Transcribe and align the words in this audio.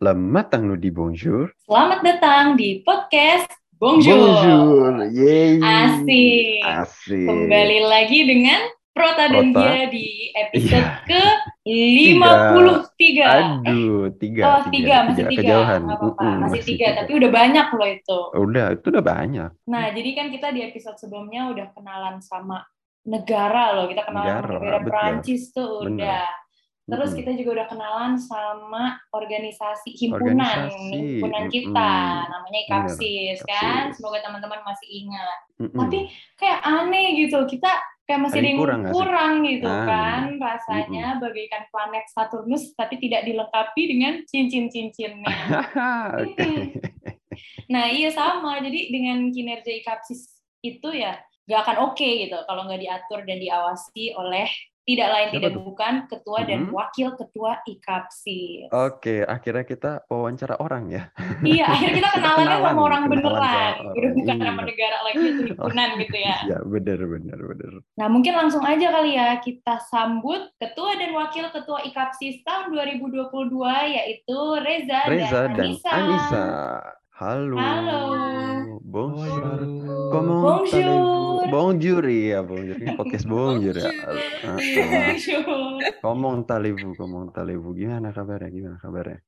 Selamat 0.00 0.48
datang 0.48 0.80
di 0.80 0.88
Bonjour. 0.88 1.52
Selamat 1.60 2.00
datang 2.00 2.56
di 2.56 2.80
podcast 2.80 3.52
Bonjour. 3.76 4.16
Bonjour. 4.16 4.92
Yeay. 5.12 5.60
Asik. 5.60 6.64
Asik. 6.64 7.28
Kembali 7.28 7.78
lagi 7.84 8.24
dengan 8.24 8.64
Prota 8.90 9.28
dan 9.28 9.52
Prota. 9.52 9.60
dia 9.60 9.92
di 9.92 10.06
episode 10.32 10.88
Iya. 10.88 11.04
ke 11.04 11.24
53. 11.68 13.24
Aduh, 13.28 14.08
tiga. 14.16 14.42
oh, 14.48 14.62
tiga, 14.72 14.96
masih 15.04 15.24
tiga. 15.28 15.40
Kejauhan. 15.44 15.80
Nggak 15.84 15.98
apa-apa, 16.00 16.20
Mm-mm, 16.24 16.40
masih 16.48 16.62
tiga, 16.64 16.86
tapi 16.96 17.10
udah 17.14 17.30
banyak 17.30 17.66
loh 17.70 17.88
itu. 17.92 18.18
Udah, 18.40 18.66
itu 18.72 18.86
udah 18.88 19.04
banyak. 19.04 19.50
Nah, 19.68 19.84
jadi 19.92 20.10
kan 20.16 20.26
kita 20.32 20.48
di 20.50 20.60
episode 20.64 20.96
sebelumnya 20.96 21.52
udah 21.52 21.76
kenalan 21.76 22.24
sama 22.24 22.64
negara 23.04 23.76
loh. 23.76 23.84
Kita 23.84 24.08
kenalan 24.08 24.28
Negara, 24.32 24.48
sama 24.48 24.64
negara 24.64 24.76
betul. 24.80 24.92
Prancis 24.96 25.42
tuh 25.52 25.72
Bener. 25.84 26.08
udah. 26.08 26.24
Terus 26.90 27.10
kita 27.14 27.30
juga 27.38 27.50
udah 27.62 27.66
kenalan 27.70 28.12
sama 28.18 28.98
organisasi 29.14 29.94
himpunan, 29.94 30.68
Organisasi, 30.68 30.90
himpunan 30.90 31.44
kita, 31.46 31.92
mm-mm. 31.94 32.28
namanya 32.34 32.58
IKAPSIS 32.66 33.38
kan. 33.46 33.94
Semoga 33.94 34.18
teman-teman 34.26 34.60
masih 34.66 34.88
ingat. 35.06 35.38
Mm-mm. 35.62 35.78
Tapi 35.78 35.98
kayak 36.34 36.60
aneh 36.66 37.06
gitu, 37.22 37.38
kita 37.46 37.70
kayak 38.10 38.20
masih 38.26 38.42
Ada 38.42 38.48
yang 38.50 38.58
kurang 38.58 38.82
kurang, 38.90 39.32
gitu 39.46 39.70
Ah, 39.70 39.86
kan, 39.86 40.22
rasanya 40.42 41.22
bagaikan 41.22 41.62
planet 41.70 42.04
Saturnus 42.10 42.74
tapi 42.74 42.98
tidak 42.98 43.22
dilengkapi 43.22 43.82
dengan 43.86 44.12
cincin-cincinnya. 44.26 45.38
Oke. 46.26 46.74
Nah 47.70 47.86
iya 47.86 48.10
sama, 48.10 48.58
jadi 48.58 48.90
dengan 48.90 49.30
kinerja 49.30 49.70
IKAPSIS 49.70 50.42
itu 50.60 50.90
ya 50.90 51.16
nggak 51.50 51.66
akan 51.66 51.76
oke 51.90 52.06
gitu 52.06 52.38
kalau 52.46 52.62
nggak 52.68 52.78
diatur 52.78 53.26
dan 53.26 53.42
diawasi 53.42 54.14
oleh 54.14 54.46
tidak 54.82 55.08
lain 55.08 55.26
Siapa 55.26 55.36
tidak 55.36 55.50
tuh? 55.52 55.62
bukan 55.62 55.94
ketua 56.06 56.38
dan 56.42 56.60
Mhm. 56.60 56.72
wakil 56.72 57.08
ketua 57.14 57.50
IKAPSIS. 57.64 58.68
Oke, 58.70 59.22
akhirnya 59.22 59.64
kita 59.64 59.90
wawancara 60.06 60.54
orang 60.56 60.84
ya. 60.88 61.02
Iya, 61.40 61.64
akhirnya 61.68 61.94
kita 61.96 62.10
kenalannya 62.16 62.48
Kenalan, 62.50 62.64
sama 62.66 62.80
orang 62.80 63.02
kenalan 63.02 63.12
beneran. 63.12 63.40
sama 63.70 63.80
Udah 63.80 63.92
orang, 63.92 64.12
bukan 64.14 64.36
iya. 64.36 64.44
nama 64.44 64.60
negara 64.62 64.98
lagi 65.02 65.24
itu 65.26 65.42
himpunan 65.46 65.88
gitu 65.96 66.16
ya. 66.18 66.36
Ya, 66.44 66.58
bener, 66.60 66.98
bener, 67.02 67.38
bener. 67.40 67.72
Nah, 67.94 68.06
mungkin 68.06 68.32
langsung 68.34 68.62
aja 68.62 68.86
kali 68.90 69.10
ya 69.14 69.28
kita 69.38 69.74
sambut 69.84 70.40
ketua 70.56 70.90
dan 70.94 71.10
wakil 71.12 71.44
ketua 71.50 71.78
IKAPSIS 71.82 72.40
tahun 72.40 72.64
2022 72.70 73.30
yaitu 73.86 74.38
Reza, 74.58 75.00
Reza 75.06 75.40
dan 75.44 75.52
dan 75.52 75.64
Anissa. 75.66 75.90
Anissa. 75.90 76.46
Halo. 77.20 77.60
Halo. 77.60 78.00
Bonjour. 78.80 79.44
Bonjour. 79.60 80.08
Comment 80.08 80.40
Bonjour. 80.40 81.44
Bonjour 81.52 82.02
ya, 82.08 82.40
bonjour. 82.40 82.80
Ini 82.80 82.96
podcast 82.96 83.28
bonjour 83.28 83.76
ya. 83.76 83.92
Bonjour. 84.48 85.44
Comment 86.00 86.40
allez-vous? 86.48 86.96
Comment 86.96 87.28
allez-vous? 87.36 87.76
Gimana 87.76 88.16
kabarnya? 88.16 88.48
Gimana 88.48 88.76
kabarnya? 88.80 89.20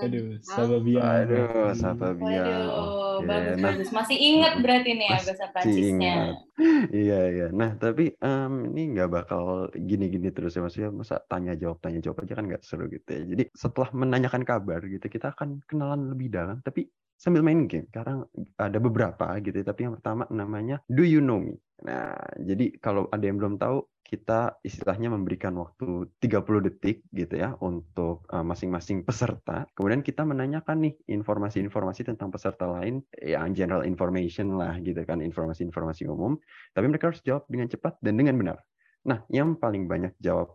Aduh, 0.00 0.40
sahabat 0.46 0.80
biar. 0.80 1.28
Aduh, 1.28 1.76
Sapa 1.76 2.16
Bia. 2.16 2.40
Waduh, 2.40 3.20
Oke, 3.20 3.26
bagus 3.28 3.56
nah, 3.60 3.68
bagus. 3.68 3.88
Masih 3.92 4.16
ingat 4.16 4.52
berarti 4.64 4.90
nih 4.96 5.04
ya 5.04 5.12
Masih 5.12 5.26
bahasa 5.28 5.44
Prancisnya. 5.52 5.92
ingat. 5.92 6.34
Iya, 6.88 7.20
iya. 7.36 7.46
Nah, 7.52 7.70
tapi 7.76 8.16
em, 8.16 8.54
ini 8.72 8.82
nggak 8.96 9.10
bakal 9.12 9.68
gini-gini 9.76 10.32
terus 10.32 10.56
ya. 10.56 10.64
Maksudnya 10.64 10.88
masa 10.88 11.20
tanya 11.28 11.52
jawab, 11.52 11.84
tanya 11.84 12.00
jawab 12.00 12.24
aja 12.24 12.32
kan 12.32 12.48
nggak 12.48 12.64
seru 12.64 12.88
gitu 12.88 13.10
ya. 13.12 13.22
Jadi 13.28 13.44
setelah 13.52 13.92
menanyakan 13.92 14.40
kabar 14.46 14.80
gitu, 14.88 15.04
kita 15.04 15.36
akan 15.36 15.60
kenalan 15.68 16.14
lebih 16.14 16.32
dalam. 16.32 16.64
Tapi 16.64 16.86
sambil 17.16 17.42
main 17.42 17.64
game. 17.66 17.88
Sekarang 17.88 18.28
ada 18.60 18.78
beberapa 18.78 19.26
gitu. 19.40 19.56
Tapi 19.64 19.80
yang 19.88 19.98
pertama 19.98 20.28
namanya 20.30 20.80
Do 20.86 21.02
You 21.02 21.24
Know 21.24 21.40
Me? 21.40 21.56
Nah, 21.84 22.16
jadi 22.40 22.72
kalau 22.80 23.08
ada 23.12 23.24
yang 23.24 23.36
belum 23.36 23.60
tahu, 23.60 23.84
kita 24.06 24.62
istilahnya 24.62 25.10
memberikan 25.10 25.50
waktu 25.58 26.06
30 26.22 26.66
detik 26.70 27.02
gitu 27.10 27.34
ya 27.34 27.58
untuk 27.58 28.22
uh, 28.30 28.46
masing-masing 28.46 29.02
peserta. 29.02 29.66
Kemudian 29.74 30.00
kita 30.06 30.22
menanyakan 30.22 30.86
nih 30.86 30.94
informasi-informasi 31.10 32.06
tentang 32.06 32.30
peserta 32.30 32.70
lain 32.70 33.02
yang 33.18 33.50
general 33.52 33.82
information 33.82 34.54
lah 34.54 34.78
gitu 34.78 35.02
kan, 35.02 35.18
informasi-informasi 35.18 36.06
umum. 36.06 36.38
Tapi 36.70 36.86
mereka 36.86 37.10
harus 37.10 37.20
jawab 37.26 37.50
dengan 37.50 37.66
cepat 37.66 37.98
dan 37.98 38.14
dengan 38.14 38.38
benar. 38.38 38.58
Nah, 39.10 39.26
yang 39.26 39.58
paling 39.58 39.90
banyak 39.90 40.14
jawab 40.22 40.54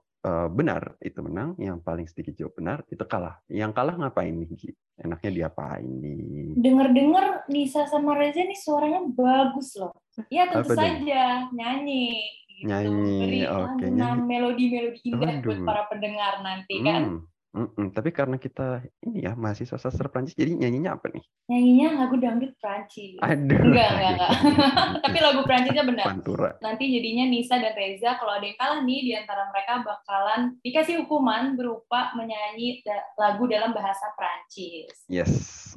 benar 0.53 0.95
itu 1.01 1.17
menang, 1.25 1.57
yang 1.57 1.81
paling 1.81 2.05
sedikit 2.05 2.37
jawab 2.37 2.53
benar 2.53 2.77
itu 2.89 3.01
kalah. 3.09 3.41
Yang 3.49 3.71
kalah 3.73 3.95
ngapain 3.97 4.33
nih? 4.37 4.49
Gi? 4.53 4.69
Enaknya 5.01 5.31
diapain 5.33 5.87
nih? 5.87 6.53
Dengar-dengar 6.61 7.49
Nisa 7.49 7.89
sama 7.89 8.13
Reza 8.13 8.45
nih 8.45 8.59
suaranya 8.59 9.01
bagus 9.09 9.73
loh. 9.81 9.97
Ya 10.29 10.45
tentu 10.45 10.77
Apa 10.77 10.77
saja 10.77 11.49
nyanyi. 11.49 12.21
Gitu. 12.61 12.69
Nyanyi, 12.69 13.49
oke, 13.49 13.85
nyanyi. 13.89 14.21
melodi-melodi 14.21 14.99
indah 15.09 15.41
buat 15.41 15.57
Waduh. 15.57 15.65
para 15.65 15.83
pendengar 15.89 16.45
nanti 16.45 16.77
kan. 16.85 17.03
Hmm, 17.17 17.25
mm-mm. 17.51 17.91
Tapi 17.91 18.09
karena 18.09 18.35
kita 18.35 18.79
ini 19.03 19.23
ya 19.23 19.35
mahasiswa 19.35 19.75
sastra 19.75 20.07
Prancis, 20.07 20.34
jadi 20.34 20.56
nyanyinya 20.56 20.95
apa 20.95 21.12
nih? 21.12 21.23
Nyanyinya 21.47 21.88
lagu 22.00 22.16
dangdut 22.16 22.56
Prancis. 22.57 23.19
Aduh. 23.19 23.59
Enggak, 23.59 23.89
enggak, 23.91 24.12
enggak. 24.16 24.31
Tapi 25.03 25.17
lagu 25.19 25.41
Prancisnya 25.44 25.84
benar. 25.84 26.06
Pantura. 26.07 26.50
Nanti 26.63 26.84
jadinya 26.88 27.25
Nisa 27.28 27.59
dan 27.59 27.75
Reza 27.75 28.16
kalau 28.16 28.40
ada 28.40 28.45
yang 28.47 28.56
kalah 28.56 28.79
nih 28.81 29.00
di 29.03 29.11
antara 29.11 29.44
mereka 29.51 29.84
bakalan 29.84 30.41
dikasih 30.63 31.03
hukuman 31.03 31.53
berupa 31.56 32.16
menyanyi 32.16 32.79
da- 32.81 33.07
lagu 33.19 33.44
dalam 33.45 33.75
bahasa 33.75 34.07
Prancis. 34.16 35.03
Yes, 35.11 35.34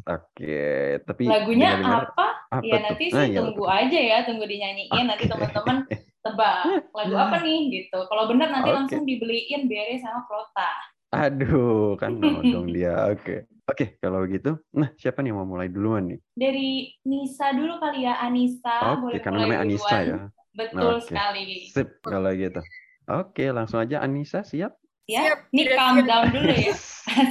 oke. 0.07 0.59
Tapi 1.03 1.23
Lagunya 1.27 1.75
apa? 1.83 2.47
apa 2.49 2.63
ya 2.63 2.79
nanti 2.79 3.11
Nah, 3.11 3.27
sih 3.27 3.34
ya, 3.34 3.39
tunggu 3.43 3.65
aja 3.67 3.99
ya, 3.99 4.19
tunggu 4.23 4.47
dinyanyiin 4.47 5.05
nanti 5.11 5.27
Oke. 5.27 5.33
teman-teman 5.34 5.77
tebak 6.25 6.57
lagu 6.95 7.15
apa 7.19 7.37
nih 7.43 7.61
gitu. 7.69 7.99
Kalau 8.07 8.31
benar 8.31 8.49
nanti 8.49 8.71
Oke. 8.71 8.79
langsung 8.79 9.03
dibeliin 9.03 9.67
bere 9.67 9.99
sama 9.99 10.23
Prota. 10.25 10.71
Aduh, 11.15 11.95
kan 12.01 12.11
nodong 12.19 12.67
dia. 12.75 13.11
Oke. 13.11 13.47
Oke, 13.65 13.97
kalau 13.97 14.21
begitu, 14.29 14.61
nah 14.77 14.93
siapa 15.01 15.25
nih 15.25 15.33
yang 15.33 15.41
mau 15.41 15.49
mulai 15.57 15.73
duluan 15.73 16.05
nih? 16.05 16.21
Dari 16.37 16.93
Nisa 17.09 17.49
dulu 17.57 17.81
kali 17.81 18.05
ya, 18.05 18.21
Anissa. 18.21 18.77
Oke, 18.93 19.01
boleh 19.09 19.21
karena 19.25 19.39
namanya 19.41 19.61
Anissa 19.65 19.97
duluan. 20.05 20.05
ya. 20.05 20.19
Betul 20.53 20.95
Oke. 21.01 21.07
sekali. 21.09 21.45
Sip, 21.73 21.89
kalau 22.05 22.31
gitu. 22.37 22.61
Oke, 23.09 23.45
langsung 23.57 23.81
aja 23.81 24.05
Anissa 24.05 24.45
siap? 24.45 24.77
Ya, 25.09 25.21
Siap, 25.33 25.39
ini 25.53 25.63
tidak 25.65 25.79
calm 25.81 25.97
siap. 25.97 26.07
down 26.09 26.27
dulu 26.33 26.53
ya. 26.53 26.75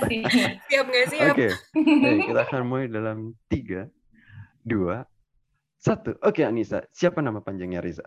Siap 0.70 0.86
nggak 0.90 1.08
siap? 1.10 1.34
Oke, 1.34 1.50
kita 2.30 2.42
akan 2.46 2.62
mulai 2.66 2.86
dalam 2.90 3.18
tiga, 3.50 3.90
dua, 4.62 5.06
satu. 5.82 6.14
Oke, 6.22 6.46
Anissa, 6.46 6.86
siapa 6.94 7.22
nama 7.22 7.42
panjangnya 7.42 7.82
Riza? 7.82 8.06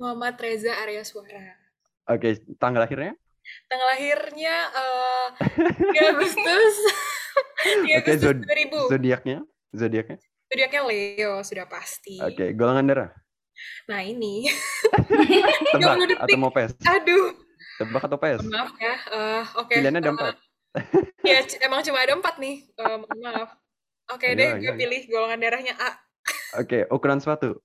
Muhammad 0.00 0.36
Reza 0.40 0.72
Arya 0.72 1.04
Suara. 1.04 1.56
Oke, 2.08 2.36
tanggal 2.56 2.84
lahirnya? 2.84 3.12
Tanggal 3.66 3.88
lahirnya 3.88 4.56
3 5.92 6.10
Agustus. 6.10 6.74
3 7.84 7.84
Oke, 7.84 7.92
Agustus 7.94 8.22
zod- 8.22 8.44
2000. 8.44 8.92
Zodiaknya? 8.92 9.38
Zodiaknya? 9.70 10.16
Zodiaknya 10.48 10.82
Leo, 10.82 11.32
sudah 11.42 11.66
pasti. 11.66 12.16
Oke, 12.18 12.52
golongan 12.52 12.84
darah. 12.86 13.10
Nah 13.86 14.00
ini, 14.00 14.46
Tebak 15.74 15.94
30 15.98 16.08
detik. 16.08 16.24
atau 16.24 16.38
mau 16.38 16.48
pes? 16.48 16.72
aduh, 16.80 17.34
Tebak 17.76 18.02
atau 18.04 18.16
pes? 18.16 18.38
maaf 18.44 18.70
ya. 18.74 18.94
Eh, 19.10 19.42
Oke. 19.56 19.74
Pilihannya 19.74 19.98
ada 19.98 20.08
eh, 20.08 20.14
empat. 20.14 20.34
Ya, 21.20 21.38
emang 21.62 21.82
cuma 21.82 21.98
ada 21.98 22.14
empat 22.14 22.38
nih. 22.38 22.64
Mohon 22.74 23.00
maaf. 23.20 23.50
Oke 24.08 24.24
Ayo, 24.26 24.38
deh, 24.38 24.48
ayo, 24.48 24.58
gue 24.58 24.72
ayo. 24.72 24.78
pilih 24.78 25.00
golongan 25.06 25.38
darahnya 25.38 25.74
A. 25.76 25.90
Oke, 26.56 26.88
ukuran 26.88 27.18
sepatu. 27.18 27.60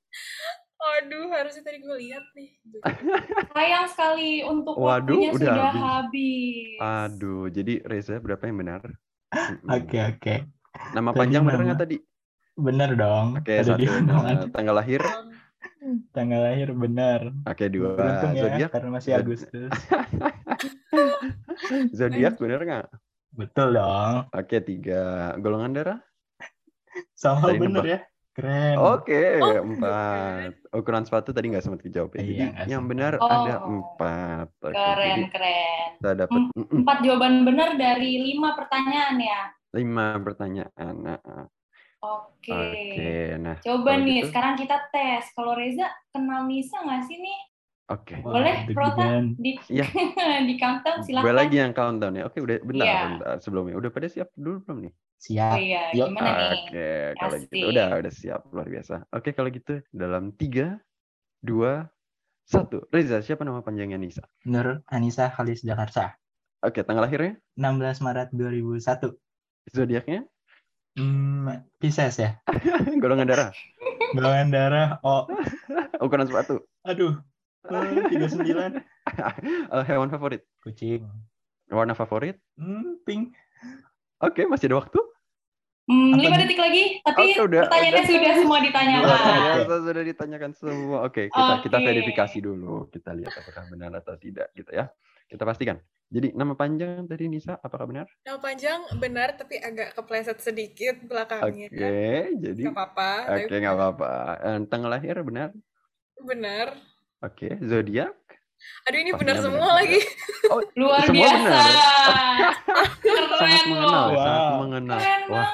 Aduh, 1.04 1.28
harusnya 1.36 1.64
tadi 1.68 1.84
gue 1.84 1.96
lihat 2.00 2.24
nih. 2.32 2.50
Sayang 3.52 3.86
sekali 3.92 4.40
untuk 4.48 4.80
Waduh, 4.80 5.20
waktunya 5.20 5.30
udah 5.36 5.52
sudah 5.52 5.68
habis. 5.68 5.84
habis. 5.84 6.80
Aduh, 6.80 7.44
jadi 7.52 7.74
Reza 7.84 8.16
berapa 8.24 8.44
yang 8.48 8.58
benar? 8.64 8.82
Oke 9.76 9.98
oke, 10.00 10.36
Nama 10.94 11.10
Tadi 11.12 11.20
panjang 11.20 11.44
benar 11.44 11.62
nggak 11.68 11.82
tadi? 11.84 11.98
bener 12.54 12.90
dong. 12.94 13.42
Oke, 13.42 13.54
Ada 13.60 13.76
satu. 13.76 13.90
Nah, 14.06 14.22
lagi? 14.24 14.46
tanggal 14.54 14.76
lahir? 14.78 15.02
Tanggal 16.14 16.40
lahir 16.40 16.70
bener. 16.72 17.22
Oke, 17.50 17.66
dua. 17.68 17.98
Beruntung 17.98 18.32
ya 18.38 18.42
Zodiak? 18.46 18.70
karena 18.72 18.90
masih 18.94 19.12
Agustus. 19.20 19.74
Zodiak 21.98 22.38
benar 22.38 22.60
nggak? 22.64 22.88
Betul 23.34 23.74
dong. 23.74 24.30
Oke, 24.32 24.62
tiga. 24.62 25.34
Golongan 25.42 25.74
darah? 25.74 26.00
Sama 27.18 27.58
nebak. 27.58 27.86
ya. 27.90 28.00
Keren. 28.34 28.76
Oke, 28.76 29.38
Oh, 29.38 29.62
empat. 29.64 30.58
Ukuran 30.72 31.06
sepatu 31.06 31.30
tadi 31.30 31.54
nggak 31.54 31.62
sempat 31.62 31.82
dijawab 31.82 32.12
ya. 32.12 32.20
Iya, 32.20 32.26
Jadi 32.26 32.42
nggak 32.50 32.66
yang 32.68 32.84
benar 32.84 33.12
Oh. 33.16 33.30
ada 33.30 33.56
empat. 33.62 34.48
Keren, 34.60 34.98
jadi 34.98 35.24
keren. 35.30 35.88
kita 35.96 36.12
dapat 36.18 36.42
mm-mm, 36.50 36.78
Empat 36.82 36.98
jawaban 37.00 37.34
benar 37.44 37.70
dari 37.76 38.12
lima 38.24 38.54
pertanyaan 38.54 39.18
ya. 39.18 39.42
lima 39.72 40.18
pertanyaan. 40.18 40.94
Nah, 40.96 41.18
ah. 41.20 41.46
Oke. 42.00 42.52
Oke, 42.52 43.14
nah. 43.38 43.58
Coba 43.60 43.92
nih, 43.96 44.20
gitu- 44.20 44.30
sekarang 44.30 44.54
kita 44.56 44.76
tes. 44.90 45.30
Kalau 45.32 45.54
Reza 45.54 45.86
kenal 46.10 46.44
Nisa 46.44 46.78
nggak 46.80 47.02
sih 47.04 47.16
nih? 47.16 47.40
Oke. 47.86 48.16
Wah, 48.20 48.34
Boleh. 48.34 48.56
Prota? 48.70 49.22
Di, 49.36 49.52
Iya. 49.68 49.86
di 50.50 50.54
countdown, 50.58 51.00
silahkan. 51.02 51.22
Gue 51.22 51.34
lagi 51.34 51.56
yang 51.56 51.72
countdown 51.72 52.14
ya. 52.16 52.24
Oke, 52.26 52.40
udah 52.40 52.58
bentar, 52.60 52.86
Iya. 52.86 53.02
bentar 53.14 53.36
sebelumnya. 53.40 53.76
Udah 53.76 53.90
pada 53.90 54.08
siap 54.08 54.34
dulu 54.34 54.58
belum 54.64 54.78
nih? 54.84 54.94
Oh 55.24 55.26
Siap. 55.32 55.56
iya, 55.56 55.88
gimana 55.96 56.52
nih? 56.52 56.68
Oke, 56.68 56.88
kalau 57.16 57.36
gitu 57.40 57.64
udah 57.72 57.88
udah 57.96 58.12
siap 58.12 58.42
luar 58.52 58.68
biasa. 58.68 59.08
Oke, 59.16 59.32
kalau 59.32 59.48
gitu 59.56 59.80
dalam 59.96 60.36
tiga, 60.36 60.84
dua, 61.40 61.88
satu. 62.44 62.84
Reza, 62.92 63.24
siapa 63.24 63.48
nama 63.48 63.64
panjangnya 63.64 63.96
Nisa? 63.96 64.28
Nur 64.44 64.84
Anissa 64.92 65.32
Khalis 65.32 65.64
Jakarta. 65.64 66.20
Oke, 66.60 66.84
tanggal 66.84 67.08
lahirnya? 67.08 67.40
16 67.56 68.04
Maret 68.04 68.36
2001. 68.36 69.16
Zodiaknya 69.72 70.28
Hmm, 71.00 71.48
Pisces 71.80 72.20
ya. 72.20 72.44
golongan 73.02 73.26
darah, 73.26 73.50
Golongan 74.12 74.52
darah 74.52 74.88
O. 75.08 75.24
ukuran 76.04 76.28
sepatu, 76.28 76.68
Aduh. 76.84 77.16
Eh, 77.72 78.12
39. 78.12 78.84
Eh, 79.72 79.84
hewan 79.88 80.12
favorit, 80.12 80.44
Kucing. 80.60 81.08
warna 81.72 81.96
favorit. 81.96 82.40
Hmm, 82.60 83.00
pink. 83.08 83.32
Oke, 84.20 84.48
masih 84.48 84.68
ada 84.68 84.84
waktu. 84.84 85.00
Hmm, 85.84 86.16
lima 86.16 86.40
detik 86.40 86.56
lagi, 86.56 87.04
tapi 87.04 87.36
Oke, 87.36 87.44
udah, 87.44 87.62
pertanyaannya 87.68 87.92
udah. 87.98 88.08
sudah 88.10 88.34
semua 88.34 88.60
ditanyakan. 88.62 89.04
biasa 89.04 89.74
sudah 89.84 90.04
ditanyakan 90.06 90.52
semua. 90.54 90.98
Oke, 91.04 91.28
kita 91.28 91.54
kita 91.60 91.78
Oke. 91.78 91.86
verifikasi 91.86 92.38
dulu. 92.40 92.88
Kita 92.88 93.12
lihat 93.12 93.34
apakah 93.36 93.64
benar 93.68 93.92
atau 93.94 94.16
tidak 94.16 94.48
gitu 94.54 94.72
ya. 94.72 94.88
Kita 95.26 95.44
pastikan. 95.44 95.76
Jadi 96.08 96.32
nama 96.32 96.54
panjang 96.54 97.04
tadi 97.04 97.26
Nisa, 97.26 97.58
apakah 97.58 97.84
benar? 97.86 98.08
Nama 98.22 98.38
panjang 98.38 98.80
benar 98.96 99.34
tapi 99.34 99.58
agak 99.58 99.92
kepleset 99.94 100.40
sedikit 100.40 100.96
Oke, 100.96 101.08
belakangnya. 101.10 101.68
jadi 102.32 102.62
Gak 102.64 102.72
apa-apa. 102.72 103.10
oke 103.36 103.56
nggak 103.58 103.76
apa-apa. 103.76 104.12
Eh, 104.40 104.58
Tanggal 104.66 104.90
lahir 104.90 105.16
benar? 105.20 105.50
Benar. 106.16 106.68
Oke, 107.20 107.58
zodiak. 107.60 108.14
Aduh 108.88 108.96
ini 108.96 109.12
benar 109.12 109.36
benar 109.36 109.44
semua 109.44 109.68
juga. 109.68 109.76
lagi. 109.76 110.00
Oh, 110.46 110.62
Luar 110.78 111.04
Semua 111.04 111.20
biasa. 111.28 111.44
benar. 111.44 111.72
sangat 113.34 113.34
Keren 113.34 113.66
mengenal, 113.68 114.06
ya, 114.06 114.18
sangat 114.18 114.44
Wow. 114.44 114.60
mengenal. 114.62 115.00
Keren 115.00 115.22
Wah, 115.26 115.52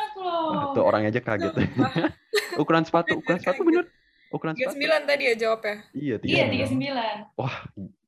wah, 0.50 0.63
tuh 0.74 0.84
orang 0.84 1.06
aja 1.06 1.19
kaget. 1.19 1.54
ukuran 2.62 2.84
sepatu, 2.84 3.18
ukuran 3.18 3.40
sepatu 3.40 3.62
benar? 3.63 3.86
Ukuran 4.30 4.54
sepatu? 4.54 4.78
39 4.78 5.10
tadi 5.10 5.24
ya 5.25 5.34
jawabnya. 5.36 5.75
Iya, 5.92 6.16
Iya, 6.22 6.44
39. 6.46 7.34
39. 7.34 7.40
Wah, 7.40 7.56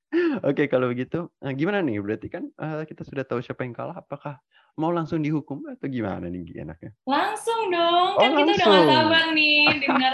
oke 0.50 0.64
kalau 0.68 0.88
begitu, 0.88 1.20
nah, 1.40 1.52
gimana 1.52 1.80
nih? 1.80 1.98
Berarti 1.98 2.28
kan 2.28 2.44
eh, 2.48 2.84
kita 2.84 3.02
sudah 3.02 3.24
tahu 3.24 3.40
siapa 3.40 3.64
yang 3.64 3.74
kalah. 3.74 3.98
Apakah 3.98 4.38
mau 4.72 4.88
langsung 4.88 5.20
dihukum 5.20 5.68
atau 5.68 5.88
gimana 5.88 6.32
nih 6.32 6.64
enaknya? 6.64 6.96
Langsung 7.04 7.68
dong, 7.68 8.16
Oh, 8.16 8.24
kan 8.24 8.32
kita 8.32 8.40
udah 8.40 8.56
gak 8.56 8.68
langsung. 8.72 8.88
sabar 8.88 9.26
nih 9.36 9.60
dengar 9.84 10.14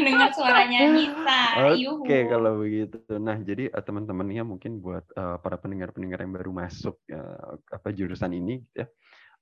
dengar 0.00 0.30
suaranya. 0.32 0.78
Yuhu. 1.76 2.00
Oke 2.04 2.18
kalau 2.26 2.52
begitu. 2.60 2.96
Nah 3.18 3.36
jadi 3.40 3.68
eh, 3.68 3.82
teman-temannya 3.84 4.44
mungkin 4.44 4.80
buat 4.80 5.04
eh, 5.12 5.36
para 5.40 5.56
pendengar-pendengar 5.58 6.20
yang 6.20 6.32
baru 6.32 6.50
masuk 6.52 6.96
eh, 7.08 7.52
apa 7.68 7.88
jurusan 7.92 8.32
ini, 8.32 8.64
gitu 8.70 8.84
ya, 8.84 8.86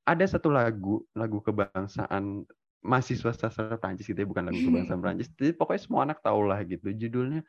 ada 0.06 0.24
satu 0.24 0.48
lagu 0.54 1.02
lagu 1.18 1.42
kebangsaan 1.42 2.46
mahasiswa 2.86 3.34
sastra 3.34 3.74
Prancis 3.82 4.06
gitu 4.06 4.22
ya, 4.22 4.28
bukan 4.30 4.46
lagu 4.46 4.62
kebangsaan 4.62 5.02
Prancis. 5.02 5.28
Jadi 5.34 5.58
pokoknya 5.58 5.82
semua 5.82 6.00
anak 6.06 6.22
tahu 6.22 6.46
lah 6.46 6.62
gitu. 6.62 6.94
Judulnya 6.94 7.42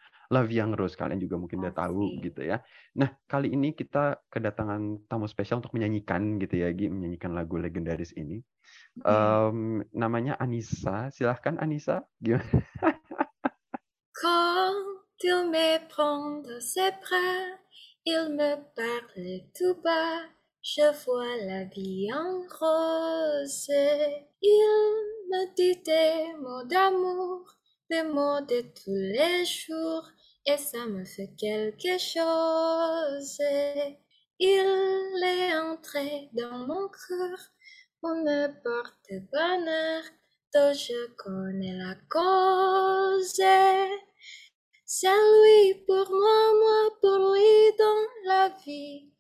Vie 0.50 0.60
en 0.60 0.74
Rose. 0.74 0.98
Kalian 0.98 1.22
juga 1.22 1.38
mungkin 1.38 1.62
udah 1.62 1.78
tahu 1.78 2.18
gitu 2.26 2.42
ya. 2.42 2.66
Nah 2.98 3.14
kali 3.30 3.54
ini 3.54 3.78
kita 3.78 4.18
kedatangan 4.34 5.06
tamu 5.06 5.30
spesial 5.30 5.62
untuk 5.62 5.78
menyanyikan 5.78 6.42
gitu 6.42 6.66
ya, 6.66 6.74
Gi, 6.74 6.90
menyanyikan 6.90 7.38
lagu 7.38 7.62
legendaris 7.62 8.18
ini. 8.18 8.42
Em, 9.06 9.86
namanya 9.94 10.36
Anissa. 10.42 11.14
Silahkan 11.14 11.62
Anissa. 11.62 12.02
Gimana? 12.18 12.66
Quand 14.18 15.22
il 15.22 15.54
me 15.54 15.78
prend 15.94 16.42
dans 16.42 16.62
ses 16.62 16.90
bras, 17.06 17.62
il 18.10 18.34
me 18.34 18.58
parle 18.74 19.46
tout 19.54 19.78
bas. 19.86 20.37
Je 20.70 20.82
vois 21.06 21.38
la 21.46 21.64
vie 21.64 22.10
en 22.14 22.42
rose. 22.60 23.70
Il 24.42 24.68
me 25.30 25.56
dit 25.56 25.82
des 25.82 26.34
mots 26.42 26.66
d'amour, 26.66 27.46
des 27.90 28.04
mots 28.04 28.42
de 28.42 28.60
tous 28.76 28.92
les 28.92 29.46
jours, 29.46 30.06
et 30.46 30.58
ça 30.58 30.86
me 30.88 31.06
fait 31.06 31.32
quelque 31.38 31.98
chose. 31.98 33.40
Il 34.40 35.24
est 35.24 35.56
entré 35.56 36.30
dans 36.34 36.58
mon 36.68 36.90
cœur 36.90 37.40
pour 38.02 38.16
me 38.16 38.48
porter 38.62 39.22
bonheur, 39.32 40.04
dont 40.54 40.74
je 40.74 41.08
connais 41.16 41.78
la 41.78 41.96
cause. 42.10 43.42
C'est 44.86 45.08
lui 45.08 45.86
pour 45.86 46.10
moi, 46.10 46.54
moi 46.60 46.98
pour 47.00 47.34
lui 47.34 47.78
dans 47.80 48.08
la 48.26 48.50
vie. 48.66 49.17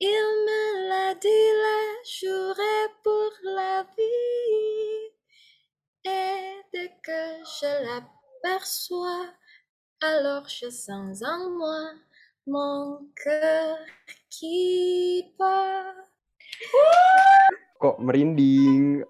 Il 0.00 0.08
me 0.46 0.62
l'a 0.88 1.12
dit, 1.14 1.28
là, 1.28 1.78
j'aurai 2.08 2.78
pour 3.04 3.32
la 3.44 3.84
vie. 3.96 5.12
Et 6.04 6.56
dès 6.72 6.88
que 7.04 7.20
je 7.44 7.68
l'aperçois, 7.84 9.28
alors 10.00 10.48
je 10.48 10.70
sens 10.70 11.22
en 11.22 11.50
moi 11.50 11.92
mon 12.46 13.04
cœur 13.22 13.76
qui 14.30 15.34
bat. 15.38 15.92
Kok 17.80 17.96
merinding? 18.00 19.04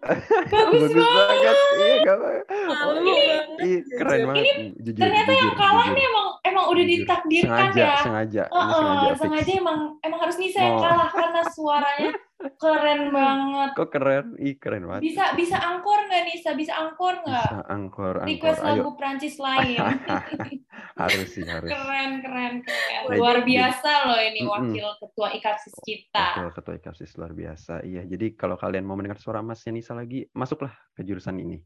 Bagus 0.62 0.94
banget. 1.18 1.56
Iya, 1.74 1.94
gak 2.02 2.16
apa 2.18 2.30
Malu 2.66 3.02
Ini- 3.02 3.14
banget. 3.58 3.82
Keren 3.94 4.18
Jujur. 4.18 4.26
banget. 4.30 4.46
Jujur, 4.78 4.94
Ternyata 5.06 5.32
yang 5.34 5.54
kalah 5.54 5.86
jujur. 5.86 5.94
nih 5.94 6.06
emang 6.06 6.29
emang 6.50 6.66
udah 6.66 6.84
ditakdirkan 6.84 7.70
sengaja, 7.70 7.80
ya. 7.80 8.02
sengaja. 8.02 8.42
Heeh, 8.46 8.70
sengaja, 8.74 9.08
fix. 9.08 9.18
sengaja 9.22 9.50
emang 9.56 9.78
emang 10.00 10.20
harus 10.20 10.36
Nisa 10.36 10.58
yang 10.58 10.76
Oh. 10.76 10.82
kalah 10.82 11.08
karena 11.08 11.40
suaranya 11.48 12.10
keren 12.56 13.00
banget. 13.16 13.70
Kok 13.74 13.88
keren? 13.88 14.26
Ih, 14.36 14.54
keren 14.56 14.82
banget. 14.84 15.02
Bisa 15.06 15.24
bisa 15.32 15.56
angkor 15.58 15.98
nggak 16.04 16.22
Nisa? 16.26 16.50
Bisa 16.52 16.72
angkor 16.74 17.14
nggak? 17.20 17.48
Bisa 17.48 17.62
angkor, 17.68 18.14
angkor. 18.18 18.28
Request 18.28 18.60
Ayo. 18.60 18.68
lagu 18.68 18.90
Prancis 18.94 19.36
lain. 19.36 19.78
harus 21.00 21.28
sih, 21.30 21.44
harus. 21.44 21.68
keren 21.68 22.20
keren 22.20 22.54
keren. 22.60 23.00
Luar 23.10 23.40
biasa 23.40 23.90
loh 24.06 24.20
ini 24.20 24.40
wakil 24.42 24.86
ketua 24.98 25.28
IKAPSIS 25.32 25.74
kita. 25.80 26.26
Betul, 26.36 26.48
ketua 26.52 26.74
IKAPSIS 26.76 27.10
luar 27.16 27.32
biasa. 27.32 27.74
Iya, 27.82 28.02
jadi 28.04 28.34
kalau 28.34 28.54
kalian 28.54 28.84
mau 28.84 28.94
mendengar 28.94 29.16
suara 29.16 29.40
Mas 29.40 29.64
Nisa 29.66 29.92
lagi, 29.92 30.28
masuklah 30.32 30.72
ke 30.92 31.02
jurusan 31.02 31.36
ini. 31.36 31.60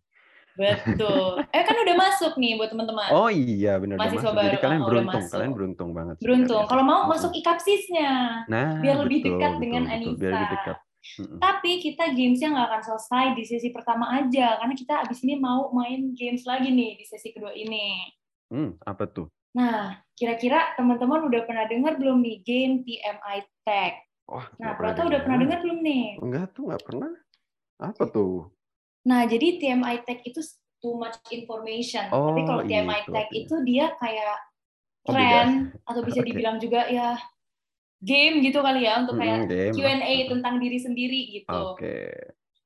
Betul. 0.54 1.42
Eh 1.50 1.62
kan 1.66 1.76
udah 1.76 1.96
masuk 1.98 2.32
nih 2.38 2.54
buat 2.54 2.70
teman-teman. 2.70 3.10
Oh 3.10 3.26
iya, 3.26 3.78
benar 3.82 3.98
udah 3.98 4.06
Mahasiswa 4.06 4.30
masuk. 4.30 4.44
Jadi 4.46 4.58
kalian 4.62 4.82
oh, 4.82 4.86
beruntung, 4.86 5.24
masuk. 5.26 5.34
kalian 5.34 5.52
beruntung 5.52 5.90
banget. 5.90 6.16
Beruntung. 6.22 6.62
Kalau 6.70 6.84
mau 6.86 7.00
masuk 7.10 7.30
IKAPSIS-nya. 7.34 8.12
Nah, 8.46 8.78
biar 8.78 8.96
lebih 9.02 9.18
betul, 9.22 9.30
dekat 9.34 9.50
betul, 9.50 9.62
dengan 9.62 9.82
betul. 9.82 9.94
Biar 9.94 10.04
Anissa. 10.06 10.30
lebih 10.38 10.50
dekat. 10.54 10.78
Mm-mm. 11.04 11.36
Tapi 11.36 11.70
kita 11.84 12.04
gamesnya 12.16 12.48
nggak 12.56 12.66
akan 12.72 12.82
selesai 12.82 13.24
di 13.36 13.44
sesi 13.44 13.68
pertama 13.68 14.08
aja, 14.08 14.56
karena 14.56 14.72
kita 14.72 14.94
abis 15.04 15.20
ini 15.20 15.36
mau 15.36 15.68
main 15.76 16.16
games 16.16 16.48
lagi 16.48 16.72
nih 16.72 16.96
di 16.96 17.04
sesi 17.04 17.28
kedua 17.28 17.52
ini. 17.52 18.08
Hmm, 18.48 18.80
apa 18.88 19.04
tuh? 19.04 19.28
Nah, 19.52 20.00
kira-kira 20.16 20.72
teman-teman 20.74 21.28
udah 21.28 21.44
pernah 21.44 21.68
dengar 21.68 22.00
belum 22.00 22.24
nih 22.24 22.36
game 22.40 22.74
TMI 22.88 23.38
Tag? 23.68 23.92
Wah, 24.24 24.48
Nah, 24.56 24.72
Prata 24.80 25.04
udah 25.04 25.20
pernah 25.20 25.38
dengar 25.44 25.58
belum 25.60 25.78
nih? 25.84 26.04
Enggak 26.24 26.56
tuh, 26.56 26.72
nggak 26.72 26.82
pernah. 26.88 27.12
Apa 27.76 28.08
tuh? 28.08 28.53
Nah, 29.04 29.28
jadi 29.28 29.60
TMI 29.60 30.04
Tag 30.04 30.24
itu 30.24 30.40
too 30.80 30.96
much 30.96 31.20
information. 31.28 32.08
Oh, 32.12 32.32
Tapi 32.32 32.40
kalau 32.48 32.62
TMI 32.64 33.00
itu 33.04 33.10
Tag 33.12 33.28
artinya. 33.28 33.40
itu 33.40 33.54
dia 33.64 33.86
kayak 34.00 34.36
Oh, 35.04 35.12
tren 35.12 35.68
atau 35.84 36.00
bisa 36.00 36.24
dibilang 36.24 36.56
juga 36.56 36.88
ya 36.88 37.20
game 38.00 38.40
gitu 38.40 38.64
kali 38.64 38.88
ya 38.88 39.04
untuk 39.04 39.20
kayak 39.20 39.44
lah. 39.44 39.72
Q&A 39.76 40.14
tentang 40.32 40.56
diri 40.56 40.80
sendiri 40.80 41.20
gitu. 41.28 41.76
Oke. 41.76 42.08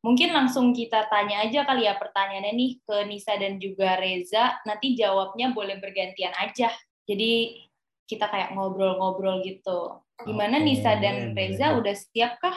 Mungkin 0.06 0.30
langsung 0.30 0.70
kita 0.70 1.10
tanya 1.10 1.42
aja 1.42 1.66
kali 1.66 1.90
ya 1.90 1.98
pertanyaannya 1.98 2.54
nih 2.54 2.70
ke 2.86 2.96
Nisa 3.10 3.34
dan 3.34 3.58
juga 3.58 3.98
Reza. 3.98 4.54
Nanti 4.62 4.94
jawabnya 4.94 5.50
boleh 5.50 5.82
bergantian 5.82 6.30
aja. 6.38 6.70
Jadi 7.10 7.58
kita 8.06 8.30
kayak 8.30 8.54
ngobrol-ngobrol 8.54 9.42
gitu. 9.42 9.98
Gimana 10.22 10.62
Oke, 10.62 10.66
Nisa 10.70 10.94
dan 11.02 11.34
Reza 11.34 11.74
udah 11.74 11.94
siap 11.98 12.38
kah? 12.38 12.54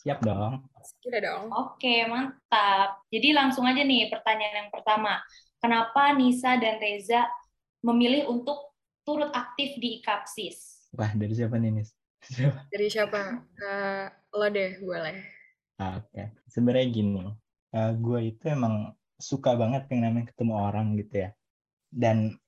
Siap 0.00 0.24
dong. 0.24 0.64
Udah 1.06 1.20
dong. 1.22 1.44
Oke, 1.54 2.06
mantap. 2.10 3.02
Jadi 3.08 3.28
langsung 3.34 3.64
aja 3.64 3.82
nih 3.82 4.10
pertanyaan 4.10 4.66
yang 4.66 4.70
pertama. 4.74 5.22
Kenapa 5.62 6.10
Nisa 6.18 6.58
dan 6.58 6.82
Reza 6.82 7.26
memilih 7.86 8.26
untuk 8.30 8.74
turut 9.06 9.30
aktif 9.30 9.78
di 9.78 10.02
IKAPSIS? 10.02 10.90
Wah, 10.94 11.10
dari 11.14 11.34
siapa 11.34 11.58
nih, 11.58 11.70
Nis? 11.70 11.90
Siapa? 12.22 12.66
Dari 12.70 12.86
siapa? 12.86 13.20
Eh, 13.58 14.06
lo 14.34 14.46
deh, 14.50 14.78
boleh. 14.82 15.18
Oke, 15.82 16.22
sebenarnya 16.46 16.86
gini, 16.94 17.26
gue 17.98 18.20
itu 18.30 18.44
emang 18.46 18.94
suka 19.18 19.58
banget 19.58 19.90
yang 19.90 20.06
namanya 20.06 20.30
ketemu 20.30 20.54
orang 20.54 20.86
gitu 20.98 21.26
ya. 21.26 21.30
Dan 21.90 22.38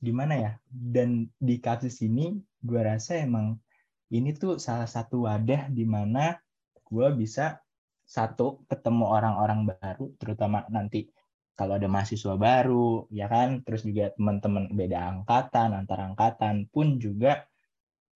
gimana 0.00 0.34
ya? 0.36 0.52
Dan 0.68 1.28
di 1.36 1.60
kasus 1.60 2.00
ini, 2.00 2.40
gue 2.64 2.80
rasa 2.80 3.20
emang 3.20 3.60
ini 4.08 4.32
tuh 4.32 4.56
salah 4.56 4.88
satu 4.88 5.28
wadah 5.28 5.68
di 5.68 5.84
mana 5.84 6.40
gue 6.88 7.08
bisa 7.14 7.60
satu 8.10 8.66
ketemu 8.66 9.06
orang-orang 9.06 9.70
baru, 9.70 10.10
terutama 10.18 10.66
nanti 10.66 11.06
kalau 11.54 11.78
ada 11.78 11.86
mahasiswa 11.86 12.34
baru, 12.34 13.06
ya 13.14 13.30
kan, 13.30 13.62
terus 13.62 13.86
juga 13.86 14.10
teman-teman 14.18 14.66
beda 14.74 14.98
angkatan, 14.98 15.78
antar 15.78 16.10
angkatan 16.10 16.66
pun 16.74 16.98
juga 16.98 17.46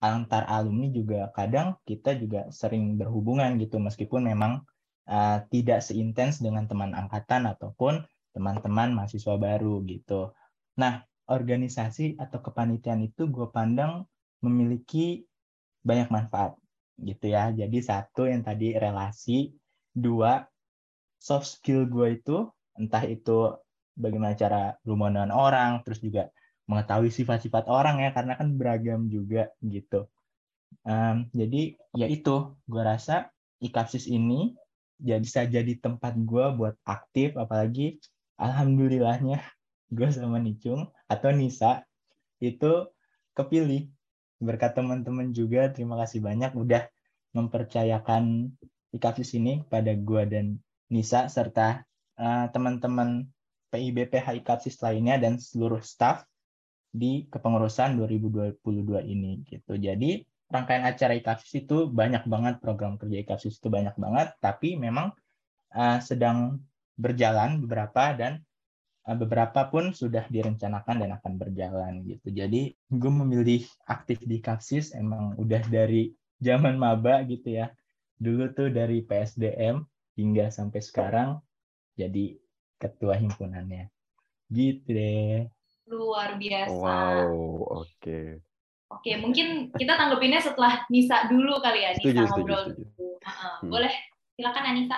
antar 0.03 0.45
alumni 0.51 0.93
juga 0.93 1.33
kadang 1.33 1.81
kita 1.89 2.13
juga 2.21 2.51
sering 2.53 3.01
berhubungan 3.01 3.57
gitu 3.57 3.81
meskipun 3.81 4.29
memang 4.29 4.61
uh, 5.09 5.41
tidak 5.49 5.81
seintens 5.81 6.45
dengan 6.45 6.69
teman 6.69 6.93
angkatan 6.93 7.49
ataupun 7.49 8.05
teman-teman 8.37 8.93
mahasiswa 8.93 9.39
baru 9.41 9.81
gitu. 9.89 10.35
Nah, 10.77 11.07
organisasi 11.31 12.21
atau 12.21 12.43
kepanitiaan 12.45 13.01
itu 13.01 13.31
gue 13.33 13.49
pandang 13.49 14.05
memiliki 14.45 15.25
banyak 15.81 16.13
manfaat 16.13 16.59
gitu 17.01 17.33
ya. 17.33 17.49
Jadi 17.55 17.79
satu 17.81 18.29
yang 18.29 18.45
tadi 18.45 18.77
relasi 18.77 19.55
dua 19.95 20.45
soft 21.23 21.49
skill 21.49 21.87
gue 21.89 22.21
itu 22.21 22.51
entah 22.77 23.07
itu 23.07 23.55
bagaimana 23.95 24.35
cara 24.35 24.75
berhubungan 24.83 25.25
dengan 25.25 25.33
orang 25.33 25.73
terus 25.87 26.03
juga 26.03 26.29
mengetahui 26.67 27.09
sifat-sifat 27.15 27.71
orang 27.71 28.03
ya 28.03 28.11
karena 28.11 28.35
kan 28.35 28.49
beragam 28.59 29.07
juga 29.07 29.53
gitu. 29.63 30.11
Um, 30.85 31.31
jadi 31.31 31.79
ya 31.95 32.11
itu 32.11 32.53
gue 32.67 32.83
rasa 32.83 33.31
ikapsis 33.63 34.11
ini 34.11 34.59
ya 35.01 35.17
bisa 35.23 35.47
jadi 35.47 35.79
tempat 35.79 36.19
gue 36.19 36.45
buat 36.59 36.75
aktif 36.85 37.39
apalagi 37.39 38.03
alhamdulillahnya 38.37 39.41
gue 39.95 40.09
sama 40.11 40.43
Nicung 40.43 40.91
atau 41.07 41.31
Nisa 41.31 41.87
itu 42.43 42.91
kepilih. 43.39 43.89
Berkat 44.43 44.75
teman-teman 44.77 45.31
juga 45.31 45.71
terima 45.71 45.95
kasih 46.03 46.21
banyak 46.21 46.53
udah 46.59 46.85
mempercayakan 47.33 48.53
ikapsis 48.95 49.35
ini 49.35 49.67
pada 49.67 49.91
gue 49.93 50.23
dan 50.31 50.57
Nisa 50.89 51.27
serta 51.27 51.83
uh, 52.17 52.47
teman-teman 52.55 53.27
PIBPH 53.75 54.39
ikapsis 54.39 54.79
lainnya 54.79 55.19
dan 55.19 55.43
seluruh 55.43 55.83
staff 55.83 56.23
di 56.95 57.27
kepengurusan 57.27 57.99
2022 57.99 58.63
ini 59.11 59.43
gitu. 59.51 59.75
Jadi 59.75 60.23
rangkaian 60.47 60.87
acara 60.87 61.19
IKAPSIS 61.19 61.67
itu 61.67 61.91
banyak 61.91 62.23
banget 62.31 62.63
program 62.63 62.95
kerja 62.95 63.27
IKAPSIS 63.27 63.59
itu 63.59 63.67
banyak 63.67 63.99
banget 63.99 64.31
tapi 64.39 64.79
memang 64.79 65.11
uh, 65.75 65.99
sedang 65.99 66.63
berjalan 66.95 67.59
beberapa 67.59 68.15
dan 68.15 68.39
uh, 69.11 69.17
beberapa 69.19 69.67
pun 69.67 69.91
sudah 69.91 70.23
direncanakan 70.31 71.03
dan 71.03 71.11
akan 71.19 71.33
berjalan 71.35 71.93
gitu. 72.07 72.31
Jadi 72.31 72.71
gue 72.71 73.13
memilih 73.13 73.67
aktif 73.91 74.23
di 74.23 74.39
IKAPSIS 74.39 74.95
emang 74.95 75.35
udah 75.35 75.67
dari 75.67 76.15
zaman 76.39 76.79
maba 76.79 77.27
gitu 77.27 77.59
ya. 77.59 77.75
Dulu 78.25 78.57
tuh 78.57 78.73
dari 78.73 79.05
PSDM 79.05 79.85
hingga 80.17 80.49
sampai 80.49 80.81
sekarang 80.81 81.45
jadi 82.01 82.41
ketua 82.81 83.21
himpunannya. 83.21 83.93
Gitu 84.49 84.89
deh. 84.89 85.45
Luar 85.93 86.41
biasa. 86.41 86.73
Wow, 86.73 87.85
oke. 87.85 87.93
Okay. 88.01 88.41
Oke, 88.89 89.13
mungkin 89.21 89.69
kita 89.75 90.01
tanggepinnya 90.01 90.41
setelah 90.41 90.89
Nisa 90.89 91.29
dulu 91.29 91.61
kali 91.61 91.85
ya, 91.85 91.91
Nisa 91.93 92.05
setuju, 92.05 92.25
ngobrol 92.31 92.63
setuju. 92.73 92.85
dulu. 92.97 93.13
Hmm. 93.25 93.71
Boleh, 93.73 93.95
silakan 94.39 94.65
Anissa. 94.73 94.97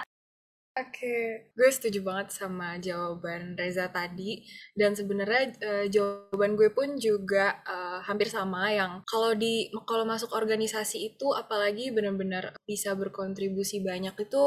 Oke, 0.77 1.49
gue 1.57 1.71
setuju 1.73 2.05
banget 2.05 2.37
sama 2.37 2.77
jawaban 2.77 3.57
Reza 3.57 3.89
tadi. 3.89 4.45
Dan 4.77 4.93
sebenarnya 4.93 5.57
uh, 5.65 5.87
jawaban 5.89 6.53
gue 6.53 6.69
pun 6.69 7.01
juga 7.01 7.65
uh, 7.65 8.05
hampir 8.05 8.29
sama 8.29 8.69
yang 8.69 9.01
kalau 9.09 9.33
di 9.33 9.73
kalau 9.89 10.05
masuk 10.05 10.37
organisasi 10.37 11.17
itu 11.17 11.33
apalagi 11.33 11.89
benar-benar 11.97 12.53
bisa 12.69 12.93
berkontribusi 12.93 13.81
banyak 13.81 14.21
itu 14.21 14.45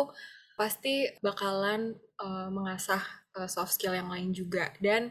pasti 0.53 1.09
bakalan 1.25 1.97
uh, 2.21 2.53
mengasah 2.53 3.01
uh, 3.33 3.49
soft 3.49 3.73
skill 3.73 3.97
yang 3.97 4.13
lain 4.13 4.29
juga. 4.29 4.69
Dan 4.77 5.09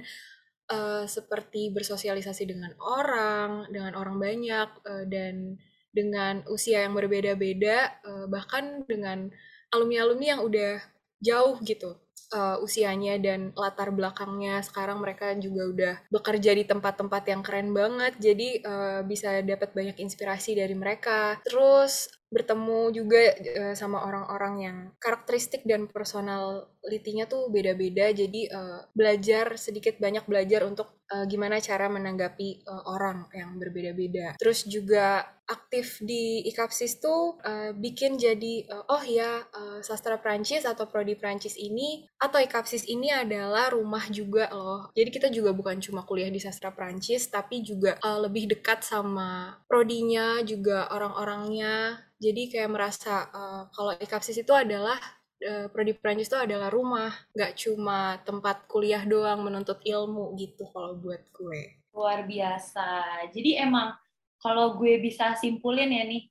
uh, 0.70 1.02
seperti 1.02 1.74
bersosialisasi 1.74 2.46
dengan 2.46 2.78
orang, 2.78 3.66
dengan 3.74 3.98
orang 3.98 4.22
banyak, 4.22 4.68
uh, 4.86 5.04
dan 5.10 5.58
dengan 5.90 6.46
usia 6.46 6.86
yang 6.86 6.94
berbeda-beda, 6.94 8.06
uh, 8.06 8.30
bahkan 8.30 8.86
dengan 8.86 9.34
alumni-alumni 9.74 10.38
yang 10.38 10.46
udah 10.46 10.78
jauh 11.26 11.58
gitu 11.68 11.90
uh, 12.34 12.58
usianya 12.62 13.20
dan 13.22 13.54
latar 13.54 13.94
belakangnya. 13.94 14.60
Sekarang 14.64 14.98
mereka 14.98 15.32
juga 15.38 15.62
udah 15.68 15.94
bekerja 16.10 16.52
di 16.56 16.64
tempat-tempat 16.66 17.22
yang 17.30 17.42
keren 17.44 17.70
banget 17.70 18.18
jadi 18.18 18.48
uh, 18.64 19.00
bisa 19.06 19.40
dapat 19.44 19.72
banyak 19.72 19.96
inspirasi 20.02 20.58
dari 20.58 20.74
mereka. 20.74 21.38
Terus 21.46 22.10
bertemu 22.28 22.92
juga 22.92 23.20
uh, 23.40 23.74
sama 23.74 24.04
orang-orang 24.04 24.54
yang 24.60 24.78
karakteristik 25.00 25.64
dan 25.64 25.88
personalitinya 25.88 27.24
tuh 27.24 27.48
beda-beda 27.48 28.12
jadi 28.12 28.42
uh, 28.52 28.80
belajar 28.92 29.56
sedikit 29.56 29.96
banyak 29.96 30.28
belajar 30.28 30.68
untuk 30.68 30.92
uh, 31.08 31.24
gimana 31.24 31.56
cara 31.60 31.88
menanggapi 31.88 32.68
uh, 32.68 32.84
orang 32.92 33.32
yang 33.32 33.56
berbeda-beda. 33.56 34.36
Terus 34.36 34.68
juga 34.68 35.24
aktif 35.48 36.04
di 36.04 36.44
IKAPSIS 36.52 37.00
tuh 37.00 37.40
uh, 37.40 37.72
bikin 37.72 38.20
jadi 38.20 38.68
uh, 38.68 38.84
oh 38.92 39.04
ya 39.08 39.48
uh, 39.48 39.80
sastra 39.80 40.20
Prancis 40.20 40.68
atau 40.68 40.84
prodi 40.84 41.16
Prancis 41.16 41.56
ini 41.56 42.04
atau 42.18 42.40
IKAPSIS 42.42 42.90
ini 42.90 43.12
adalah 43.14 43.70
rumah 43.70 44.02
juga 44.10 44.50
loh 44.50 44.90
jadi 44.96 45.10
kita 45.12 45.28
juga 45.30 45.54
bukan 45.54 45.78
cuma 45.78 46.02
kuliah 46.02 46.32
di 46.32 46.42
sastra 46.42 46.74
Prancis 46.74 47.30
tapi 47.30 47.62
juga 47.62 47.94
uh, 48.02 48.24
lebih 48.24 48.50
dekat 48.50 48.82
sama 48.82 49.60
prodinya 49.70 50.42
juga 50.42 50.90
orang-orangnya 50.90 52.08
jadi 52.18 52.50
kayak 52.50 52.70
merasa 52.74 53.30
uh, 53.30 53.62
kalau 53.70 53.94
IKAPSIS 53.94 54.42
itu 54.42 54.50
adalah 54.50 54.98
uh, 55.46 55.66
prodi 55.70 55.94
Prancis 55.94 56.26
itu 56.26 56.38
adalah 56.38 56.66
rumah, 56.66 57.14
nggak 57.30 57.54
cuma 57.54 58.18
tempat 58.26 58.66
kuliah 58.66 59.06
doang 59.06 59.46
menuntut 59.46 59.78
ilmu 59.86 60.34
gitu 60.34 60.66
kalau 60.74 60.98
buat 60.98 61.22
gue. 61.30 61.78
Luar 61.94 62.26
biasa. 62.26 63.22
Jadi 63.30 63.58
emang 63.58 63.94
kalau 64.42 64.74
gue 64.78 64.98
bisa 64.98 65.34
simpulin 65.38 65.90
ya 65.94 66.04
nih, 66.06 66.24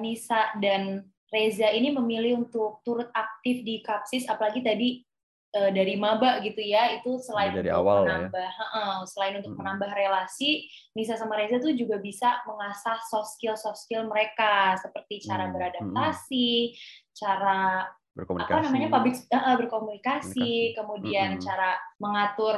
Nisa 0.00 0.52
dan 0.60 1.08
Reza 1.34 1.66
ini 1.68 1.90
memilih 1.90 2.46
untuk 2.46 2.78
turut 2.80 3.10
aktif 3.10 3.66
di 3.66 3.82
IKAPSIS, 3.82 4.30
apalagi 4.30 4.62
tadi 4.62 5.02
uh, 5.52 5.70
dari 5.70 5.98
maba 5.98 6.38
gitu 6.38 6.62
ya 6.62 6.94
itu 6.94 7.18
selain 7.18 7.50
dari 7.52 7.68
untuk 7.68 7.82
awal 7.82 8.06
menambah 8.06 8.50
ya. 8.54 8.66
uh, 8.70 9.00
selain 9.02 9.34
untuk 9.42 9.50
Hmm. 9.54 9.60
menambah 9.60 9.90
relasi 9.90 10.70
Nisa 10.94 11.14
sama 11.14 11.34
Reza 11.34 11.58
tuh 11.58 11.74
juga 11.74 11.98
bisa 11.98 12.38
mengasah 12.46 13.02
soft 13.04 13.34
skill 13.34 13.58
soft 13.58 13.82
skill 13.82 14.06
mereka 14.06 14.78
seperti 14.78 15.18
cara 15.20 15.50
Hmm, 15.50 15.54
beradaptasi 15.54 16.74
cara 17.12 17.90
Berkomunikasi. 18.14 18.54
apa 18.54 18.62
namanya 18.62 18.88
public 18.90 19.14
uh, 19.26 19.56
berkomunikasi 19.58 20.30
Komunikasi. 20.38 20.74
kemudian 20.78 21.28
Mm-mm. 21.34 21.42
cara 21.42 21.70
mengatur 21.98 22.56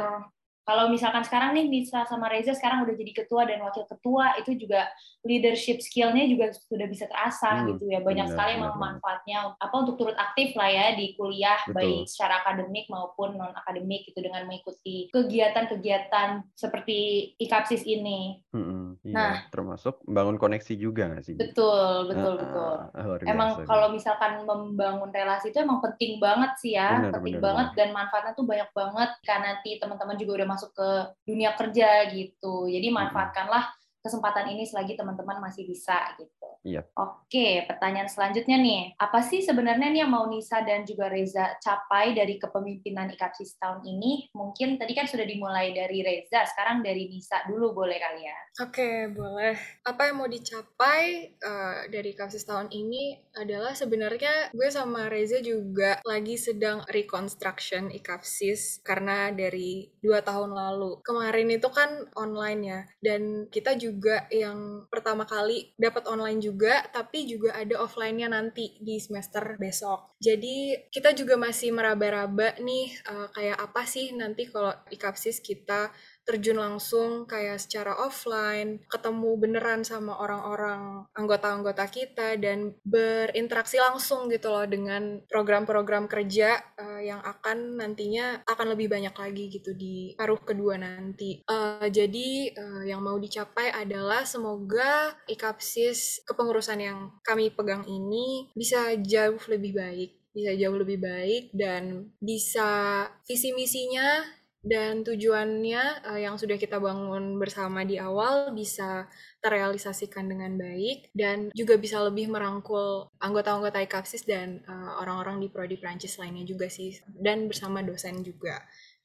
kalau 0.67 0.91
misalkan 0.91 1.23
sekarang 1.23 1.55
nih 1.55 1.71
Nisa 1.71 2.03
sama 2.11 2.27
Reza 2.27 2.53
sekarang 2.53 2.83
udah 2.83 2.95
jadi 2.99 3.13
ketua 3.23 3.47
dan 3.47 3.63
wakil 3.63 3.87
ketua 3.87 4.35
itu 4.43 4.59
juga 4.59 4.91
leadership 5.23 5.79
skill-nya 5.81 6.27
juga 6.27 6.51
sudah 6.53 6.87
bisa 6.91 7.07
terasah 7.07 7.63
Hmm, 7.65 7.69
gitu 7.75 7.87
ya. 7.89 8.03
Banyak 8.03 8.27
benar, 8.29 8.35
sekali 8.35 8.53
benar 8.61 8.75
manfaatnya 8.77 9.39
apa 9.57 9.75
untuk 9.79 9.97
turut 9.97 10.19
aktif 10.19 10.53
lah 10.59 10.69
ya 10.69 10.87
di 10.99 11.17
kuliah 11.17 11.57
Betul. 11.65 11.75
baik 11.79 12.03
secara 12.11 12.43
akademik 12.43 12.87
maupun 12.91 13.39
non 13.39 13.55
akademik 13.55 14.11
gitu 14.11 14.21
dengan 14.21 14.45
mengikuti 14.45 15.09
kegiatan-kegiatan 15.15 16.45
seperti 16.53 16.99
IKAPSIS 17.39 17.83
ini. 17.87 18.43
Mm-mm, 18.53 19.01
iya, 19.07 19.15
Nah. 19.15 19.35
termasuk 19.51 20.03
membangun 20.05 20.37
koneksi 20.37 20.75
juga 20.77 21.09
nggak 21.11 21.25
sih? 21.25 21.35
betul 21.39 22.11
betul 22.11 22.35
Ah, 22.35 22.41
betul. 22.43 22.75
ah, 22.93 23.19
emang 23.29 23.49
kalau 23.65 23.89
misalkan 23.95 24.43
membangun 24.43 25.15
relasi 25.15 25.55
itu 25.55 25.63
emang 25.63 25.79
penting 25.79 26.19
banget 26.19 26.53
sih 26.59 26.75
ya, 26.75 26.99
Benar, 26.99 27.13
penting 27.21 27.39
benar, 27.39 27.45
banget 27.47 27.69
dan 27.79 27.89
manfaatnya 27.95 28.33
tuh 28.35 28.47
banyak 28.49 28.71
banget. 28.75 29.11
Karena 29.23 29.47
nanti 29.57 29.79
teman-teman 29.79 30.17
juga 30.19 30.33
udah 30.43 30.49
masuk 30.57 30.73
ke 30.73 30.89
dunia 31.29 31.53
kerja 31.53 32.09
gitu. 32.17 32.65
Jadi 32.65 32.89
manfaatkanlah 32.89 33.77
kesempatan 34.01 34.57
ini 34.57 34.65
selagi 34.65 34.97
teman-teman 34.97 35.45
masih 35.45 35.69
bisa 35.69 36.17
gitu. 36.17 36.49
Iya. 36.67 36.83
Oke, 36.99 37.63
pertanyaan 37.71 38.11
selanjutnya 38.11 38.59
nih, 38.59 38.99
apa 38.99 39.23
sih 39.23 39.39
sebenarnya 39.39 39.87
nih 39.95 40.01
yang 40.03 40.11
mau 40.11 40.27
Nisa 40.27 40.67
dan 40.67 40.83
juga 40.83 41.07
Reza 41.07 41.55
capai 41.63 42.11
dari 42.11 42.43
kepemimpinan 42.43 43.07
IKAPSIS 43.15 43.63
tahun 43.63 43.87
ini? 43.87 44.35
Mungkin 44.35 44.75
tadi 44.75 44.91
kan 44.99 45.07
sudah 45.07 45.23
dimulai 45.23 45.71
dari 45.71 46.03
Reza, 46.03 46.43
sekarang 46.43 46.83
dari 46.83 47.07
Nisa 47.07 47.47
dulu 47.47 47.71
boleh 47.71 48.03
kali 48.03 48.27
ya? 48.27 48.39
Oke, 48.67 49.13
boleh. 49.15 49.55
Apa 49.87 50.11
yang 50.11 50.17
mau 50.19 50.27
dicapai 50.27 51.37
uh, 51.39 51.87
dari 51.87 52.17
kasus 52.19 52.43
tahun 52.43 52.73
ini 52.73 53.21
adalah 53.37 53.77
sebenarnya 53.77 54.51
gue 54.51 54.69
sama 54.73 55.13
Reza 55.13 55.45
juga 55.45 56.01
lagi 56.03 56.35
sedang 56.41 56.83
reconstruction 56.89 57.93
IKAPSIS 57.95 58.83
karena 58.83 59.31
dari 59.31 59.93
dua 60.01 60.25
tahun 60.25 60.57
lalu. 60.57 61.05
Kemarin 61.05 61.53
itu 61.53 61.69
kan 61.69 62.11
online 62.17 62.61
ya, 62.65 62.81
dan 63.05 63.47
kita 63.53 63.77
juga 63.77 64.25
yang 64.33 64.89
pertama 64.89 65.29
kali 65.29 65.77
dapat 65.77 66.09
online 66.09 66.41
juga, 66.41 66.56
tapi 66.89 67.29
juga 67.29 67.53
ada 67.53 67.85
offline-nya 67.85 68.33
nanti 68.33 68.81
di 68.81 68.97
semester 68.97 69.61
besok. 69.61 70.17
Jadi 70.17 70.89
kita 70.89 71.13
juga 71.13 71.37
masih 71.37 71.77
meraba-raba 71.77 72.57
nih 72.59 72.97
uh, 73.07 73.29
kayak 73.31 73.59
apa 73.61 73.83
sih 73.85 74.17
nanti 74.17 74.49
kalau 74.49 74.73
IKAPSIS 74.89 75.45
kita 75.45 75.93
terjun 76.27 76.59
langsung 76.59 77.25
kayak 77.25 77.63
secara 77.63 77.95
offline, 78.03 78.83
ketemu 78.91 79.31
beneran 79.39 79.87
sama 79.87 80.19
orang-orang 80.19 81.07
anggota-anggota 81.15 81.87
kita 81.87 82.35
dan 82.37 82.75
berinteraksi 82.83 83.79
langsung 83.79 84.27
gitu 84.27 84.51
loh 84.51 84.67
dengan 84.67 85.23
program-program 85.31 86.11
kerja 86.11 86.59
uh, 86.77 87.01
yang 87.01 87.23
akan 87.23 87.79
nantinya 87.79 88.43
akan 88.43 88.75
lebih 88.75 88.91
banyak 88.91 89.15
lagi 89.15 89.45
gitu 89.49 89.71
di 89.79 90.19
paruh 90.19 90.43
kedua 90.43 90.75
nanti. 90.75 91.47
Uh, 91.47 91.87
jadi 91.87 92.51
uh, 92.59 92.83
yang 92.83 93.01
mau 93.07 93.17
dicapai 93.17 93.71
adalah 93.71 94.27
semoga 94.27 95.15
IKAPSIS 95.31 96.27
kepengurusan 96.27 96.83
yang 96.83 96.99
kami 97.23 97.55
pegang 97.55 97.87
ini 97.87 98.51
bisa 98.51 98.99
jauh 98.99 99.39
lebih 99.47 99.79
baik 99.79 100.11
bisa 100.37 100.53
jauh 100.53 100.77
lebih 100.77 101.01
baik 101.01 101.49
dan 101.57 102.13
bisa 102.21 103.09
visi 103.25 103.57
misinya 103.57 104.21
dan 104.67 105.07
tujuannya 105.07 106.03
uh, 106.03 106.19
yang 106.19 106.35
sudah 106.35 106.59
kita 106.59 106.83
bangun 106.83 107.39
bersama 107.39 107.87
di 107.87 108.03
awal 108.03 108.51
bisa 108.51 109.07
terrealisasikan 109.39 110.27
dengan 110.27 110.59
baik 110.59 111.15
dan 111.15 111.55
juga 111.55 111.79
bisa 111.79 112.03
lebih 112.03 112.27
merangkul 112.27 113.07
anggota-anggota 113.23 113.79
IKAPSIS 113.87 114.27
dan 114.27 114.67
uh, 114.67 114.99
orang-orang 114.99 115.39
di 115.39 115.49
prodi 115.49 115.79
Prancis 115.79 116.19
lainnya 116.19 116.43
juga 116.43 116.67
sih 116.67 116.99
dan 117.15 117.47
bersama 117.47 117.87
dosen 117.87 118.27
juga 118.27 118.59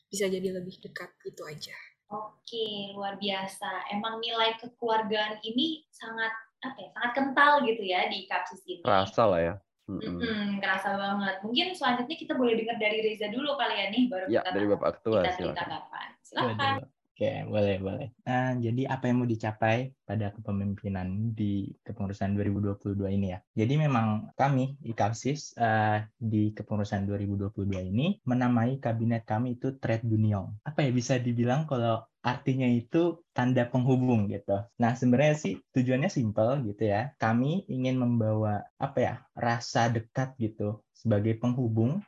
bisa 0.09 0.25
jadi 0.25 0.49
lebih 0.49 0.81
dekat 0.81 1.13
itu 1.23 1.45
aja. 1.45 1.77
Oke, 2.11 2.91
luar 2.91 3.15
biasa. 3.15 3.87
Emang 3.95 4.19
nilai 4.19 4.59
kekeluargaan 4.59 5.39
ini 5.47 5.87
sangat 5.93 6.33
apa 6.59 6.77
ya, 6.77 6.89
sangat 6.91 7.11
kental 7.15 7.51
gitu 7.63 7.83
ya 7.85 8.09
di 8.11 8.27
IKAPSIS 8.27 8.61
ini. 8.67 8.81
Rasa 8.83 9.23
lah 9.29 9.39
ya. 9.39 9.55
Mm 9.99 10.15
-hmm, 10.23 10.47
kerasa 10.63 10.95
banget. 10.95 11.35
Mungkin 11.43 11.67
selanjutnya 11.75 12.15
kita 12.15 12.33
boleh 12.39 12.53
dengar 12.55 12.79
dari 12.79 13.03
Reza 13.03 13.27
dulu 13.27 13.59
kali 13.59 13.75
ya 13.75 13.85
nih, 13.91 14.03
baru 14.07 14.25
ya, 14.31 14.39
kita 14.39 14.51
dari 14.55 14.67
Bapak 14.71 14.89
Ketua, 15.01 15.19
kita 15.25 15.31
cerita 15.35 15.63
kapan. 15.67 16.07
Silakan. 16.23 16.75
Oke, 17.21 17.45
boleh, 17.53 17.77
boleh. 17.77 18.09
Nah, 18.25 18.57
jadi 18.57 18.89
apa 18.89 19.05
yang 19.05 19.21
mau 19.21 19.29
dicapai 19.29 19.93
pada 20.09 20.33
kepemimpinan 20.33 21.37
di 21.37 21.69
kepengurusan 21.85 22.33
2022 22.33 22.97
ini 23.13 23.29
ya? 23.29 23.45
Jadi 23.53 23.77
memang 23.77 24.33
kami, 24.33 24.81
IKAPSIS, 24.81 25.53
uh, 25.53 26.01
di 26.17 26.49
kepengurusan 26.57 27.05
2022 27.05 27.77
ini, 27.93 28.17
menamai 28.25 28.81
kabinet 28.81 29.21
kami 29.29 29.61
itu 29.61 29.77
Trade 29.77 30.09
Union. 30.09 30.49
Apa 30.65 30.81
ya, 30.81 30.89
bisa 30.89 31.21
dibilang 31.21 31.69
kalau 31.69 32.01
artinya 32.25 32.65
itu 32.65 33.21
tanda 33.37 33.69
penghubung 33.69 34.25
gitu. 34.25 34.57
Nah, 34.81 34.97
sebenarnya 34.97 35.37
sih 35.37 35.61
tujuannya 35.77 36.09
simpel 36.09 36.65
gitu 36.65 36.89
ya. 36.89 37.13
Kami 37.21 37.69
ingin 37.69 38.01
membawa 38.01 38.65
apa 38.81 38.97
ya, 38.97 39.13
rasa 39.37 39.93
dekat 39.93 40.33
gitu 40.41 40.81
sebagai 40.97 41.37
penghubung 41.37 42.01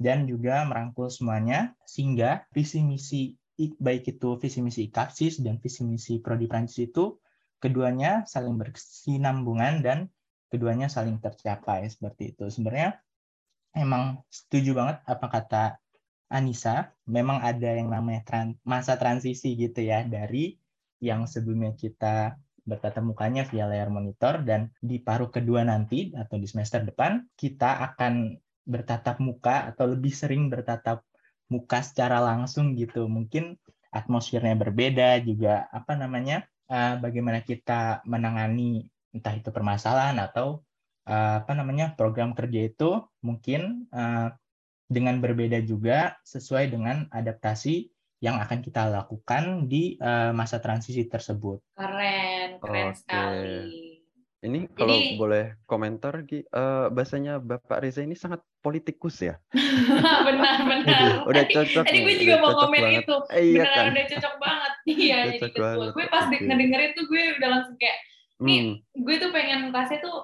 dan 0.00 0.24
juga 0.24 0.64
merangkul 0.64 1.12
semuanya 1.12 1.76
sehingga 1.84 2.48
visi 2.56 2.80
misi 2.80 3.36
baik 3.56 4.16
itu 4.16 4.36
visi 4.36 4.60
misi 4.60 4.92
IKAPSIS 4.92 5.40
dan 5.40 5.56
visi 5.56 5.82
misi 5.82 6.20
Prodi 6.20 6.44
Prancis 6.44 6.92
itu 6.92 7.16
keduanya 7.56 8.28
saling 8.28 8.60
berkesinambungan 8.60 9.80
dan 9.80 9.98
keduanya 10.52 10.92
saling 10.92 11.18
tercapai 11.18 11.88
seperti 11.88 12.36
itu. 12.36 12.46
Sebenarnya 12.52 13.00
emang 13.72 14.20
setuju 14.28 14.76
banget 14.76 14.96
apa 15.08 15.26
kata 15.32 15.64
Anissa, 16.26 16.90
memang 17.06 17.38
ada 17.38 17.70
yang 17.70 17.86
namanya 17.86 18.26
tran 18.26 18.58
masa 18.66 18.98
transisi 18.98 19.54
gitu 19.54 19.78
ya 19.78 20.02
dari 20.02 20.58
yang 20.98 21.24
sebelumnya 21.24 21.72
kita 21.78 22.34
bertatap 22.66 23.04
mukanya 23.06 23.46
via 23.46 23.70
layar 23.70 23.94
monitor 23.94 24.42
dan 24.42 24.74
di 24.82 24.98
paruh 24.98 25.30
kedua 25.30 25.62
nanti 25.62 26.10
atau 26.18 26.34
di 26.34 26.50
semester 26.50 26.82
depan 26.82 27.22
kita 27.38 27.78
akan 27.94 28.34
bertatap 28.66 29.22
muka 29.22 29.70
atau 29.70 29.86
lebih 29.86 30.10
sering 30.10 30.50
bertatap 30.50 31.06
muka 31.52 31.82
secara 31.82 32.18
langsung 32.22 32.74
gitu. 32.74 33.06
Mungkin 33.06 33.56
atmosfernya 33.94 34.54
berbeda 34.58 35.22
juga 35.24 35.70
apa 35.72 35.96
namanya 35.96 36.44
uh, 36.68 37.00
bagaimana 37.00 37.40
kita 37.40 38.04
menangani 38.04 38.86
entah 39.14 39.32
itu 39.32 39.48
permasalahan 39.48 40.20
atau 40.20 40.60
uh, 41.08 41.40
apa 41.40 41.52
namanya 41.56 41.96
program 41.96 42.36
kerja 42.36 42.68
itu 42.68 43.00
mungkin 43.24 43.88
uh, 43.94 44.34
dengan 44.86 45.18
berbeda 45.18 45.64
juga 45.66 46.14
sesuai 46.22 46.70
dengan 46.70 47.10
adaptasi 47.10 47.90
yang 48.22 48.40
akan 48.40 48.64
kita 48.64 48.88
lakukan 48.88 49.68
di 49.68 49.98
uh, 50.00 50.32
masa 50.32 50.56
transisi 50.62 51.04
tersebut. 51.04 51.60
Keren, 51.76 52.62
keren 52.62 52.90
okay. 52.92 52.96
sekali. 52.96 53.85
Ini 54.46 54.70
kalau 54.78 54.94
Jadi, 54.94 55.18
boleh 55.18 55.44
komentar, 55.66 56.22
uh, 56.22 56.86
bahasanya 56.94 57.42
Bapak 57.42 57.82
Reza 57.82 58.06
ini 58.06 58.14
sangat 58.14 58.46
politikus 58.62 59.18
ya? 59.18 59.34
benar, 60.26 60.62
benar. 60.62 61.26
udah 61.26 61.44
cocok. 61.50 61.82
Tadi 61.82 61.98
gue 62.06 62.14
juga 62.22 62.36
mau 62.38 62.54
komen 62.54 62.78
banget. 62.78 63.02
itu. 63.02 63.16
Eh, 63.34 63.42
iya 63.50 63.66
Beneran 63.66 63.74
kan? 63.74 63.86
udah 63.90 64.06
cocok 64.14 64.34
banget. 64.38 64.72
Iya, 64.86 65.18
jadi 65.34 65.38
ketua. 65.50 65.90
Gue 65.90 66.06
pas 66.06 66.30
okay. 66.30 66.46
ngedengerin 66.46 66.94
tuh 66.94 67.04
gue 67.10 67.22
udah 67.42 67.48
langsung 67.58 67.74
kayak, 67.74 67.98
nih 68.38 68.58
hmm. 68.62 69.02
gue 69.02 69.14
tuh 69.18 69.30
pengen 69.34 69.74
kelasnya 69.74 69.98
tuh 69.98 70.16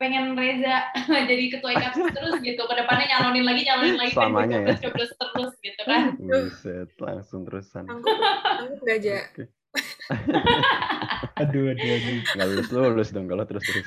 pengen 0.00 0.32
Reza 0.32 0.88
jadi 1.28 1.44
ketua 1.52 1.70
IKAP 1.76 1.94
terus 2.16 2.34
gitu. 2.40 2.62
Ke 2.64 2.74
depannya 2.80 3.04
nyalonin 3.04 3.44
lagi, 3.44 3.62
nyalonin 3.68 3.96
lagi. 4.00 4.12
Selamanya 4.16 4.58
ya? 4.64 4.74
Coblos 4.80 5.12
terus 5.12 5.52
gitu 5.60 5.82
kan. 5.84 6.16
Buset, 6.16 6.88
langsung 6.96 7.44
terusan. 7.44 7.84
Angkut, 7.84 8.16
angkut 8.16 8.80
gak 8.88 8.96
aja. 8.96 9.16
Okay. 9.36 9.57
aduh, 11.40 11.64
aduh, 11.72 11.88
aduh. 12.00 12.16
Nggak 12.34 12.48
lulus 12.48 12.68
lulus 12.72 13.08
dong 13.12 13.26
kalau 13.28 13.44
terus 13.44 13.64
terus. 13.64 13.86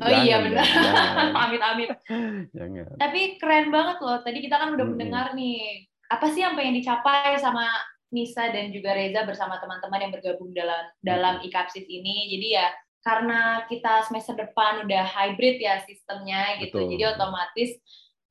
Oh 0.00 0.08
jangan, 0.08 0.24
iya 0.24 0.36
benar. 0.40 0.66
amit 1.44 1.62
amit. 1.62 1.88
Jangan. 2.56 2.96
Tapi 2.96 3.20
keren 3.36 3.68
banget 3.68 3.98
loh. 4.00 4.18
Tadi 4.24 4.38
kita 4.40 4.56
kan 4.56 4.72
udah 4.72 4.84
hmm. 4.84 4.92
mendengar 4.96 5.26
nih 5.36 5.84
apa 6.08 6.26
sih 6.32 6.40
yang 6.40 6.56
pengen 6.56 6.80
dicapai 6.80 7.36
sama 7.36 7.68
Nisa 8.08 8.48
dan 8.48 8.72
juga 8.72 8.96
Reza 8.96 9.28
bersama 9.28 9.60
teman-teman 9.60 10.08
yang 10.08 10.12
bergabung 10.12 10.56
dalam 10.56 10.88
dalam 11.04 11.44
IKAPSIS 11.44 11.84
ini. 11.84 12.32
Jadi 12.32 12.46
ya 12.56 12.66
karena 13.04 13.64
kita 13.68 14.04
semester 14.08 14.34
depan 14.34 14.88
udah 14.88 15.04
hybrid 15.04 15.60
ya 15.60 15.84
sistemnya 15.84 16.56
gitu. 16.64 16.88
Betul. 16.88 16.90
Jadi 16.96 17.02
otomatis 17.04 17.70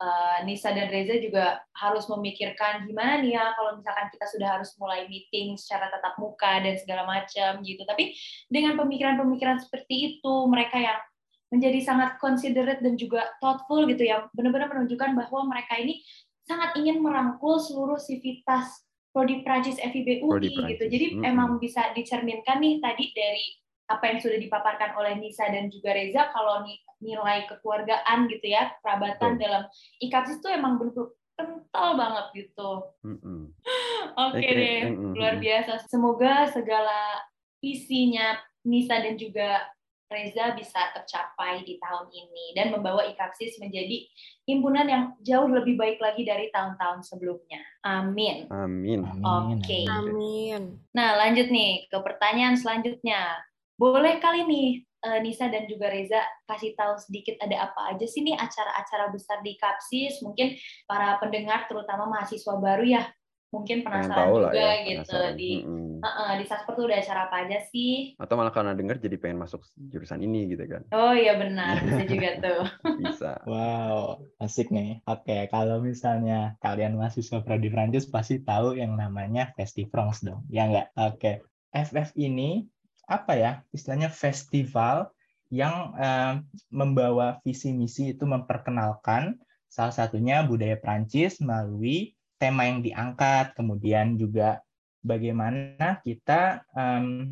uh, 0.01 0.38
Nisa 0.45 0.73
dan 0.73 0.89
Reza 0.89 1.17
juga 1.17 1.62
harus 1.73 2.05
memikirkan 2.10 2.86
gimana 2.86 3.21
nih 3.21 3.38
ya 3.38 3.53
kalau 3.57 3.77
misalkan 3.77 4.07
kita 4.13 4.25
sudah 4.29 4.47
harus 4.57 4.73
mulai 4.77 5.10
meeting 5.10 5.57
secara 5.57 5.89
tatap 5.89 6.17
muka 6.21 6.62
dan 6.62 6.75
segala 6.77 7.03
macam 7.05 7.62
gitu. 7.65 7.81
Tapi 7.83 8.13
dengan 8.49 8.77
pemikiran-pemikiran 8.77 9.62
seperti 9.62 10.17
itu, 10.17 10.33
mereka 10.49 10.77
yang 10.77 10.99
menjadi 11.47 11.79
sangat 11.79 12.19
considerate 12.19 12.83
dan 12.83 12.99
juga 12.99 13.23
thoughtful 13.39 13.88
gitu 13.88 14.03
ya, 14.03 14.27
benar-benar 14.36 14.67
menunjukkan 14.67 15.15
bahwa 15.15 15.47
mereka 15.47 15.79
ini 15.79 16.03
sangat 16.43 16.75
ingin 16.79 16.99
merangkul 16.99 17.60
seluruh 17.60 17.99
sivitas 17.99 18.88
prodi 19.15 19.41
Prancis 19.41 19.79
FIB 19.79 20.23
UI 20.23 20.51
gitu. 20.51 20.83
Jadi 20.86 21.05
mm 21.15 21.15
-hmm. 21.23 21.31
emang 21.31 21.49
bisa 21.57 21.91
dicerminkan 21.95 22.60
nih 22.60 22.83
tadi 22.83 23.05
dari 23.15 23.45
apa 23.88 24.04
yang 24.12 24.19
sudah 24.19 24.39
dipaparkan 24.39 24.95
oleh 25.00 25.15
Nisa 25.15 25.47
dan 25.47 25.71
juga 25.71 25.95
Reza 25.95 26.28
kalau 26.36 26.67
nilai 27.00 27.47
kekeluargaan 27.47 28.28
gitu 28.28 28.47
ya 28.52 28.76
kerabatan 28.84 29.36
oh. 29.36 29.39
dalam 29.39 29.63
ikapsis 30.04 30.43
itu 30.43 30.50
emang 30.52 30.76
bentuk 30.76 31.15
kental 31.38 31.95
banget 31.95 32.26
gitu. 32.34 32.71
Mm 33.06 33.17
-hmm. 33.21 33.41
Oke 34.28 34.41
okay 34.41 34.52
deh, 34.52 34.80
mm 34.89 34.95
-hmm. 34.97 35.13
luar 35.15 35.36
biasa. 35.38 35.71
Semoga 35.86 36.50
segala 36.50 37.21
visinya 37.62 38.36
Nisa 38.65 39.00
dan 39.00 39.15
juga 39.15 39.63
Reza 40.08 40.56
bisa 40.56 40.80
tercapai 40.95 41.67
di 41.67 41.76
tahun 41.84 42.08
ini 42.08 42.56
dan 42.56 42.71
membawa 42.71 43.04
IKAPSIS 43.12 43.60
menjadi 43.60 44.08
himpunan 44.47 44.88
yang 44.88 45.04
jauh 45.19 45.52
lebih 45.52 45.76
baik 45.76 46.00
lagi 46.00 46.23
dari 46.23 46.47
tahun-tahun 46.56 47.04
sebelumnya. 47.04 47.60
Amin. 47.84 48.47
Amin. 48.47 49.04
Oke. 49.04 49.60
Okay. 49.60 49.84
Amin. 49.84 50.80
Nah, 50.95 51.19
lanjut 51.19 51.52
nih 51.52 51.91
ke 51.91 51.97
pertanyaan 52.00 52.56
selanjutnya. 52.56 53.36
Boleh 53.77 54.17
kali 54.17 54.41
nih 54.49 54.69
uh, 55.05 55.19
Nisa 55.21 55.53
dan 55.53 55.69
juga 55.69 55.93
Reza 55.93 56.19
kasih 56.49 56.73
tahu 56.73 56.97
sedikit 56.97 57.37
ada 57.37 57.69
apa 57.69 57.93
aja 57.93 58.05
sih 58.09 58.25
nih 58.25 58.33
acara-acara 58.33 59.13
besar 59.13 59.45
di 59.45 59.53
Kapsis? 59.53 60.25
Mungkin 60.25 60.57
para 60.89 61.21
pendengar 61.21 61.69
terutama 61.69 62.09
mahasiswa 62.09 62.57
baru 62.57 62.83
ya 62.83 63.05
mungkin 63.47 63.79
penasaran 63.79 64.27
juga 64.27 64.59
ya, 64.59 64.71
gitu. 64.83 65.07
penasaran. 65.07 65.33
di 65.39 65.51
mm 65.63 65.71
-hmm. 65.71 65.97
uh, 66.03 66.09
uh, 66.09 66.31
di 66.35 66.43
Sasper 66.43 66.73
tuh 66.75 66.85
ada 66.91 66.99
acara 66.99 67.21
apa 67.31 67.35
aja 67.47 67.59
sih? 67.71 68.11
Atau 68.19 68.35
malah 68.35 68.51
karena 68.51 68.75
dengar 68.75 68.99
jadi 68.99 69.15
pengen 69.15 69.39
masuk 69.39 69.63
jurusan 69.79 70.19
ini 70.19 70.51
gitu 70.51 70.67
kan. 70.67 70.83
Oh 70.91 71.15
iya 71.15 71.39
benar 71.39 71.79
bisa 71.87 72.03
juga 72.11 72.29
tuh. 72.43 72.63
Bisa. 72.99 73.39
Wow 73.47 74.19
asik 74.43 74.67
nih. 74.67 74.99
Oke 75.07 75.47
kalau 75.47 75.79
misalnya 75.79 76.59
kalian 76.59 76.99
mahasiswa 76.99 77.39
prodi 77.39 77.71
Prancis 77.71 78.11
pasti 78.11 78.43
tahu 78.43 78.75
yang 78.75 78.99
namanya 78.99 79.55
Festifrance 79.55 80.27
dong 80.27 80.43
ya 80.51 80.67
nggak? 80.67 80.91
Oke 80.99 81.47
FF 81.71 82.19
ini 82.19 82.67
apa 83.08 83.34
ya 83.39 83.52
istilahnya 83.72 84.12
festival 84.12 85.10
yang 85.48 85.96
uh, 85.96 86.43
membawa 86.67 87.39
visi 87.41 87.72
misi 87.72 88.12
itu 88.12 88.28
memperkenalkan 88.28 89.39
salah 89.72 89.96
satunya 89.96 90.43
budaya 90.43 90.76
Prancis 90.76 91.39
melalui 91.39 92.13
tema 92.36 92.67
yang 92.67 92.84
diangkat 92.84 93.56
kemudian 93.56 94.20
juga 94.20 94.60
bagaimana 95.00 96.04
kita 96.04 96.67
um, 96.76 97.32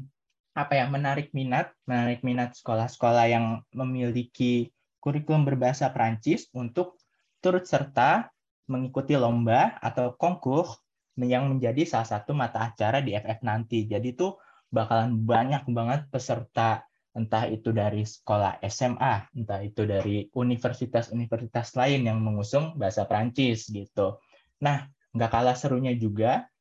apa 0.55 0.79
ya 0.79 0.87
menarik 0.87 1.35
minat 1.35 1.75
menarik 1.83 2.23
minat 2.23 2.55
sekolah-sekolah 2.55 3.27
yang 3.27 3.59
memiliki 3.75 4.71
kurikulum 5.03 5.43
berbahasa 5.43 5.91
Prancis 5.91 6.47
untuk 6.55 6.95
turut 7.43 7.67
serta 7.67 8.31
mengikuti 8.65 9.13
lomba 9.13 9.77
atau 9.83 10.15
konkur 10.17 10.65
yang 11.19 11.51
menjadi 11.51 11.85
salah 11.85 12.07
satu 12.07 12.33
mata 12.33 12.59
acara 12.65 12.99
di 12.99 13.13
FF 13.13 13.39
nanti. 13.45 13.85
Jadi 13.85 14.17
itu 14.17 14.33
bakalan 14.75 15.23
banyak 15.23 15.63
banget 15.71 16.11
peserta 16.11 16.83
entah 17.15 17.47
itu 17.47 17.71
dari 17.71 18.03
sekolah 18.03 18.59
SMA, 18.67 19.31
entah 19.39 19.63
itu 19.63 19.87
dari 19.87 20.27
universitas-universitas 20.35 21.79
lain 21.79 22.11
yang 22.11 22.19
mengusung 22.19 22.75
bahasa 22.75 23.07
Prancis 23.07 23.71
gitu. 23.71 24.19
Nah, 24.59 24.91
nggak 25.15 25.31
kalah 25.31 25.55
serunya 25.55 25.95
juga, 25.95 26.51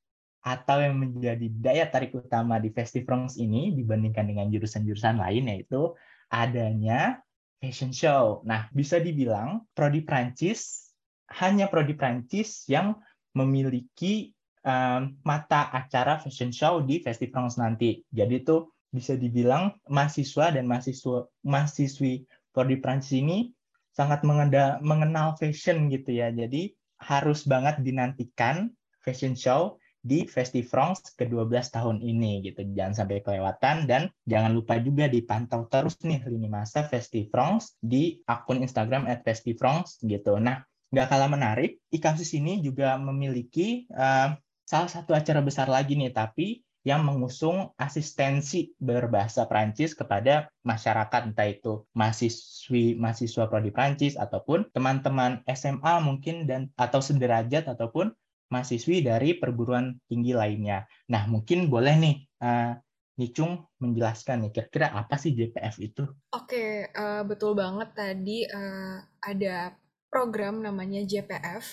atau 0.44 0.76
yang 0.78 1.00
menjadi 1.00 1.48
daya 1.50 1.84
tarik 1.88 2.12
utama 2.14 2.60
di 2.60 2.68
Festifrance 2.68 3.40
ini 3.40 3.72
dibandingkan 3.72 4.28
dengan 4.28 4.46
jurusan-jurusan 4.52 5.16
lain 5.16 5.48
yaitu 5.48 5.96
adanya 6.28 7.24
fashion 7.64 7.96
show. 7.96 8.44
Nah, 8.44 8.68
bisa 8.76 9.00
dibilang 9.00 9.64
prodi 9.72 10.04
Prancis 10.04 10.92
hanya 11.40 11.72
prodi 11.72 11.96
Prancis 11.96 12.68
yang 12.68 13.00
memiliki 13.32 14.36
um, 14.64 15.14
mata 15.22 15.70
acara 15.70 16.18
fashion 16.18 16.50
show 16.50 16.80
di 16.82 16.98
Festifrance 17.04 17.60
nanti. 17.60 18.02
Jadi 18.10 18.42
tuh 18.42 18.74
bisa 18.90 19.14
dibilang 19.14 19.74
mahasiswa 19.90 20.54
dan 20.54 20.64
mahasiswa 20.66 21.28
mahasiswi 21.44 22.24
Prodi 22.54 22.78
Prancis 22.78 23.18
ini 23.18 23.50
sangat 23.94 24.26
mengenda, 24.26 24.78
mengenal 24.82 25.38
fashion 25.38 25.90
gitu 25.92 26.14
ya. 26.14 26.32
Jadi 26.34 26.74
harus 26.98 27.44
banget 27.44 27.82
dinantikan 27.84 28.72
fashion 29.04 29.36
show 29.36 29.76
di 30.04 30.28
Festifrance 30.28 31.16
ke-12 31.16 31.72
tahun 31.72 31.96
ini 32.04 32.44
gitu. 32.44 32.60
Jangan 32.76 32.92
sampai 32.92 33.24
kelewatan 33.24 33.88
dan 33.88 34.12
jangan 34.28 34.52
lupa 34.52 34.76
juga 34.76 35.08
dipantau 35.08 35.64
terus 35.72 35.96
nih 36.04 36.20
lini 36.28 36.46
masa 36.52 36.84
Festifrance 36.84 37.80
di 37.80 38.20
akun 38.28 38.60
Instagram 38.60 39.08
@festifrance 39.24 39.96
gitu. 40.04 40.36
Nah, 40.36 40.60
nggak 40.92 41.08
kalah 41.08 41.32
menarik, 41.32 41.80
IKAPSIS 41.88 42.36
ini 42.36 42.60
juga 42.60 43.00
memiliki 43.00 43.88
uh, 43.96 44.36
salah 44.64 44.90
satu 44.90 45.12
acara 45.12 45.40
besar 45.44 45.68
lagi 45.68 45.96
nih, 45.96 46.12
tapi 46.12 46.64
yang 46.84 47.00
mengusung 47.00 47.72
asistensi 47.80 48.76
berbahasa 48.76 49.48
Prancis 49.48 49.96
kepada 49.96 50.52
masyarakat 50.68 51.32
entah 51.32 51.48
itu 51.48 51.88
mahasiswi 51.96 53.00
mahasiswa 53.00 53.48
prodi 53.48 53.72
Prancis 53.72 54.20
ataupun 54.20 54.68
teman-teman 54.76 55.40
SMA 55.48 56.04
mungkin 56.04 56.44
dan 56.44 56.68
atau 56.76 57.00
sederajat 57.00 57.72
ataupun 57.72 58.12
mahasiswi 58.52 59.00
dari 59.00 59.40
perguruan 59.40 59.96
tinggi 60.12 60.36
lainnya. 60.36 60.84
Nah, 61.08 61.24
mungkin 61.24 61.72
boleh 61.72 61.96
nih 61.96 62.16
uh, 62.44 62.76
Nicung 63.16 63.64
menjelaskan 63.80 64.44
nih 64.44 64.50
kira-kira 64.52 64.92
apa 64.92 65.16
sih 65.16 65.32
JPF 65.32 65.80
itu? 65.80 66.04
Oke, 66.36 66.92
uh, 66.92 67.24
betul 67.24 67.56
banget 67.56 67.96
tadi 67.96 68.44
uh, 68.44 69.00
ada 69.24 69.72
program 70.12 70.60
namanya 70.60 71.00
JPF. 71.02 71.64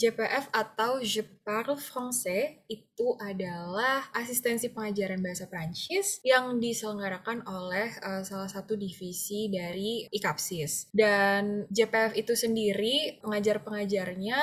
JPF 0.00 0.48
atau 0.48 1.04
Je 1.04 1.20
Parle 1.44 1.76
Français 1.76 2.64
itu 2.72 3.20
adalah 3.20 4.08
asistensi 4.16 4.72
pengajaran 4.72 5.20
bahasa 5.20 5.44
Prancis 5.44 6.24
yang 6.24 6.56
diselenggarakan 6.56 7.44
oleh 7.44 7.92
uh, 8.00 8.24
salah 8.24 8.48
satu 8.48 8.80
divisi 8.80 9.52
dari 9.52 10.08
IKAPSIS. 10.08 10.88
Dan 10.88 11.68
JPF 11.68 12.16
itu 12.16 12.32
sendiri 12.32 13.20
pengajar-pengajarnya 13.20 14.40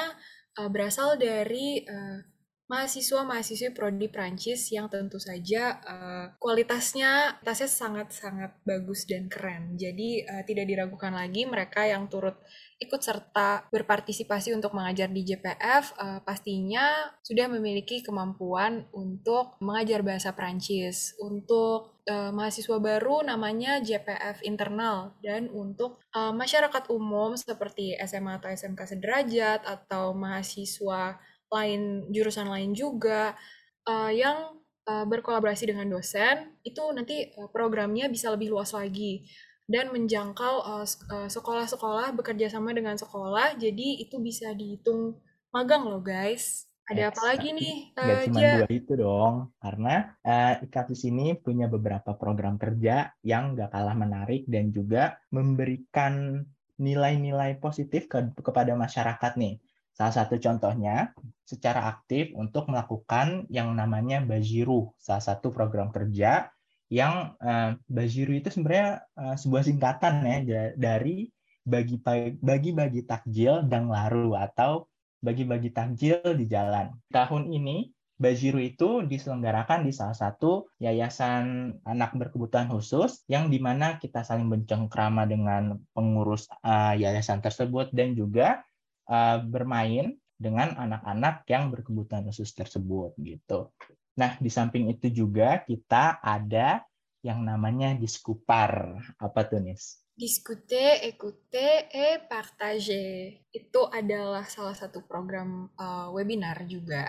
uh, 0.62 0.70
berasal 0.70 1.18
dari 1.18 1.82
uh, 1.90 2.22
mahasiswa-mahasiswi 2.68 3.72
prodi 3.72 4.12
Prancis 4.12 4.70
yang 4.76 4.92
tentu 4.92 5.18
saja 5.18 5.80
uh, 5.88 6.26
kualitasnya 6.36 7.40
kualitasnya 7.42 7.66
sangat-sangat 7.66 8.62
bagus 8.68 9.08
dan 9.08 9.32
keren. 9.32 9.80
Jadi 9.80 10.22
uh, 10.28 10.44
tidak 10.44 10.68
diragukan 10.68 11.16
lagi 11.16 11.48
mereka 11.48 11.88
yang 11.88 12.12
turut 12.12 12.36
ikut 12.78 13.02
serta 13.02 13.66
berpartisipasi 13.74 14.54
untuk 14.54 14.78
mengajar 14.78 15.10
di 15.10 15.26
JPF 15.26 15.98
uh, 15.98 16.20
pastinya 16.22 17.10
sudah 17.26 17.50
memiliki 17.50 18.06
kemampuan 18.06 18.86
untuk 18.94 19.58
mengajar 19.58 20.06
bahasa 20.06 20.30
Prancis. 20.38 21.18
Untuk 21.18 22.06
uh, 22.06 22.30
mahasiswa 22.30 22.78
baru 22.78 23.26
namanya 23.26 23.82
JPF 23.82 24.46
internal 24.46 25.18
dan 25.26 25.50
untuk 25.50 25.98
uh, 26.14 26.30
masyarakat 26.30 26.94
umum 26.94 27.34
seperti 27.34 27.98
SMA 28.06 28.38
atau 28.38 28.54
SMK 28.54 28.82
sederajat 28.94 29.66
atau 29.66 30.14
mahasiswa 30.14 31.18
lain 31.50 32.06
jurusan 32.14 32.46
lain 32.46 32.78
juga 32.78 33.34
uh, 33.90 34.14
yang 34.14 34.54
berkolaborasi 34.88 35.68
dengan 35.68 35.84
dosen 35.92 36.64
itu 36.64 36.80
nanti 36.96 37.28
programnya 37.52 38.08
bisa 38.08 38.32
lebih 38.32 38.56
luas 38.56 38.72
lagi 38.72 39.28
dan 39.68 39.92
menjangkau 39.92 40.88
sekolah-sekolah 41.28 42.16
bekerja 42.16 42.48
sama 42.48 42.72
dengan 42.72 42.96
sekolah. 42.96 43.60
Jadi 43.60 44.00
itu 44.00 44.18
bisa 44.24 44.56
dihitung 44.56 45.20
magang 45.52 45.86
loh 45.86 46.00
guys. 46.00 46.68
Ada 46.88 47.12
apa 47.12 47.36
lagi 47.36 47.52
nih 47.52 47.92
uh, 48.00 48.08
Gak 48.08 48.18
cuma 48.32 48.40
dua 48.64 48.70
itu 48.72 48.94
dong. 48.96 49.36
Karena 49.60 49.96
uh, 50.24 50.64
IKAPIS 50.64 51.12
ini 51.12 51.36
punya 51.36 51.68
beberapa 51.68 52.16
program 52.16 52.56
kerja 52.56 53.12
yang 53.28 53.60
gak 53.60 53.76
kalah 53.76 53.92
menarik 53.92 54.48
dan 54.48 54.72
juga 54.72 55.20
memberikan 55.36 56.48
nilai-nilai 56.80 57.60
positif 57.60 58.08
ke, 58.08 58.32
kepada 58.40 58.72
masyarakat 58.80 59.36
nih. 59.36 59.60
Salah 59.92 60.14
satu 60.16 60.40
contohnya, 60.40 61.12
secara 61.44 61.92
aktif 61.92 62.32
untuk 62.40 62.72
melakukan 62.72 63.50
yang 63.52 63.74
namanya 63.76 64.24
Bajiru, 64.24 64.94
salah 64.96 65.26
satu 65.26 65.52
program 65.52 65.92
kerja 65.92 66.48
yang 66.88 67.36
uh, 67.44 67.76
Bajiru 67.88 68.40
itu 68.40 68.48
sebenarnya 68.52 69.04
uh, 69.20 69.36
sebuah 69.36 69.64
singkatan 69.68 70.24
ya 70.48 70.72
dari 70.76 71.28
bagi 71.68 72.00
bagi 72.40 72.72
bagi 72.72 73.02
takjil 73.04 73.68
dan 73.68 73.92
laru 73.92 74.40
atau 74.40 74.88
bagi-bagi 75.20 75.76
takjil 75.76 76.24
di 76.24 76.46
jalan. 76.48 76.96
Tahun 77.12 77.44
ini 77.52 77.92
Bajiru 78.18 78.58
itu 78.58 79.06
diselenggarakan 79.06 79.86
di 79.86 79.94
salah 79.94 80.18
satu 80.18 80.74
yayasan 80.82 81.78
anak 81.86 82.18
berkebutuhan 82.18 82.66
khusus 82.66 83.22
yang 83.30 83.54
di 83.54 83.62
mana 83.62 84.02
kita 84.02 84.26
saling 84.26 84.50
bercengkrama 84.50 85.30
dengan 85.30 85.78
pengurus 85.94 86.50
uh, 86.66 86.98
yayasan 86.98 87.46
tersebut 87.46 87.94
dan 87.94 88.18
juga 88.18 88.66
uh, 89.06 89.38
bermain 89.46 90.18
dengan 90.34 90.74
anak-anak 90.82 91.46
yang 91.46 91.70
berkebutuhan 91.70 92.26
khusus 92.26 92.58
tersebut 92.58 93.14
gitu. 93.22 93.70
Nah, 94.18 94.34
di 94.42 94.50
samping 94.50 94.90
itu 94.90 95.14
juga 95.14 95.62
kita 95.62 96.20
ada 96.20 96.82
yang 97.22 97.46
namanya 97.46 97.94
diskupar. 97.94 98.98
Apa 99.22 99.46
tuh, 99.46 99.62
Nis? 99.62 100.02
Discuter, 100.18 101.06
écouter, 101.06 101.86
et 101.94 102.26
partager. 102.26 103.46
Itu 103.54 103.86
adalah 103.94 104.50
salah 104.50 104.74
satu 104.74 105.06
program 105.06 105.70
uh, 105.78 106.10
webinar 106.10 106.66
juga 106.66 107.06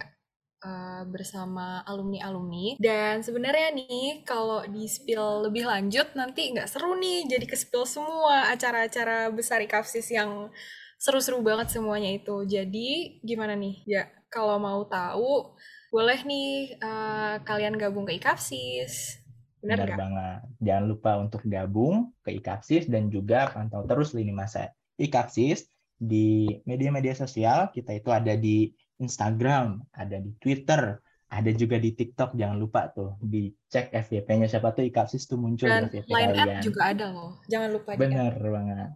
uh, 0.61 1.09
bersama 1.09 1.81
alumni-alumni. 1.89 2.77
Dan 2.77 3.25
sebenarnya 3.25 3.73
nih, 3.73 4.29
kalau 4.29 4.61
di 4.69 4.85
spill 4.85 5.49
lebih 5.49 5.65
lanjut, 5.65 6.13
nanti 6.13 6.53
nggak 6.53 6.69
seru 6.69 6.93
nih, 7.01 7.25
jadi 7.25 7.49
ke 7.49 7.57
spill 7.57 7.89
semua 7.89 8.53
acara-acara 8.53 9.33
besar 9.33 9.65
IKAFSIS 9.65 10.13
yang 10.13 10.53
seru-seru 11.01 11.41
banget 11.41 11.73
semuanya 11.73 12.13
itu. 12.13 12.45
Jadi 12.45 13.23
gimana 13.25 13.57
nih? 13.57 13.87
Ya, 13.89 14.05
kalau 14.29 14.61
mau 14.61 14.85
tahu 14.85 15.57
boleh 15.89 16.21
nih 16.25 16.77
uh, 16.81 17.41
kalian 17.45 17.77
gabung 17.81 18.05
ke 18.05 18.17
IKAPSIS. 18.21 19.25
Benar, 19.59 19.85
Benar 19.85 19.99
banget. 19.99 20.41
Jangan 20.63 20.85
lupa 20.87 21.11
untuk 21.19 21.43
gabung 21.49 22.15
ke 22.23 22.31
IKAPSIS 22.39 22.87
dan 22.87 23.11
juga 23.11 23.51
pantau 23.51 23.83
terus 23.89 24.15
lini 24.15 24.31
masa 24.31 24.71
IKAPSIS 25.01 25.67
di 25.99 26.47
media-media 26.63 27.17
sosial. 27.19 27.75
Kita 27.75 27.91
itu 27.97 28.15
ada 28.15 28.39
di 28.39 28.71
Instagram, 29.03 29.83
ada 29.95 30.23
di 30.23 30.31
Twitter, 30.39 31.03
ada 31.29 31.51
juga 31.53 31.77
di 31.83 31.91
TikTok. 31.91 32.39
Jangan 32.39 32.57
lupa 32.57 32.93
tuh 32.95 33.19
dicek 33.19 33.91
FYP-nya 33.91 34.47
siapa 34.47 34.71
tuh 34.73 34.87
IKAPSIS 34.87 35.27
tuh 35.27 35.39
muncul 35.41 35.67
dan 35.67 35.91
di 35.91 36.01
FYP 36.05 36.15
line 36.15 36.33
kalian. 36.37 36.63
juga 36.63 36.81
ada 36.95 37.07
loh. 37.11 37.33
Jangan 37.51 37.69
lupa. 37.75 37.91
Benar 37.99 38.33
banget. 38.39 38.91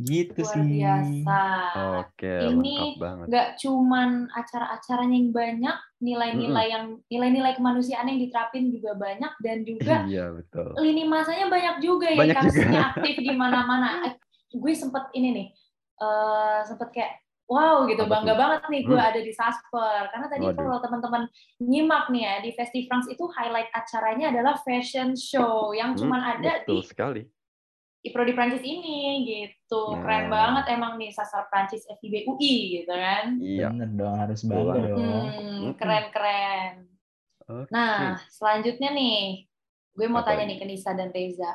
Gitu 0.00 0.40
Luar 0.40 0.56
sih. 0.56 0.64
biasa. 0.64 1.42
Oke, 2.00 2.32
Ini 2.40 2.76
nggak 3.28 3.48
cuman 3.60 4.32
acara-acaranya 4.32 5.12
yang 5.12 5.28
banyak, 5.30 5.76
nilai-nilai 6.00 6.66
yang 6.72 6.84
nilai-nilai 7.12 7.52
kemanusiaan 7.54 8.08
yang 8.08 8.16
diterapin 8.16 8.72
juga 8.72 8.96
banyak 8.96 9.32
dan 9.44 9.60
juga 9.62 10.02
Iya, 10.08 10.24
betul. 10.32 10.68
lini 10.80 11.04
masanya 11.04 11.46
banyak 11.52 11.76
juga 11.84 12.08
ya 12.08 12.16
Banyak 12.16 12.36
kasusnya 12.40 12.80
juga. 12.80 12.88
aktif 12.96 13.14
di 13.20 13.32
mana-mana. 13.36 13.86
Eh, 14.08 14.12
gue 14.56 14.72
sempet 14.72 15.04
ini 15.12 15.28
nih, 15.36 15.46
eh 16.00 16.60
sempet 16.64 16.88
kayak 16.96 17.12
wow 17.50 17.82
gitu 17.90 18.06
Apa 18.06 18.12
bangga 18.14 18.32
tuh? 18.32 18.38
banget 18.40 18.62
nih 18.70 18.82
gue 18.86 18.94
Hmm. 18.96 19.10
ada 19.10 19.20
di 19.20 19.32
Sasper 19.34 20.02
karena 20.14 20.26
tadi 20.30 20.44
Waduh. 20.46 20.54
kalau 20.54 20.78
teman-teman 20.80 21.22
nyimak 21.60 22.06
nih 22.08 22.22
ya 22.22 22.34
di 22.46 22.50
Festifrance 22.54 23.10
itu 23.10 23.26
highlight 23.34 23.66
acaranya 23.74 24.30
adalah 24.30 24.54
fashion 24.62 25.18
show 25.18 25.74
yang 25.74 25.92
Hmm, 25.92 26.00
cuman 26.06 26.20
ada 26.38 26.62
betul 26.62 26.78
di 26.78 26.86
sekali. 26.86 27.22
Di 28.00 28.08
Prodi 28.08 28.32
Prancis 28.32 28.64
ini 28.64 29.28
gitu. 29.28 29.92
Keren 29.94 30.26
Nah. 30.26 30.30
banget 30.30 30.64
emang 30.72 30.96
nih 30.96 31.12
sasar 31.12 31.46
Prancis 31.46 31.84
FIB 31.86 32.24
UI 32.26 32.54
gitu 32.80 32.92
kan. 32.92 33.36
Iya. 33.36 33.68
Bener 33.70 33.90
dong, 33.92 34.16
harus 34.16 34.40
bangga 34.42 34.64
banget. 34.72 34.88
dong. 34.90 35.24
Hmm, 35.28 35.70
keren-keren. 35.76 36.72
Oke. 37.44 37.68
Nah, 37.68 38.16
selanjutnya 38.26 38.90
nih, 38.90 39.44
gue 39.92 40.06
mau 40.06 40.20
Apa 40.20 40.32
tanya 40.32 40.44
lagi? 40.44 40.50
nih 40.50 40.58
ke 40.58 40.66
Nisa 40.66 40.90
dan 40.92 41.10
Reza. 41.10 41.52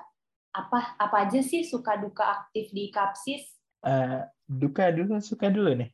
Apa 0.51 0.95
apa 0.95 1.15
aja 1.23 1.41
sih 1.41 1.65
suka 1.65 1.97
duka 1.97 2.23
aktif 2.23 2.69
di 2.71 2.87
Kapsis? 2.87 3.43
Eh, 3.81 4.21
duka 4.45 4.87
dulu, 4.89 5.19
suka 5.19 5.49
dulu 5.49 5.73
nih. 5.75 5.89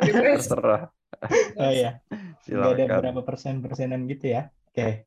Terserah. 0.00 0.88
Oh 1.54 1.68
iya, 1.68 2.00
nggak 2.08 2.48
ada 2.48 2.80
Silakan. 2.80 2.98
berapa 3.04 3.22
persen-persenan 3.22 4.08
gitu 4.08 4.32
ya. 4.32 4.48
Oke. 4.66 5.04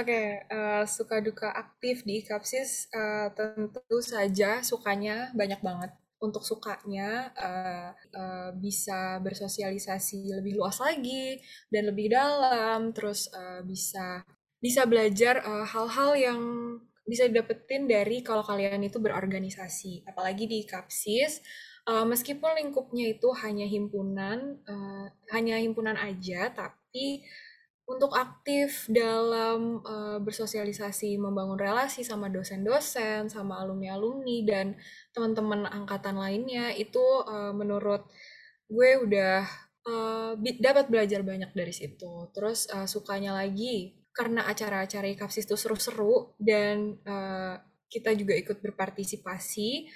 Oke, 0.00 0.48
eh, 0.48 0.84
suka 0.88 1.20
duka 1.20 1.52
aktif 1.52 2.08
di 2.08 2.24
Kapsis 2.24 2.88
eh, 2.88 3.28
tentu 3.36 4.00
saja 4.00 4.64
sukanya 4.64 5.28
banyak 5.36 5.60
banget. 5.60 5.92
Untuk 6.24 6.40
sukanya 6.40 7.28
eh, 7.36 7.90
eh, 8.16 8.50
bisa 8.56 9.20
bersosialisasi 9.20 10.40
lebih 10.40 10.56
luas 10.56 10.80
lagi 10.80 11.36
dan 11.68 11.92
lebih 11.92 12.16
dalam, 12.16 12.96
terus 12.96 13.28
eh, 13.28 13.60
bisa 13.60 14.24
bisa 14.60 14.88
belajar 14.88 15.40
hal-hal 15.44 16.12
yang 16.16 16.40
bisa 17.04 17.28
didapetin 17.28 17.88
dari 17.88 18.24
kalau 18.24 18.40
kalian 18.44 18.80
itu 18.84 19.00
berorganisasi. 19.00 20.04
Apalagi 20.08 20.44
di 20.44 20.62
Kapsis, 20.68 21.40
uh, 21.88 22.04
meskipun 22.06 22.54
lingkupnya 22.60 23.10
itu 23.10 23.32
hanya 23.40 23.64
himpunan, 23.66 24.60
uh, 24.68 25.06
hanya 25.32 25.56
himpunan 25.58 25.96
aja, 25.96 26.52
tapi 26.52 27.24
untuk 27.90 28.14
aktif 28.14 28.86
dalam 28.86 29.82
uh, 29.82 30.22
bersosialisasi, 30.22 31.18
membangun 31.18 31.58
relasi 31.58 32.06
sama 32.06 32.30
dosen-dosen, 32.30 33.26
sama 33.26 33.58
alumni-alumni 33.58 34.46
dan 34.46 34.66
teman-teman 35.10 35.66
angkatan 35.66 36.14
lainnya 36.14 36.70
itu 36.70 37.02
uh, 37.26 37.50
menurut 37.50 38.06
gue 38.70 38.90
udah 39.02 39.42
uh, 39.90 40.32
dapat 40.62 40.86
belajar 40.86 41.26
banyak 41.26 41.50
dari 41.50 41.74
situ. 41.74 42.30
Terus 42.30 42.70
uh, 42.70 42.86
sukanya 42.86 43.34
lagi 43.34 43.98
karena 44.14 44.46
acara-acara 44.46 45.10
IKAPSIS 45.10 45.50
itu 45.50 45.58
seru-seru 45.58 46.38
dan 46.38 46.94
uh, 47.02 47.58
kita 47.90 48.14
juga 48.14 48.38
ikut 48.38 48.62
berpartisipasi 48.62 49.90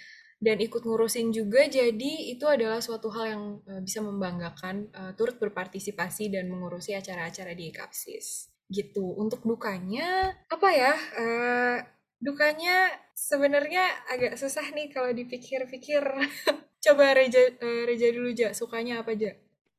dan 0.44 0.61
ikut 0.61 0.85
ngurusin 0.85 1.33
juga 1.33 1.64
jadi 1.64 2.12
itu 2.28 2.44
adalah 2.44 2.85
suatu 2.85 3.09
hal 3.09 3.24
yang 3.33 3.44
uh, 3.64 3.80
bisa 3.80 4.04
membanggakan 4.04 4.92
uh, 4.92 5.12
turut 5.16 5.40
berpartisipasi 5.40 6.28
dan 6.28 6.52
mengurusi 6.52 6.92
acara-acara 6.92 7.57
di 7.57 7.72
Kapsis. 7.72 8.52
Gitu. 8.68 9.04
Untuk 9.16 9.40
dukanya 9.48 10.37
apa 10.52 10.68
ya 10.68 10.92
uh, 10.92 11.76
dukanya 12.20 12.92
sebenarnya 13.16 13.88
agak 14.12 14.37
susah 14.37 14.68
nih 14.76 14.92
kalau 14.92 15.16
dipikir-pikir. 15.16 16.04
Coba 16.85 17.16
Reja 17.16 17.40
uh, 17.40 17.83
Reja 17.88 18.12
dulu 18.12 18.28
aja 18.28 18.52
sukanya 18.52 19.00
apa 19.00 19.16
aja 19.16 19.33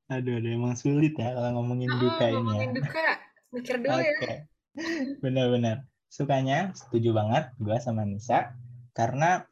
aduh 0.05 0.37
aduh 0.37 0.51
emang 0.53 0.77
sulit 0.77 1.17
ya 1.17 1.33
kalau 1.33 1.61
ngomongin 1.61 1.89
oh, 1.89 1.97
duka 1.97 2.25
ini 2.29 2.33
ya. 2.33 2.37
ngomongin 2.37 2.69
ya. 2.69 2.77
duka. 2.77 3.07
Mikir 3.53 3.75
dulu 3.81 3.97
okay. 3.97 4.13
ya 4.13 4.37
benar-benar 5.23 5.77
sukanya 6.11 6.75
setuju 6.75 7.15
banget 7.15 7.49
gue 7.57 7.77
sama 7.79 8.03
Nisa 8.03 8.53
karena 8.91 9.47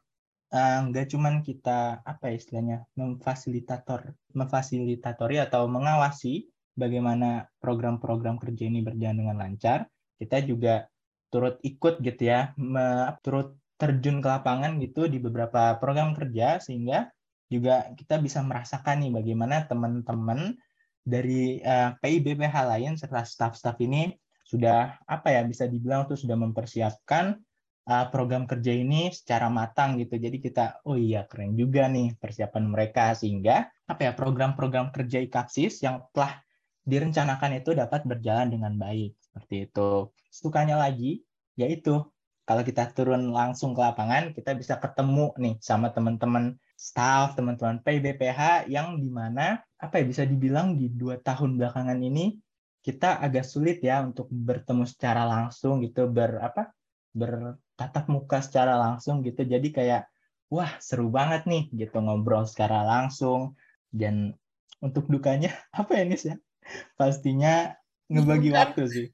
nggak 0.54 1.06
uh, 1.06 1.10
cuman 1.10 1.42
kita 1.42 1.98
apa 2.06 2.30
ya 2.30 2.34
istilahnya 2.38 2.78
memfasilitator 2.94 4.14
memfasilitatori 4.38 5.42
atau 5.42 5.66
mengawasi 5.66 6.46
bagaimana 6.78 7.50
program-program 7.58 8.38
kerja 8.38 8.70
ini 8.70 8.86
berjalan 8.86 9.18
dengan 9.18 9.36
lancar 9.42 9.90
kita 10.14 10.46
juga 10.46 10.86
turut 11.26 11.58
ikut 11.66 11.98
gitu 11.98 12.22
ya 12.30 12.54
me, 12.54 13.10
turut 13.26 13.58
terjun 13.74 14.22
ke 14.22 14.28
lapangan 14.30 14.78
gitu 14.78 15.10
di 15.10 15.18
beberapa 15.18 15.74
program 15.82 16.14
kerja 16.14 16.62
sehingga 16.62 17.10
juga 17.50 17.90
kita 17.98 18.22
bisa 18.22 18.38
merasakan 18.46 19.02
nih 19.02 19.10
bagaimana 19.10 19.66
teman-teman 19.66 20.54
dari 21.02 21.58
uh, 21.66 21.98
eh, 21.98 22.22
PIBPH 22.22 22.54
lain 22.64 22.94
serta 22.94 23.26
staff-staff 23.26 23.74
ini 23.82 24.14
sudah 24.46 25.02
apa 25.04 25.34
ya 25.34 25.42
bisa 25.42 25.66
dibilang 25.66 26.06
tuh 26.06 26.14
sudah 26.14 26.38
mempersiapkan 26.38 27.42
uh, 27.88 28.06
program 28.08 28.48
kerja 28.48 28.72
ini 28.72 29.12
secara 29.12 29.52
matang 29.52 30.00
gitu. 30.00 30.16
Jadi 30.16 30.40
kita, 30.40 30.84
oh 30.88 30.96
iya 30.96 31.28
keren 31.28 31.56
juga 31.56 31.88
nih 31.88 32.16
persiapan 32.16 32.64
mereka 32.68 33.12
sehingga 33.12 33.68
apa 33.84 34.00
ya 34.00 34.12
program-program 34.16 34.92
kerja 34.92 35.20
IKAPSIS 35.24 35.84
yang 35.84 36.04
telah 36.16 36.40
direncanakan 36.84 37.60
itu 37.64 37.72
dapat 37.72 38.04
berjalan 38.04 38.52
dengan 38.52 38.76
baik 38.76 39.16
seperti 39.20 39.68
itu. 39.68 40.12
Sukanya 40.28 40.76
lagi 40.80 41.24
yaitu 41.54 42.02
kalau 42.44 42.60
kita 42.60 42.92
turun 42.92 43.32
langsung 43.32 43.72
ke 43.72 43.80
lapangan 43.80 44.36
kita 44.36 44.52
bisa 44.52 44.76
ketemu 44.76 45.32
nih 45.40 45.56
sama 45.64 45.88
teman-teman 45.96 46.60
staff, 46.76 47.32
teman-teman 47.38 47.80
PBPH 47.80 48.68
yang 48.68 49.00
di 49.00 49.08
mana 49.08 49.64
apa 49.80 50.00
ya 50.00 50.04
bisa 50.04 50.22
dibilang 50.28 50.76
di 50.76 50.92
dua 50.92 51.16
tahun 51.16 51.56
belakangan 51.56 51.96
ini 52.04 52.36
kita 52.84 53.16
agak 53.16 53.48
sulit 53.48 53.80
ya 53.80 54.04
untuk 54.04 54.28
bertemu 54.28 54.84
secara 54.84 55.24
langsung 55.24 55.80
gitu 55.80 56.04
ber 56.04 56.36
apa 56.44 56.68
bertatap 57.14 58.10
muka 58.10 58.42
secara 58.42 58.76
langsung 58.76 59.22
gitu. 59.22 59.46
Jadi 59.46 59.70
kayak 59.70 60.10
wah 60.52 60.76
seru 60.82 61.08
banget 61.08 61.48
nih 61.48 61.70
gitu 61.72 61.96
ngobrol 62.02 62.44
secara 62.44 62.84
langsung 62.84 63.56
dan 63.94 64.36
untuk 64.82 65.08
dukanya 65.08 65.54
apa 65.72 65.96
ya 65.96 66.04
Nis 66.04 66.26
ya? 66.26 66.36
Pastinya 66.98 67.72
ngebagi 68.10 68.50
Bukan. 68.52 68.60
waktu 68.60 68.82
sih. 68.90 69.06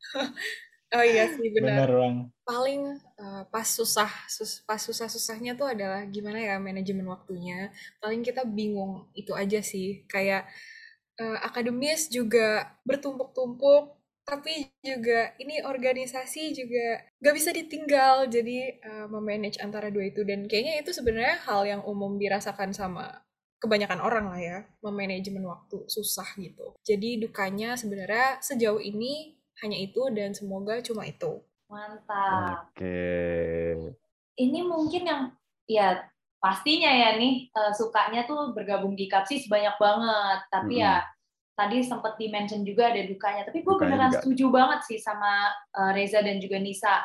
oh 0.97 1.05
iya 1.05 1.31
sih 1.31 1.49
benar. 1.55 1.87
Benar 1.87 1.91
bang. 1.95 2.17
Paling 2.43 2.83
uh, 3.21 3.43
pas 3.47 3.69
susah 3.69 4.11
sus, 4.27 4.65
pas 4.67 4.81
susah 4.81 5.07
susahnya 5.07 5.55
tuh 5.55 5.71
adalah 5.71 6.03
gimana 6.09 6.41
ya 6.43 6.59
manajemen 6.59 7.07
waktunya. 7.07 7.71
Paling 8.03 8.27
kita 8.27 8.43
bingung 8.43 9.07
itu 9.15 9.31
aja 9.37 9.63
sih. 9.63 10.03
Kayak 10.11 10.51
uh, 11.21 11.39
akademis 11.47 12.11
juga 12.11 12.75
bertumpuk-tumpuk 12.83 14.00
tapi 14.25 14.71
juga 14.85 15.35
ini 15.43 15.59
organisasi 15.65 16.55
juga 16.55 17.03
gak 17.19 17.35
bisa 17.35 17.51
ditinggal 17.51 18.31
jadi 18.31 18.79
uh, 18.79 19.07
memanage 19.11 19.59
antara 19.59 19.91
dua 19.91 20.09
itu. 20.09 20.23
Dan 20.23 20.47
kayaknya 20.47 20.81
itu 20.83 20.95
sebenarnya 20.95 21.43
hal 21.45 21.67
yang 21.67 21.83
umum 21.83 22.15
dirasakan 22.17 22.71
sama 22.71 23.11
kebanyakan 23.61 24.01
orang 24.01 24.27
lah 24.33 24.41
ya 24.41 24.59
memanajemen 24.81 25.45
waktu 25.45 25.85
susah 25.91 26.27
gitu. 26.41 26.73
Jadi 26.81 27.21
dukanya 27.21 27.77
sebenarnya 27.77 28.41
sejauh 28.41 28.81
ini 28.81 29.37
hanya 29.61 29.77
itu 29.77 30.09
dan 30.17 30.33
semoga 30.33 30.81
cuma 30.81 31.05
itu. 31.05 31.45
Mantap. 31.69 32.73
Oke. 32.73 32.81
Okay. 32.81 33.77
ini 34.41 34.65
mungkin 34.65 35.05
yang 35.05 35.23
ya 35.69 36.01
pastinya 36.41 36.89
ya 36.89 37.21
nih 37.21 37.53
uh, 37.53 37.69
sukanya 37.77 38.25
tuh 38.25 38.57
bergabung 38.57 38.97
di 38.97 39.05
kapsis 39.07 39.45
banyak 39.47 39.77
banget. 39.77 40.41
Tapi 40.49 40.81
-hmm. 40.81 40.87
ya 40.89 41.05
tadi 41.55 41.85
sempat 41.85 42.17
di-mention 42.17 42.65
juga 42.65 42.91
ada 42.91 43.03
dukanya. 43.05 43.43
Tapi 43.47 43.61
gue 43.61 43.75
beneran 43.77 44.11
juga. 44.11 44.19
setuju 44.23 44.45
banget 44.49 44.81
sih 44.87 44.99
sama 44.99 45.53
uh, 45.77 45.91
Reza 45.93 46.25
dan 46.25 46.41
juga 46.41 46.57
Nisa. 46.57 47.05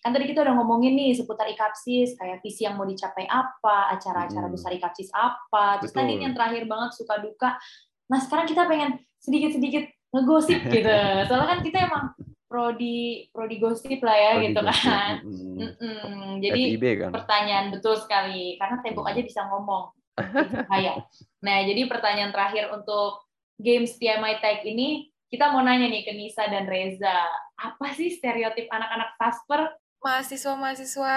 Kan 0.00 0.16
tadi 0.16 0.32
kita 0.32 0.40
udah 0.40 0.56
ngomongin 0.56 0.96
nih 0.96 1.12
seputar 1.12 1.44
IKAPSIS, 1.52 2.16
kayak 2.16 2.40
visi 2.40 2.64
yang 2.64 2.80
mau 2.80 2.88
dicapai 2.88 3.28
apa, 3.28 3.92
acara-acara 3.92 4.48
hmm. 4.48 4.54
besar 4.56 4.70
IKAPSIS 4.72 5.12
apa. 5.12 5.84
Terus 5.84 5.92
Betul. 5.92 6.00
tadi 6.00 6.12
yang 6.24 6.32
terakhir 6.32 6.64
banget 6.64 6.90
suka 6.96 7.14
duka. 7.20 7.60
Nah 8.08 8.18
sekarang 8.18 8.48
kita 8.48 8.64
pengen 8.64 8.96
sedikit-sedikit 9.20 9.84
ngegosip 10.16 10.60
gitu. 10.74 10.96
Soalnya 11.28 11.48
kan 11.52 11.60
kita 11.60 11.78
emang 11.84 12.04
prodi 12.50 13.30
prodi 13.30 13.62
gosip 13.62 14.02
lah 14.02 14.16
ya 14.18 14.30
prodi 14.34 14.44
gitu 14.50 14.60
gosip. 14.66 14.88
kan. 14.90 15.14
Mm 15.22 15.72
-mm. 15.78 16.26
Jadi 16.42 16.62
kan? 16.98 17.10
pertanyaan 17.14 17.66
betul 17.70 17.94
sekali 17.94 18.58
karena 18.58 18.76
tembok 18.82 19.06
aja 19.06 19.20
bisa 19.22 19.40
ngomong. 19.46 19.94
Kayak. 20.72 21.06
Nah 21.46 21.56
jadi 21.62 21.86
pertanyaan 21.86 22.34
terakhir 22.34 22.74
untuk 22.74 23.29
games 23.60 23.96
TMI 24.00 24.40
Tech 24.40 24.64
ini 24.64 25.12
kita 25.30 25.54
mau 25.54 25.62
nanya 25.62 25.86
nih 25.86 26.02
ke 26.02 26.12
Nisa 26.12 26.50
dan 26.50 26.66
Reza, 26.66 27.30
apa 27.54 27.86
sih 27.94 28.10
stereotip 28.10 28.66
anak-anak 28.66 29.14
sastra? 29.14 29.70
Mahasiswa-mahasiswa 30.02 31.14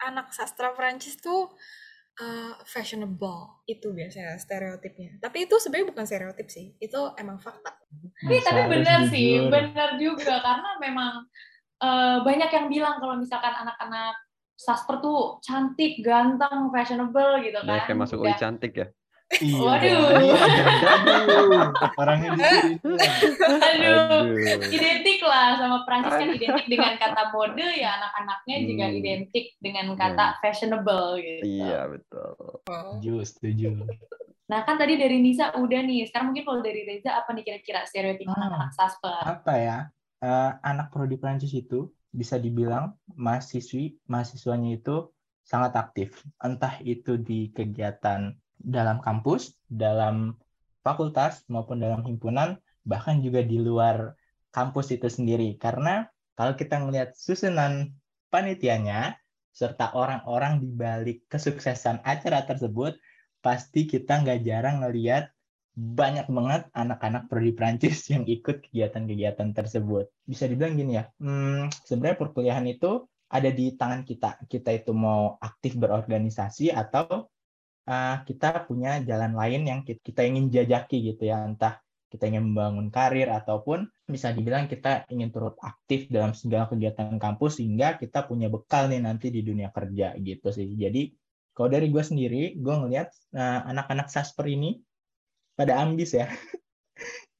anak 0.00 0.32
sastra 0.32 0.72
Prancis 0.72 1.20
tuh 1.20 1.52
uh, 2.16 2.54
fashionable 2.64 3.60
itu 3.68 3.92
biasanya 3.92 4.40
stereotipnya. 4.40 5.20
Tapi 5.20 5.44
itu 5.44 5.60
sebenarnya 5.60 5.92
bukan 5.92 6.04
stereotip 6.08 6.48
sih, 6.48 6.72
itu 6.80 7.00
emang 7.20 7.36
fakta. 7.36 7.76
Tapi 8.24 8.40
tapi 8.40 8.62
benar 8.72 9.04
sih, 9.12 9.44
benar 9.52 10.00
juga 10.00 10.40
karena 10.40 10.70
memang 10.80 11.12
uh, 11.84 12.24
banyak 12.24 12.50
yang 12.56 12.66
bilang 12.72 12.96
kalau 13.04 13.20
misalkan 13.20 13.52
anak-anak 13.52 14.16
sastra 14.56 14.96
tuh 15.00 15.40
cantik, 15.44 16.00
ganteng, 16.00 16.72
fashionable 16.72 17.40
gitu 17.44 17.60
kan. 17.64 17.80
Ya, 17.80 17.84
kayak 17.84 18.00
masuk 18.00 18.24
UI 18.24 18.32
cantik 18.36 18.72
ya. 18.76 18.88
Iya. 19.38 19.62
Waduh. 19.62 20.02
Orangnya 21.94 22.34
di 22.34 22.42
situ. 22.42 22.90
Aduh. 23.46 24.26
Identik 24.74 25.22
lah 25.22 25.54
sama 25.54 25.86
Prancis 25.86 26.18
kan 26.18 26.28
identik 26.34 26.66
dengan 26.66 26.98
kata 26.98 27.30
mode 27.30 27.62
ya 27.62 27.94
anak-anaknya 27.94 28.56
hmm. 28.58 28.66
juga 28.66 28.86
identik 28.90 29.46
dengan 29.62 29.94
kata 29.94 30.34
hmm. 30.34 30.38
fashionable 30.42 31.22
gitu. 31.22 31.46
Iya 31.46 31.80
betul. 31.86 32.34
Setuju, 32.66 33.14
setuju. 33.22 33.70
Nah 34.50 34.66
kan 34.66 34.82
tadi 34.82 34.98
dari 34.98 35.22
Nisa 35.22 35.54
udah 35.54 35.80
nih. 35.86 36.10
Sekarang 36.10 36.34
mungkin 36.34 36.44
kalau 36.50 36.60
dari 36.66 36.82
Reza 36.82 37.14
apa 37.14 37.30
nih 37.30 37.46
kira-kira 37.46 37.86
stereotip 37.86 38.26
hmm. 38.26 38.34
anak-anak 38.34 38.74
sasper? 38.74 39.22
Apa 39.22 39.54
ya? 39.54 39.78
Uh, 40.20 40.52
anak 40.66 40.90
prodi 40.90 41.16
Prancis 41.16 41.54
itu 41.54 41.86
bisa 42.10 42.34
dibilang 42.36 42.98
mahasiswi 43.14 43.94
mahasiswanya 44.10 44.82
itu 44.82 45.06
sangat 45.46 45.78
aktif. 45.78 46.18
Entah 46.42 46.82
itu 46.82 47.14
di 47.14 47.54
kegiatan 47.54 48.34
dalam 48.60 49.00
kampus, 49.00 49.56
dalam 49.66 50.36
fakultas 50.84 51.44
maupun 51.48 51.80
dalam 51.80 52.04
himpunan, 52.04 52.60
bahkan 52.84 53.20
juga 53.24 53.40
di 53.40 53.60
luar 53.60 54.14
kampus 54.52 54.92
itu 54.92 55.08
sendiri. 55.08 55.56
Karena 55.56 56.04
kalau 56.36 56.56
kita 56.56 56.80
melihat 56.80 57.16
susunan 57.16 57.92
panitianya 58.28 59.16
serta 59.50 59.92
orang-orang 59.92 60.62
di 60.62 60.68
balik 60.70 61.26
kesuksesan 61.26 62.00
acara 62.06 62.46
tersebut, 62.46 62.96
pasti 63.40 63.88
kita 63.88 64.22
nggak 64.22 64.40
jarang 64.46 64.84
ngelihat 64.84 65.32
banyak 65.74 66.28
banget 66.28 66.62
anak-anak 66.76 67.26
prodi 67.30 67.52
Prancis 67.56 68.04
yang 68.12 68.24
ikut 68.28 68.64
kegiatan-kegiatan 68.68 69.50
tersebut. 69.56 70.08
Bisa 70.24 70.46
dibilang 70.46 70.76
gini 70.76 71.00
ya, 71.00 71.08
hmm, 71.18 71.72
sebenarnya 71.88 72.18
perkuliahan 72.20 72.66
itu 72.68 73.08
ada 73.30 73.48
di 73.48 73.78
tangan 73.78 74.02
kita. 74.02 74.42
Kita 74.50 74.70
itu 74.74 74.90
mau 74.90 75.38
aktif 75.38 75.78
berorganisasi 75.78 76.74
atau 76.74 77.30
uh, 77.86 78.20
kita 78.26 78.66
punya 78.68 79.00
jalan 79.04 79.32
lain 79.32 79.62
yang 79.64 79.80
kita 79.86 80.20
ingin 80.26 80.50
jajaki 80.50 81.14
gitu 81.14 81.30
ya 81.30 81.40
entah 81.44 81.78
kita 82.10 82.26
ingin 82.26 82.50
membangun 82.50 82.90
karir 82.90 83.30
ataupun 83.30 83.86
bisa 84.10 84.34
dibilang 84.34 84.66
kita 84.66 85.06
ingin 85.14 85.30
turut 85.30 85.54
aktif 85.62 86.10
dalam 86.10 86.34
segala 86.34 86.66
kegiatan 86.66 87.14
kampus 87.22 87.62
sehingga 87.62 87.94
kita 88.02 88.26
punya 88.26 88.50
bekal 88.50 88.90
nih 88.90 88.98
nanti 88.98 89.30
di 89.30 89.46
dunia 89.46 89.70
kerja 89.70 90.18
gitu 90.18 90.50
sih. 90.50 90.66
Jadi 90.74 91.14
Kalau 91.50 91.68
dari 91.68 91.92
gue 91.92 92.00
sendiri, 92.00 92.56
gue 92.56 92.72
ngelihat 92.72 93.10
nah, 93.36 93.66
anak-anak 93.68 94.08
sasper 94.08 94.48
ini 94.48 94.80
pada 95.52 95.76
ambis 95.82 96.16
ya. 96.16 96.30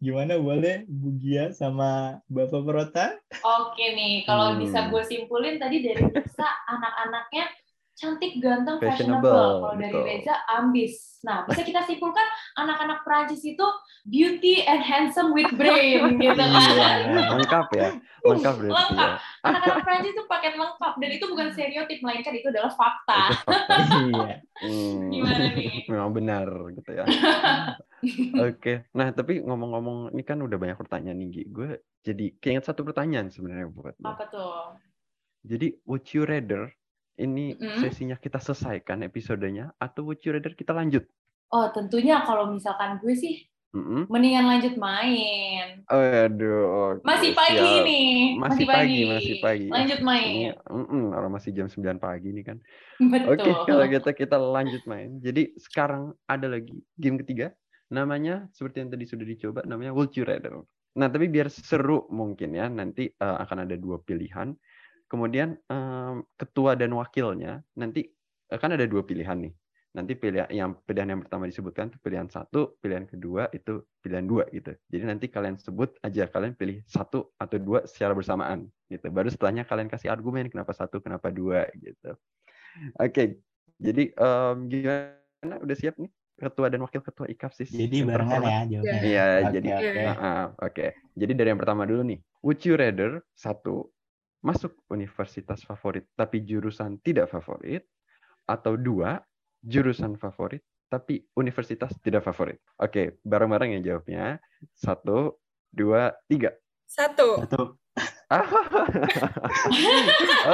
Gimana 0.04 0.36
boleh 0.36 0.84
Bu 0.88 1.16
Gia 1.16 1.52
sama 1.52 2.20
Bapak 2.28 2.62
Prota? 2.64 3.06
Oke 3.40 3.84
nih, 3.96 4.24
kalau 4.24 4.56
Hmm. 4.56 4.60
bisa 4.60 4.88
gue 4.88 5.02
simpulin 5.04 5.56
tadi 5.56 5.80
dari 5.80 6.04
Reza 6.04 6.48
anak-anaknya 6.68 7.44
cantik, 8.00 8.40
ganteng, 8.40 8.80
Fashionable, 8.80 9.28
fashionable. 9.28 9.52
Kalau 9.60 9.76
dari. 9.76 10.00
Reza 10.16 10.34
ambis. 10.48 11.20
Nah, 11.20 11.44
bisa 11.44 11.60
kita 11.60 11.84
simpulkan 11.84 12.24
anak-anak 12.56 13.04
Prancis 13.04 13.44
itu 13.44 13.60
beauty 14.02 14.64
and 14.64 14.80
handsome 14.80 15.30
with 15.30 15.52
brain 15.52 16.00
gitu 16.16 16.32
kan. 16.32 16.48
Iya. 16.48 17.36
lengkap 17.36 17.66
ya 17.70 17.88
lengkap 18.22 18.54
berarti 18.58 18.72
ya 18.72 18.88
Lengkap. 18.88 19.12
Anak-anak 19.44 19.78
Prancis 19.84 20.10
itu 20.10 20.22
paket 20.24 20.52
lengkap 20.56 20.92
dan 20.96 21.10
itu 21.12 21.24
bukan 21.28 21.46
stereotip 21.52 21.98
melainkan 22.00 22.32
itu 22.32 22.48
adalah 22.48 22.72
fakta. 22.72 23.18
itu 23.20 23.36
fakta 23.44 23.74
Iya. 24.00 24.36
Hmm, 24.60 25.08
Gimana 25.08 25.44
nih? 25.52 25.68
memang 25.88 26.10
benar 26.10 26.48
gitu 26.72 26.90
ya 26.90 27.04
oke 28.38 28.72
nah 28.90 29.08
tapi 29.10 29.40
ngomong-ngomong 29.40 29.98
ini 30.10 30.22
kan 30.22 30.40
udah 30.40 30.56
banyak 30.56 30.76
pertanyaan 30.76 31.16
nih 31.16 31.28
Gi 31.30 31.42
gue 31.46 31.68
jadi 32.00 32.26
keinget 32.36 32.64
satu 32.64 32.80
pertanyaan 32.80 33.28
sebenarnya 33.28 33.68
buat 33.68 33.92
lo 34.00 34.08
Apa 34.08 34.24
tuh? 34.24 34.76
jadi 35.42 35.76
would 35.84 36.04
you 36.12 36.24
rather 36.24 36.72
ini 37.18 37.56
Mm-mm. 37.58 37.80
sesinya 37.82 38.16
kita 38.20 38.38
selesaikan 38.38 39.02
episodenya 39.02 39.72
atau 39.80 40.06
would 40.06 40.20
you 40.22 40.30
rather 40.30 40.52
kita 40.54 40.70
lanjut 40.76 41.04
Oh, 41.50 41.66
tentunya 41.74 42.22
kalau 42.22 42.46
misalkan 42.54 43.02
gue 43.02 43.10
sih 43.18 43.50
Mm-mm. 43.70 44.10
mendingan 44.10 44.50
lanjut 44.50 44.74
main. 44.78 45.86
Oh, 45.86 46.02
aduh, 46.02 46.98
oke, 46.98 47.06
Masih 47.06 47.30
pagi 47.38 47.54
siap. 47.54 47.86
nih. 47.86 48.10
Masih 48.34 48.64
pagi, 48.66 49.00
masih 49.06 49.34
pagi. 49.38 49.66
Lanjut 49.70 50.00
main. 50.02 50.58
mm-mm, 50.58 51.14
orang 51.14 51.30
masih 51.38 51.50
jam 51.54 51.66
9 51.70 51.98
pagi 52.02 52.34
nih 52.34 52.44
kan. 52.50 52.58
Betul. 52.98 53.30
Oke, 53.30 53.50
kalau 53.70 53.84
gitu 53.86 54.10
kita 54.10 54.36
lanjut 54.42 54.82
main. 54.90 55.22
Jadi 55.22 55.54
sekarang 55.54 56.14
ada 56.26 56.50
lagi 56.50 56.82
game 56.98 57.22
ketiga. 57.22 57.54
Namanya 57.94 58.46
seperti 58.54 58.82
yang 58.86 58.90
tadi 58.90 59.04
sudah 59.06 59.26
dicoba, 59.26 59.60
namanya 59.66 59.94
Would 59.94 60.18
You 60.18 60.26
Rather. 60.26 60.66
Nah, 60.98 61.06
tapi 61.06 61.30
biar 61.30 61.46
seru 61.50 62.10
mungkin 62.10 62.54
ya, 62.58 62.66
nanti 62.66 63.06
eh, 63.06 63.36
akan 63.46 63.70
ada 63.70 63.78
dua 63.78 64.02
pilihan. 64.02 64.50
Kemudian 65.10 65.58
em, 65.66 66.22
ketua 66.38 66.78
dan 66.78 66.94
wakilnya 66.94 67.66
nanti 67.74 68.06
eh, 68.50 68.58
kan 68.62 68.70
ada 68.70 68.86
dua 68.86 69.02
pilihan 69.02 69.34
nih. 69.34 69.54
Nanti 69.90 70.14
pilihan 70.14 70.46
yang 70.54 70.70
pilihan 70.86 71.18
yang 71.18 71.20
pertama 71.26 71.50
disebutkan 71.50 71.90
itu 71.90 71.98
pilihan 71.98 72.30
satu, 72.30 72.78
pilihan 72.78 73.10
kedua 73.10 73.50
itu 73.50 73.82
pilihan 73.98 74.22
dua 74.22 74.46
gitu. 74.54 74.70
Jadi 74.86 75.02
nanti 75.02 75.26
kalian 75.26 75.58
sebut 75.58 75.98
aja 76.06 76.30
kalian 76.30 76.54
pilih 76.54 76.78
satu 76.86 77.34
atau 77.34 77.58
dua 77.58 77.82
secara 77.90 78.14
bersamaan 78.14 78.70
gitu. 78.86 79.10
Baru 79.10 79.34
setelahnya 79.34 79.66
kalian 79.66 79.90
kasih 79.90 80.14
argumen 80.14 80.46
kenapa 80.46 80.70
satu, 80.78 81.02
kenapa 81.02 81.34
dua 81.34 81.66
gitu. 81.74 82.14
Oke, 83.02 83.42
jadi 83.82 84.14
em, 84.14 84.56
gimana? 84.70 85.54
Udah 85.58 85.76
siap 85.76 85.98
nih 85.98 86.10
ketua 86.38 86.70
dan 86.70 86.80
wakil 86.86 87.02
ketua 87.02 87.26
IKAPSIS? 87.26 87.74
Jadi 87.74 88.06
barengan 88.06 88.40
ya 88.46 88.58
jawabannya. 88.78 89.02
Iya, 89.04 89.26
Oke, 89.26 89.52
jadi 89.58 89.68
oke. 89.74 90.02
Ah, 90.22 90.46
oke. 90.54 90.86
Jadi 91.18 91.32
dari 91.34 91.48
yang 91.50 91.60
pertama 91.60 91.82
dulu 91.84 92.02
nih. 92.06 92.18
Would 92.46 92.62
you 92.64 92.78
rather 92.78 93.26
satu 93.36 93.90
masuk 94.40 94.72
universitas 94.88 95.60
favorit 95.64 96.08
tapi 96.16 96.40
jurusan 96.44 96.96
tidak 97.04 97.28
favorit 97.28 97.84
atau 98.48 98.74
dua 98.74 99.20
jurusan 99.60 100.16
favorit 100.16 100.64
tapi 100.90 101.22
universitas 101.38 101.94
tidak 102.02 102.26
favorit? 102.26 102.58
Oke, 102.82 103.22
bareng-bareng 103.22 103.78
ya 103.78 103.94
jawabnya. 103.94 104.42
Satu, 104.74 105.38
dua, 105.70 106.10
tiga. 106.26 106.50
Satu. 106.82 107.46
Satu. 107.46 107.78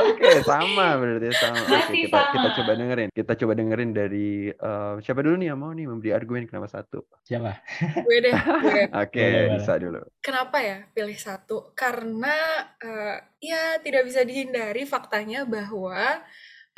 Oke, 0.01 0.41
sama 0.49 0.97
berarti 0.97 1.29
sama. 1.37 1.61
Masih 1.61 2.09
kita 2.09 2.21
kita 2.33 2.49
sama. 2.49 2.57
coba 2.57 2.73
dengerin. 2.73 3.09
Kita 3.13 3.33
coba 3.37 3.53
dengerin 3.53 3.93
dari 3.93 4.49
eh, 4.49 4.95
siapa 5.05 5.21
dulu 5.21 5.37
nih 5.37 5.53
yang 5.53 5.61
mau 5.61 5.77
nih 5.77 5.85
memberi 5.85 6.11
argumen 6.17 6.49
kenapa 6.49 6.73
satu? 6.73 7.05
Siapa? 7.21 7.53
Gue 8.01 8.19
deh. 8.25 8.33
Oke, 9.05 9.53
bisa 9.61 9.77
dulu. 9.77 10.01
Kenapa 10.25 10.65
ya 10.65 10.89
pilih 10.89 11.21
satu? 11.21 11.77
Karena 11.77 12.65
eh, 12.81 13.17
ya 13.45 13.77
tidak 13.85 14.09
bisa 14.09 14.25
dihindari 14.25 14.89
faktanya 14.89 15.45
bahwa 15.45 16.25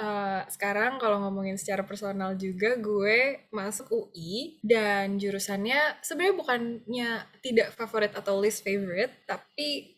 eh, 0.02 0.42
sekarang 0.50 0.98
kalau 0.98 1.22
ngomongin 1.22 1.54
secara 1.54 1.86
personal 1.86 2.34
juga 2.34 2.74
gue 2.74 3.46
masuk 3.54 3.86
UI 3.94 4.58
dan 4.66 5.14
jurusannya 5.14 6.02
sebenarnya 6.02 6.34
bukannya 6.34 7.10
tidak 7.38 7.70
favorit 7.78 8.10
atau 8.18 8.42
least 8.42 8.66
favorite, 8.66 9.22
tapi 9.30 9.94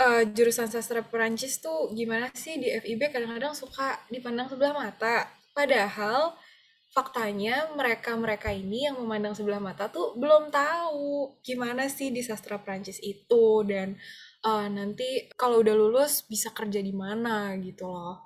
eh, 0.00 0.22
jurusan 0.32 0.68
sastra 0.72 1.04
Perancis 1.04 1.60
tuh 1.60 1.92
gimana 1.92 2.32
sih 2.32 2.56
di 2.56 2.72
FIB 2.72 3.12
kadang-kadang 3.12 3.52
suka 3.52 4.00
dipandang 4.08 4.48
sebelah 4.48 4.72
mata. 4.72 5.28
Padahal 5.52 6.34
faktanya 6.90 7.70
mereka-mereka 7.78 8.50
ini 8.50 8.88
yang 8.90 8.98
memandang 8.98 9.36
sebelah 9.36 9.62
mata 9.62 9.86
tuh 9.92 10.18
belum 10.18 10.50
tahu 10.50 11.38
gimana 11.44 11.86
sih 11.86 12.10
di 12.10 12.18
sastra 12.24 12.58
Prancis 12.58 12.98
itu 13.04 13.62
dan 13.68 13.94
eh, 14.46 14.68
nanti 14.72 15.28
kalau 15.36 15.60
udah 15.60 15.74
lulus 15.76 16.24
bisa 16.24 16.50
kerja 16.56 16.80
di 16.80 16.94
mana 16.96 17.54
gitu 17.60 17.86
loh. 17.86 18.24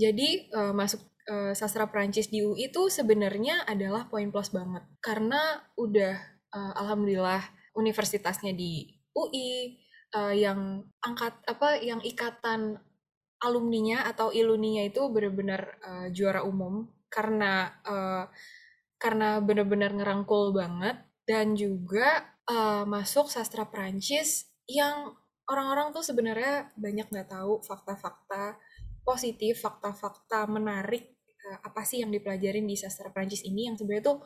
Jadi 0.00 0.48
eh, 0.48 0.72
masuk 0.74 1.10
sastra 1.54 1.86
Prancis 1.86 2.26
di 2.26 2.42
UI 2.42 2.74
itu 2.74 2.90
sebenarnya 2.90 3.62
adalah 3.62 4.10
poin 4.10 4.34
plus 4.34 4.50
banget 4.50 4.82
karena 4.98 5.62
udah 5.78 6.16
eh, 6.50 6.72
alhamdulillah 6.74 7.44
universitasnya 7.78 8.50
di 8.50 8.90
UI 9.14 9.78
eh, 10.14 10.34
yang 10.42 10.84
angkat 11.02 11.34
apa 11.46 11.78
yang 11.80 12.00
ikatan 12.02 12.78
alumninya 13.40 14.04
atau 14.04 14.28
iluninya 14.30 14.84
itu 14.84 15.00
benar-benar 15.08 15.62
eh, 15.80 16.06
juara 16.12 16.44
umum 16.44 16.86
karena 17.10 17.68
eh, 17.84 18.24
karena 19.00 19.42
benar-benar 19.42 19.96
ngerangkul 19.96 20.54
banget 20.54 20.96
dan 21.26 21.58
juga 21.58 22.36
eh, 22.46 22.84
masuk 22.86 23.32
sastra 23.32 23.66
Prancis 23.66 24.48
yang 24.70 25.16
orang-orang 25.50 25.90
tuh 25.90 26.06
sebenarnya 26.06 26.70
banyak 26.78 27.10
nggak 27.10 27.28
tahu 27.32 27.58
fakta-fakta 27.66 28.54
positif, 29.02 29.58
fakta-fakta 29.58 30.46
menarik 30.46 31.18
eh, 31.26 31.58
apa 31.64 31.82
sih 31.82 32.04
yang 32.04 32.14
dipelajarin 32.14 32.64
di 32.68 32.78
sastra 32.78 33.10
Prancis 33.10 33.42
ini 33.42 33.66
yang 33.68 33.76
sebenarnya 33.76 34.06
tuh 34.16 34.20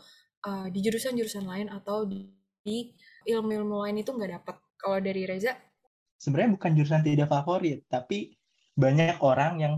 di 0.45 0.85
jurusan-jurusan 0.85 1.49
lain 1.49 1.73
atau 1.73 2.05
di, 2.05 2.29
di 2.61 2.93
ilmu-ilmu 3.25 3.81
lain 3.81 4.05
itu 4.05 4.13
nggak 4.13 4.45
dapat. 4.45 4.57
Kalau 4.77 5.01
dari 5.01 5.25
Reza, 5.25 5.57
Sebenarnya 6.25 6.57
bukan 6.57 6.71
jurusan 6.73 7.05
tidak 7.05 7.29
favorit, 7.29 7.85
tapi 7.93 8.33
banyak 8.73 9.21
orang 9.21 9.53
yang 9.61 9.75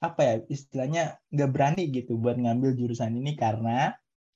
apa 0.00 0.20
ya 0.20 0.34
istilahnya 0.48 1.02
nggak 1.32 1.50
berani 1.52 1.88
gitu 1.92 2.16
buat 2.16 2.36
ngambil 2.36 2.76
jurusan 2.76 3.12
ini 3.16 3.36
karena 3.36 3.92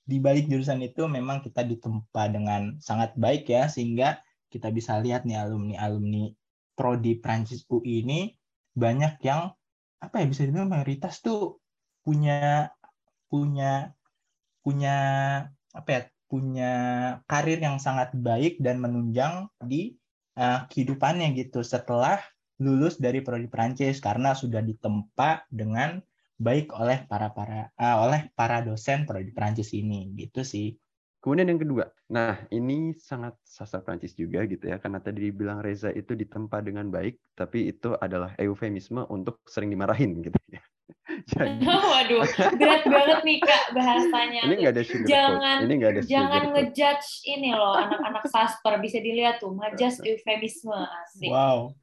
di 0.09 0.17
balik 0.17 0.49
jurusan 0.49 0.81
itu 0.81 1.05
memang 1.05 1.45
kita 1.45 1.61
ditempa 1.61 2.33
dengan 2.33 2.81
sangat 2.81 3.13
baik 3.21 3.45
ya 3.53 3.69
sehingga 3.69 4.17
kita 4.49 4.73
bisa 4.73 4.97
lihat 5.05 5.29
nih 5.29 5.37
alumni-alumni 5.37 6.33
prodi 6.73 7.21
Prancis 7.21 7.69
UI 7.69 8.01
ini 8.01 8.33
banyak 8.73 9.21
yang 9.21 9.53
apa 10.01 10.25
ya 10.25 10.27
bisa 10.31 10.49
dibilang 10.49 10.73
mayoritas 10.73 11.21
tuh 11.21 11.61
punya 12.01 12.73
punya 13.29 13.93
punya 14.65 14.97
apa 15.77 15.89
ya 15.93 16.03
punya 16.33 16.73
karir 17.29 17.61
yang 17.61 17.77
sangat 17.77 18.17
baik 18.17 18.57
dan 18.65 18.81
menunjang 18.81 19.53
di 19.61 19.98
uh, 20.39 20.71
kehidupannya 20.71 21.35
gitu 21.35 21.67
setelah 21.67 22.23
lulus 22.63 22.99
dari 22.99 23.23
prodi 23.23 23.51
Prancis 23.51 23.99
karena 23.99 24.35
sudah 24.35 24.63
ditempa 24.63 25.47
dengan 25.51 25.99
baik 26.39 26.71
oleh 26.75 27.03
para 27.11 27.35
para 27.35 27.75
ah, 27.75 28.07
oleh 28.07 28.31
para 28.39 28.63
dosen 28.63 29.03
prodi 29.07 29.35
Prancis 29.35 29.75
ini 29.75 30.15
gitu 30.15 30.47
sih. 30.47 30.79
Kemudian 31.19 31.51
yang 31.51 31.59
kedua, 31.59 31.91
nah 32.07 32.39
ini 32.49 32.95
sangat 32.95 33.35
sastra 33.43 33.83
Prancis 33.83 34.15
juga 34.15 34.47
gitu 34.47 34.71
ya, 34.71 34.79
karena 34.79 35.03
tadi 35.03 35.27
dibilang 35.27 35.59
Reza 35.59 35.91
itu 35.91 36.15
ditempa 36.15 36.63
dengan 36.63 36.87
baik, 36.89 37.19
tapi 37.35 37.75
itu 37.75 37.91
adalah 37.99 38.39
eufemisme 38.39 39.03
untuk 39.11 39.43
sering 39.45 39.67
dimarahin 39.67 40.23
gitu 40.23 40.39
ya. 40.47 40.63
Jadi 41.35 41.59
Waduh, 41.91 42.23
berat 42.55 42.85
banget 42.87 43.21
nih 43.27 43.39
kak 43.43 43.65
bahasanya. 43.75 44.43
ini 44.47 44.55
nggak 44.63 44.75
ada 44.79 44.85
sugar 44.87 45.09
Jangan- 45.11 45.61
ini 45.67 45.73
nggak 45.75 45.91
ada 45.91 46.01
Jangan 46.07 46.43
ngejudge 46.55 47.09
ini 47.27 47.51
loh 47.51 47.75
anak-anak 47.75 48.25
sasper 48.31 48.79
bisa 48.79 48.99
dilihat 49.03 49.43
tuh 49.43 49.51
ngejudge 49.59 49.99
eufemisme 50.09 50.79
asik. 51.03 51.29
Wow. 51.35 51.75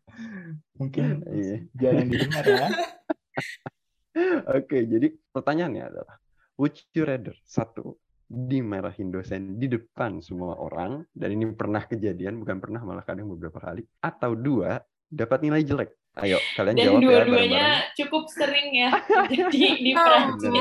Mungkin 0.80 1.28
Iya. 1.28 1.58
jarang 1.76 2.08
didengar 2.08 2.46
ya. 2.48 2.68
Oke, 4.48 4.88
jadi 4.88 5.12
pertanyaannya 5.36 5.84
adalah, 5.92 6.16
would 6.56 6.72
you 6.96 7.04
rather 7.04 7.36
satu 7.44 8.00
dimarahin 8.26 9.10
dosen 9.10 9.56
di 9.56 9.70
depan 9.70 10.18
semua 10.20 10.58
orang 10.58 11.06
dan 11.14 11.30
ini 11.30 11.46
pernah 11.54 11.82
kejadian 11.82 12.42
bukan 12.42 12.58
pernah 12.58 12.82
malah 12.82 13.06
kadang 13.06 13.30
beberapa 13.30 13.62
kali 13.62 13.86
atau 14.00 14.34
dua 14.34 14.82
dapat 15.06 15.46
nilai 15.46 15.62
jelek 15.62 15.94
ayo 16.16 16.40
kalian 16.56 16.74
Dan 16.74 16.86
jawab 16.88 16.96
ya 16.96 17.04
dua-duanya 17.04 17.66
cukup 17.94 18.24
sering 18.32 18.72
ya 18.72 18.90
jadi 19.28 19.60
di 19.86 19.92
Oh. 19.94 20.00
Prancis. 20.00 20.52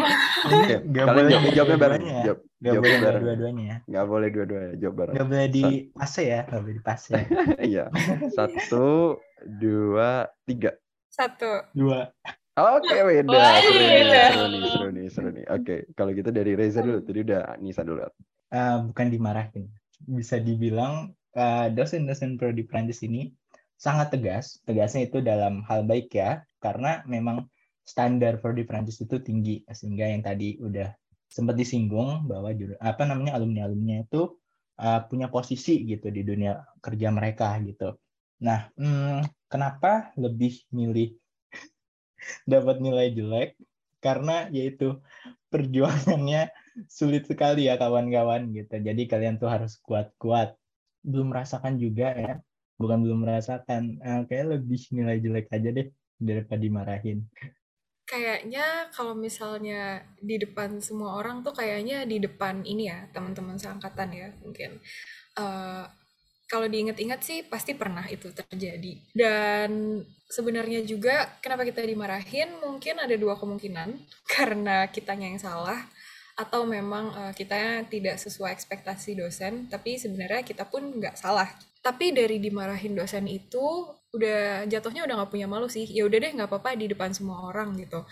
Kalian 0.45 1.07
boleh 1.09 1.25
jawab, 1.31 1.45
jawabnya 1.55 1.79
bareng 1.79 2.03
ya. 2.05 2.23
jawab, 2.27 2.41
jawabnya 2.59 2.81
boleh 2.83 2.99
bareng 3.01 3.23
dua-duanya 3.23 3.65
ya. 3.65 3.77
nggak 3.87 4.07
boleh 4.07 4.29
dua-duanya 4.29 4.71
jawab 4.77 4.95
bareng 4.99 5.15
Nggak 5.15 5.27
boleh 5.31 5.47
di 5.49 5.63
pase 5.91 6.23
ya, 6.27 6.41
nggak 6.45 6.61
boleh 6.61 6.75
di 6.75 6.83
pase. 6.85 7.13
iya 7.63 7.85
satu 8.31 8.87
dua 9.47 10.11
tiga 10.45 10.71
satu. 11.09 11.71
Dua. 11.71 12.11
Oke, 12.59 12.95
beda. 13.11 13.39
Wah, 13.39 13.63
Seru 13.67 13.85
nih, 13.97 14.07
beda. 14.07 14.25
seru 14.27 14.43
nih, 14.53 14.63
seru 14.71 14.87
nih, 14.97 15.07
seru 15.15 15.29
nih. 15.37 15.45
Oke, 15.55 15.73
kalau 15.97 16.11
gitu 16.19 16.31
dari 16.39 16.53
Reza 16.61 16.81
dulu. 16.87 16.99
Tadi 17.07 17.19
udah 17.27 17.41
Nisa 17.63 17.83
dulu. 17.89 18.03
Eh, 18.55 18.77
bukan 18.91 19.07
dimarahin. 19.15 19.67
Bisa 20.19 20.37
dibilang 20.39 21.11
eh, 21.35 21.67
dosen-dosen 21.77 22.39
prodi 22.39 22.63
Prancis 22.69 23.03
ini 23.07 23.31
sangat 23.75 24.15
tegas. 24.15 24.45
Tegasnya 24.67 25.03
itu 25.11 25.19
dalam 25.25 25.65
hal 25.69 25.83
baik 25.91 26.07
ya, 26.15 26.45
karena 26.63 27.03
memang 27.09 27.51
standar 27.85 28.39
prodi 28.41 28.63
Prancis 28.69 29.03
itu 29.05 29.17
tinggi 29.21 29.61
sehingga 29.69 30.07
yang 30.09 30.23
tadi 30.25 30.57
udah 30.63 30.89
sempat 31.29 31.55
disinggung 31.61 32.25
bahwa 32.31 32.49
juru- 32.55 32.79
apa 32.81 33.03
namanya 33.05 33.37
alumni-alumni 33.37 34.07
itu 34.07 34.39
eh, 34.81 35.01
punya 35.11 35.27
posisi 35.35 35.73
gitu 35.91 36.07
di 36.15 36.23
dunia 36.23 36.53
kerja 36.85 37.09
mereka 37.11 37.59
gitu. 37.67 37.99
Nah, 38.47 38.71
hmm, 38.79 39.27
kenapa 39.51 40.15
lebih 40.19 40.53
milih 40.75 41.09
dapat 42.45 42.81
nilai 42.81 43.13
jelek? 43.13 43.59
Karena 44.01 44.49
yaitu 44.53 45.01
perjuangannya 45.49 46.51
sulit 46.91 47.25
sekali 47.31 47.71
ya 47.71 47.79
kawan-kawan 47.79 48.51
gitu. 48.51 48.75
Jadi 48.83 49.03
kalian 49.07 49.39
tuh 49.39 49.49
harus 49.49 49.79
kuat-kuat. 49.81 50.59
Belum 51.07 51.31
merasakan 51.31 51.79
juga 51.79 52.11
ya. 52.13 52.35
Bukan 52.77 53.07
belum 53.07 53.23
merasakan. 53.23 54.03
Eh, 54.03 54.23
kayak 54.27 54.59
lebih 54.59 54.83
nilai 54.91 55.23
jelek 55.23 55.47
aja 55.55 55.71
deh 55.71 55.89
daripada 56.19 56.61
dimarahin. 56.61 57.25
Kayaknya 58.05 58.93
kalau 58.93 59.17
misalnya 59.17 60.05
di 60.21 60.37
depan 60.37 60.77
semua 60.85 61.17
orang 61.17 61.41
tuh 61.41 61.57
kayaknya 61.57 62.05
di 62.05 62.21
depan 62.21 62.61
ini 62.69 62.93
ya 62.93 63.09
teman-teman 63.15 63.57
seangkatan 63.57 64.11
ya 64.13 64.29
mungkin. 64.45 64.83
Eh, 65.39 65.85
kalau 66.55 66.71
diingat-ingat 66.71 67.19
sih 67.27 67.43
pasti 67.43 67.75
pernah 67.75 68.07
itu 68.07 68.31
terjadi. 68.31 68.95
Dan 69.11 69.99
sebenarnya 70.31 70.87
juga 70.87 71.35
kenapa 71.43 71.67
kita 71.67 71.83
dimarahin 71.83 72.47
mungkin 72.63 73.03
ada 73.03 73.19
dua 73.19 73.35
kemungkinan 73.35 73.99
karena 74.39 74.87
kitanya 74.95 75.35
yang 75.35 75.43
salah 75.43 75.83
atau 76.39 76.63
memang 76.63 77.11
eh, 77.11 77.33
kita 77.35 77.91
tidak 77.91 78.23
sesuai 78.23 78.55
ekspektasi 78.55 79.19
dosen 79.19 79.67
tapi 79.67 79.99
sebenarnya 79.99 80.47
kita 80.47 80.63
pun 80.71 80.95
nggak 80.95 81.19
salah. 81.19 81.51
Tapi 81.83 82.15
dari 82.15 82.39
dimarahin 82.39 82.95
dosen 82.95 83.27
itu 83.27 83.91
udah 84.15 84.71
jatuhnya 84.71 85.03
udah 85.11 85.15
nggak 85.27 85.33
punya 85.35 85.51
malu 85.51 85.67
sih. 85.67 85.91
Ya 85.91 86.07
udah 86.07 86.23
deh 86.23 86.33
nggak 86.39 86.47
apa-apa 86.47 86.79
di 86.79 86.87
depan 86.87 87.11
semua 87.11 87.51
orang 87.51 87.75
gitu. 87.83 88.07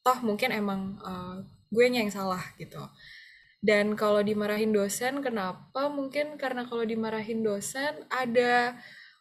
Toh 0.00 0.18
mungkin 0.24 0.48
emang 0.48 0.96
eh, 1.04 1.36
gue 1.68 1.84
yang 1.92 2.08
salah 2.08 2.40
gitu. 2.56 2.80
Dan 3.60 3.96
kalau 3.98 4.20
dimarahin 4.22 4.70
dosen, 4.70 5.24
kenapa? 5.24 5.88
Mungkin 5.88 6.36
karena 6.36 6.68
kalau 6.68 6.84
dimarahin 6.84 7.40
dosen 7.42 8.04
ada 8.12 8.76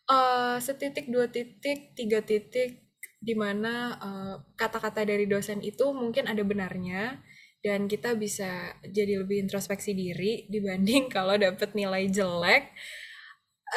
eh, 0.10 0.58
setitik, 0.62 1.10
dua 1.10 1.28
titik, 1.32 1.96
tiga 1.98 2.20
titik 2.22 2.84
di 3.20 3.34
mana 3.34 3.96
eh, 3.98 4.36
kata-kata 4.60 5.08
dari 5.08 5.26
dosen 5.26 5.60
itu 5.66 5.90
mungkin 5.96 6.30
ada 6.30 6.44
benarnya 6.46 7.24
dan 7.66 7.90
kita 7.90 8.14
bisa 8.14 8.78
jadi 8.86 9.26
lebih 9.26 9.50
introspeksi 9.50 9.98
diri 9.98 10.46
dibanding 10.52 11.10
kalau 11.16 11.34
dapet 11.40 11.74
nilai 11.74 12.06
jelek 12.12 12.70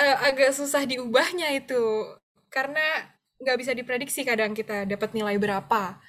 eh, 0.01 0.17
agak 0.29 0.53
susah 0.57 0.85
diubahnya 0.85 1.55
itu. 1.57 1.83
Karena 2.49 2.81
nggak 3.39 3.57
bisa 3.61 3.73
diprediksi 3.77 4.25
kadang 4.27 4.53
kita 4.57 4.85
dapat 4.89 5.11
nilai 5.17 5.37
berapa. 5.41 6.01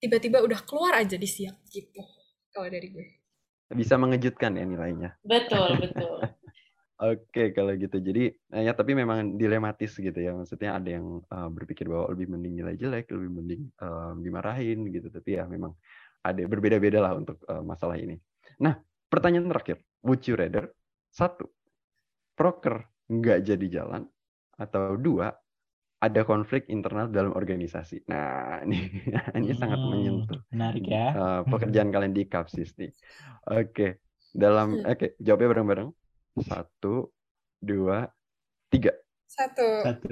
Tiba-tiba 0.00 0.44
udah 0.44 0.60
keluar 0.68 0.92
aja 1.02 1.16
di 1.16 1.28
siap 1.28 1.56
gitu 1.72 2.04
kalau 2.56 2.72
dari 2.72 2.88
gue 2.88 3.15
Bisa 3.72 3.98
mengejutkan 3.98 4.54
ya 4.54 4.64
nilainya. 4.66 5.18
Betul, 5.26 5.74
betul. 5.82 6.22
Oke, 6.96 7.52
kalau 7.52 7.76
gitu. 7.76 8.00
Jadi, 8.00 8.32
eh, 8.32 8.62
ya 8.64 8.72
tapi 8.72 8.96
memang 8.96 9.36
dilematis 9.36 10.00
gitu 10.00 10.16
ya. 10.16 10.32
Maksudnya 10.32 10.80
ada 10.80 10.88
yang 10.96 11.20
eh, 11.20 11.48
berpikir 11.52 11.90
bahwa 11.90 12.08
lebih 12.16 12.32
mending 12.32 12.54
nilai 12.62 12.74
jelek, 12.78 13.12
lebih 13.12 13.30
mending 13.36 13.62
eh, 13.68 14.12
dimarahin 14.24 14.88
gitu. 14.88 15.12
Tapi 15.12 15.36
ya 15.36 15.44
memang 15.44 15.76
ada 16.24 16.42
berbeda-beda 16.48 16.98
lah 17.04 17.12
untuk 17.18 17.36
eh, 17.44 17.62
masalah 17.62 18.00
ini. 18.00 18.16
Nah, 18.64 18.80
pertanyaan 19.12 19.50
terakhir. 19.50 19.84
Would 20.06 20.24
you 20.24 20.38
rather? 20.38 20.72
Satu, 21.12 21.50
proker 22.32 22.88
nggak 23.12 23.44
jadi 23.44 23.66
jalan. 23.82 24.08
Atau 24.56 24.96
dua, 24.96 25.36
ada 26.02 26.20
konflik 26.28 26.68
internal 26.72 27.08
dalam 27.10 27.32
organisasi. 27.34 28.04
Nah, 28.10 28.60
ini, 28.66 28.76
ini 29.38 29.50
sangat 29.56 29.80
Hmm, 29.80 29.86
menyentuh 29.86 30.40
Menarik 30.52 30.84
ya. 30.88 31.06
eh, 31.16 31.40
pekerjaan 31.50 31.90
kalian 31.94 32.14
di 32.16 32.24
Kapsis 32.32 32.70
nih. 32.80 32.92
Oke, 33.50 34.02
dalam 34.34 34.80
oke 34.84 35.16
jawabnya 35.22 35.48
bareng-bareng. 35.52 35.90
Satu, 36.48 37.10
dua, 37.62 38.06
tiga. 38.72 38.92
satu 39.34 39.66
Satu. 39.76 40.08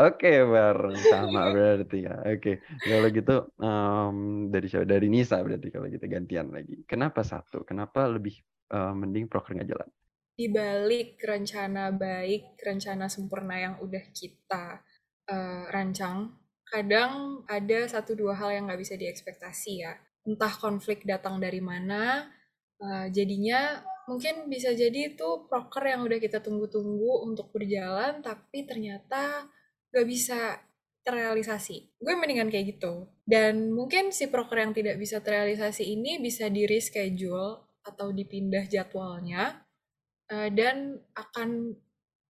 Oke, 0.00 0.28
bareng 0.54 0.98
sama 1.10 1.40
berarti 1.54 1.96
ya. 2.08 2.14
Oke, 2.28 2.50
kalau 2.90 3.08
gitu 3.16 3.32
em, 3.62 4.16
dari 4.52 4.66
siapa? 4.70 4.86
Dari 4.88 5.06
Nisa 5.12 5.36
berarti 5.46 5.68
kalau 5.74 5.86
gitu 5.92 6.06
gantian 6.08 6.48
lagi. 6.56 6.74
Kenapa 6.90 7.20
satu? 7.32 7.56
Kenapa 7.68 8.00
lebih 8.14 8.34
eh, 8.74 8.92
mending 9.00 9.26
proker 9.30 9.52
nggak 9.56 9.68
jalan? 9.72 9.90
di 10.38 10.46
balik 10.58 11.08
rencana 11.32 11.84
baik, 12.04 12.42
rencana 12.68 13.06
sempurna 13.14 13.54
yang 13.64 13.74
udah 13.86 14.04
kita 14.20 14.64
eh, 15.28 15.64
rancang, 15.70 16.32
kadang 16.66 17.44
ada 17.50 17.84
satu 17.90 18.16
dua 18.16 18.34
hal 18.38 18.54
yang 18.56 18.64
nggak 18.70 18.80
bisa 18.80 18.94
diekspektasi 18.96 19.72
ya. 19.84 19.92
Entah 20.24 20.54
konflik 20.56 21.04
datang 21.04 21.38
dari 21.42 21.60
mana, 21.60 22.30
eh, 22.80 23.06
jadinya 23.12 23.82
mungkin 24.08 24.50
bisa 24.50 24.74
jadi 24.74 25.14
itu 25.14 25.46
proker 25.46 25.84
yang 25.86 26.02
udah 26.06 26.18
kita 26.18 26.42
tunggu-tunggu 26.42 27.26
untuk 27.28 27.52
berjalan, 27.54 28.24
tapi 28.24 28.66
ternyata 28.66 29.46
nggak 29.92 30.06
bisa 30.08 30.58
terrealisasi. 31.02 31.98
Gue 31.98 32.14
mendingan 32.14 32.48
kayak 32.48 32.78
gitu. 32.78 33.10
Dan 33.26 33.74
mungkin 33.74 34.14
si 34.14 34.30
proker 34.30 34.62
yang 34.62 34.72
tidak 34.74 34.96
bisa 34.98 35.18
terrealisasi 35.18 35.82
ini 35.98 36.22
bisa 36.22 36.46
di 36.48 36.66
reschedule 36.66 37.82
atau 37.82 38.14
dipindah 38.14 38.64
jadwalnya 38.70 39.66
eh, 40.30 40.48
dan 40.54 41.02
akan 41.18 41.74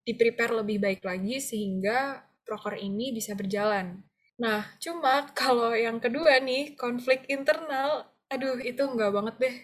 di-prepare 0.02 0.64
lebih 0.64 0.82
baik 0.82 1.02
lagi 1.04 1.38
sehingga 1.38 2.24
proker 2.46 2.78
ini 2.78 3.14
bisa 3.14 3.32
berjalan. 3.38 4.02
Nah, 4.40 4.66
cuma 4.82 5.26
kalau 5.38 5.72
yang 5.74 6.02
kedua 6.02 6.42
nih, 6.42 6.74
konflik 6.74 7.26
internal, 7.30 8.10
aduh 8.30 8.58
itu 8.62 8.82
nggak 8.82 9.12
banget 9.12 9.34
deh. 9.38 9.56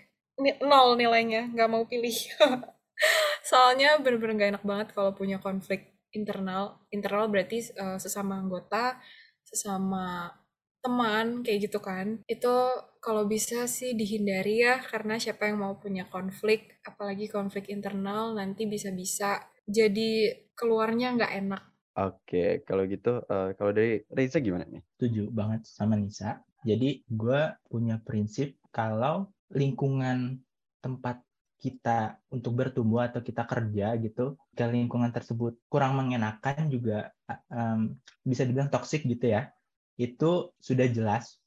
Nol 0.62 0.94
nilainya, 0.94 1.50
nggak 1.50 1.70
mau 1.70 1.82
pilih. 1.88 2.14
Soalnya 3.48 3.98
bener-bener 3.98 4.34
nggak 4.38 4.50
enak 4.58 4.64
banget 4.66 4.88
kalau 4.94 5.12
punya 5.14 5.42
konflik 5.42 5.98
internal. 6.14 6.78
Internal 6.94 7.26
berarti 7.26 7.58
eh, 7.74 7.98
sesama 7.98 8.38
anggota, 8.38 8.98
sesama 9.42 10.30
teman, 10.78 11.42
kayak 11.42 11.70
gitu 11.70 11.78
kan. 11.82 12.22
Itu 12.30 12.54
kalau 13.02 13.26
bisa 13.26 13.66
sih 13.66 13.98
dihindari 13.98 14.62
ya, 14.62 14.78
karena 14.78 15.18
siapa 15.18 15.50
yang 15.50 15.58
mau 15.62 15.74
punya 15.76 16.06
konflik, 16.06 16.78
apalagi 16.86 17.26
konflik 17.26 17.66
internal, 17.68 18.34
nanti 18.38 18.64
bisa-bisa 18.70 19.42
jadi 19.66 20.38
keluarnya 20.54 21.18
nggak 21.18 21.32
enak. 21.44 21.62
Oke, 21.98 22.62
kalau 22.62 22.86
gitu 22.86 23.18
eh, 23.26 23.50
kalau 23.58 23.74
dari 23.74 24.06
Reza 24.06 24.38
gimana 24.38 24.62
nih? 24.70 24.82
Setuju 24.94 25.34
banget 25.34 25.66
sama 25.66 25.98
Nisa. 25.98 26.38
Jadi 26.62 27.02
gue 27.10 27.40
punya 27.66 27.98
prinsip 27.98 28.54
kalau 28.70 29.26
lingkungan 29.50 30.38
tempat 30.78 31.26
kita 31.58 32.22
untuk 32.30 32.54
bertumbuh 32.54 33.10
atau 33.10 33.18
kita 33.18 33.42
kerja 33.42 33.98
gitu, 33.98 34.38
ke 34.54 34.64
lingkungan 34.70 35.10
tersebut 35.10 35.58
kurang 35.66 35.98
mengenakan 35.98 36.70
juga 36.70 37.10
em, 37.50 37.98
bisa 38.22 38.46
dibilang 38.46 38.70
toksik 38.70 39.02
gitu 39.02 39.34
ya. 39.34 39.50
Itu 39.98 40.54
sudah 40.62 40.86
jelas 40.86 41.42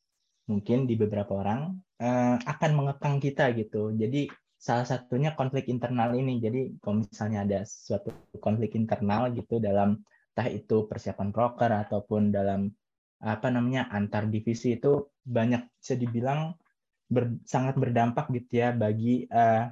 mungkin 0.51 0.83
di 0.83 0.99
beberapa 0.99 1.31
orang 1.39 1.79
eh, 1.95 2.35
akan 2.43 2.71
mengekang 2.75 3.23
kita 3.23 3.55
gitu. 3.55 3.95
Jadi 3.95 4.27
salah 4.59 4.83
satunya 4.83 5.31
konflik 5.31 5.71
internal 5.71 6.11
ini. 6.11 6.43
Jadi 6.43 6.75
kalau 6.83 7.07
misalnya 7.07 7.47
ada 7.47 7.59
suatu 7.63 8.11
konflik 8.43 8.75
internal 8.75 9.31
gitu 9.31 9.63
dalam 9.63 10.03
entah 10.31 10.47
itu 10.47 10.87
persiapan 10.89 11.29
proker 11.35 11.71
ataupun 11.87 12.31
dalam 12.31 12.71
apa 13.21 13.47
namanya 13.53 13.91
antar 13.93 14.25
divisi 14.31 14.79
itu 14.79 15.11
banyak 15.21 15.61
bisa 15.77 15.93
dibilang 15.99 16.57
ber- 17.11 17.41
sangat 17.45 17.75
berdampak 17.77 18.31
gitu 18.33 18.63
ya 18.63 18.69
bagi 18.73 19.27
eh, 19.29 19.69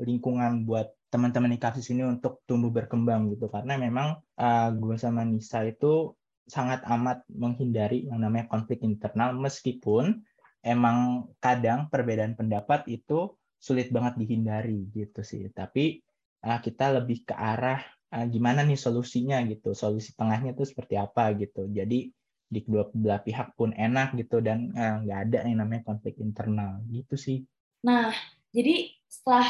lingkungan 0.00 0.64
buat 0.68 0.92
teman-teman 1.12 1.54
di 1.54 1.60
kasus 1.60 1.86
ini 1.92 2.02
untuk 2.04 2.44
tumbuh 2.48 2.70
berkembang 2.72 3.32
gitu. 3.34 3.50
Karena 3.50 3.76
memang 3.76 4.20
eh, 4.38 4.68
gue 4.72 4.96
sama 4.96 5.22
Nisa 5.26 5.66
itu 5.66 6.14
sangat 6.46 6.86
amat 6.86 7.26
menghindari 7.28 8.06
yang 8.06 8.22
namanya 8.22 8.46
konflik 8.46 8.80
internal 8.86 9.34
meskipun 9.34 10.22
emang 10.62 11.28
kadang 11.42 11.90
perbedaan 11.90 12.38
pendapat 12.38 12.86
itu 12.86 13.34
sulit 13.58 13.90
banget 13.90 14.14
dihindari 14.20 14.86
gitu 14.94 15.20
sih. 15.26 15.50
Tapi 15.50 16.00
eh, 16.46 16.60
kita 16.62 17.02
lebih 17.02 17.26
ke 17.28 17.34
arah 17.34 17.82
eh, 18.12 18.26
gimana 18.30 18.62
nih 18.62 18.78
solusinya? 18.78 19.42
gitu. 19.46 19.72
Solusi 19.72 20.12
tengahnya 20.14 20.52
itu 20.54 20.64
seperti 20.66 20.94
apa 20.98 21.32
gitu. 21.34 21.66
Jadi 21.70 22.10
di 22.46 22.60
kedua 22.62 22.86
belah 22.94 23.18
pihak 23.18 23.58
pun 23.58 23.74
enak 23.74 24.14
gitu 24.14 24.38
dan 24.38 24.70
eh, 24.74 24.94
nggak 25.02 25.18
ada 25.30 25.38
yang 25.46 25.58
namanya 25.62 25.82
konflik 25.82 26.18
internal. 26.18 26.78
Gitu 26.86 27.14
sih. 27.18 27.38
Nah, 27.82 28.14
jadi 28.54 28.90
setelah 29.06 29.46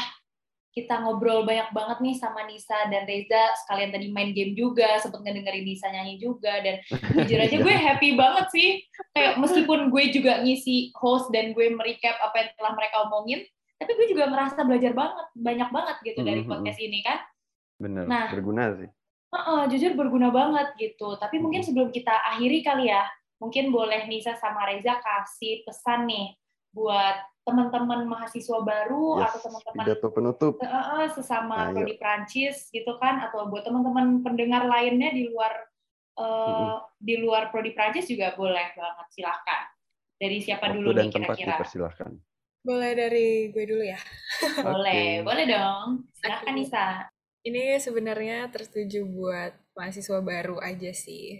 kita 0.77 0.93
ngobrol 1.01 1.41
banyak 1.41 1.73
banget 1.73 1.97
nih 2.05 2.15
sama 2.21 2.45
Nisa 2.45 2.77
dan 2.93 3.09
Reza 3.09 3.49
sekalian 3.65 3.89
tadi 3.89 4.13
main 4.13 4.29
game 4.29 4.53
juga 4.53 5.01
sempet 5.01 5.25
ngedengerin 5.25 5.65
Nisa 5.65 5.89
nyanyi 5.89 6.21
juga 6.21 6.53
dan 6.61 6.77
jujur 7.17 7.39
aja 7.41 7.55
gue 7.57 7.75
happy 7.81 8.13
banget 8.13 8.45
sih. 8.53 8.69
Kayak 9.17 9.41
meskipun 9.41 9.89
gue 9.89 10.03
juga 10.13 10.45
ngisi 10.45 10.93
host 10.93 11.33
dan 11.33 11.57
gue 11.57 11.73
merecap 11.73 12.13
apa 12.21 12.45
yang 12.45 12.49
telah 12.53 12.73
mereka 12.77 13.09
omongin 13.09 13.41
tapi 13.77 13.93
gue 13.93 14.07
juga 14.09 14.25
merasa 14.25 14.65
belajar 14.65 14.93
banget 14.93 15.27
banyak 15.37 15.69
banget 15.69 15.95
gitu 16.01 16.19
dari 16.25 16.41
Mhm, 16.41 16.49
mhm. 16.49 16.51
podcast 16.51 16.79
ini 16.81 16.99
kan 17.05 17.17
Bener, 17.77 18.05
Nah. 18.09 18.27
berguna 18.33 18.73
sih. 18.73 18.89
Heeh, 19.27 19.61
jujur 19.69 19.91
berguna 19.93 20.31
banget 20.31 20.71
gitu 20.79 21.19
tapi 21.19 21.37
mungkin 21.37 21.59
sebelum 21.59 21.91
kita 21.91 22.15
akhiri 22.31 22.63
kali 22.63 22.87
ya 22.87 23.03
mungkin 23.37 23.75
boleh 23.75 24.07
Nisa 24.07 24.33
sama 24.39 24.63
Reza 24.65 24.97
kasih 25.03 25.67
pesan 25.67 26.07
nih 26.07 26.31
buat 26.71 27.21
teman-teman 27.43 28.07
mahasiswa 28.07 28.59
baru 28.63 29.19
Yes, 29.19 29.27
atau 29.35 29.39
teman-teman 29.51 29.83
pidato 29.83 30.07
penutup. 30.11 30.53
Eh, 30.59 30.67
eh, 30.67 31.07
sesama 31.11 31.69
Ayo. 31.69 31.79
prodi 31.83 31.95
Prancis 31.99 32.71
gitu 32.71 32.95
kan 33.03 33.19
atau 33.19 33.51
buat 33.51 33.67
teman-teman 33.67 34.23
pendengar 34.23 34.63
lainnya 34.63 35.11
di 35.11 35.27
luar 35.27 35.53
eh, 36.17 36.75
di 36.97 37.15
luar 37.19 37.51
prodi 37.51 37.75
Prancis 37.75 38.07
juga 38.07 38.31
boleh 38.33 38.73
banget 38.73 39.07
silahkan 39.11 39.61
dari 40.17 40.39
siapa 40.39 40.71
Waktu 40.71 40.75
dulu 40.81 40.89
dan 40.95 41.03
nih 41.07 41.11
kira-kira 41.13 41.51
dipersilahkan. 41.59 42.11
Boleh 42.63 42.91
dari 42.95 43.27
gue 43.51 43.63
dulu 43.63 43.83
ya. 43.83 43.99
boleh 44.63 45.19
Oke. 45.19 45.27
boleh 45.27 45.45
dong 45.51 45.87
silahkan. 46.15 46.53
Nisa 46.55 46.85
Ini 47.45 47.77
sebenarnya 47.77 48.49
tertuju 48.49 49.05
buat 49.05 49.53
mahasiswa 49.77 50.19
baru 50.21 50.57
aja 50.57 50.89
sih. 50.91 51.37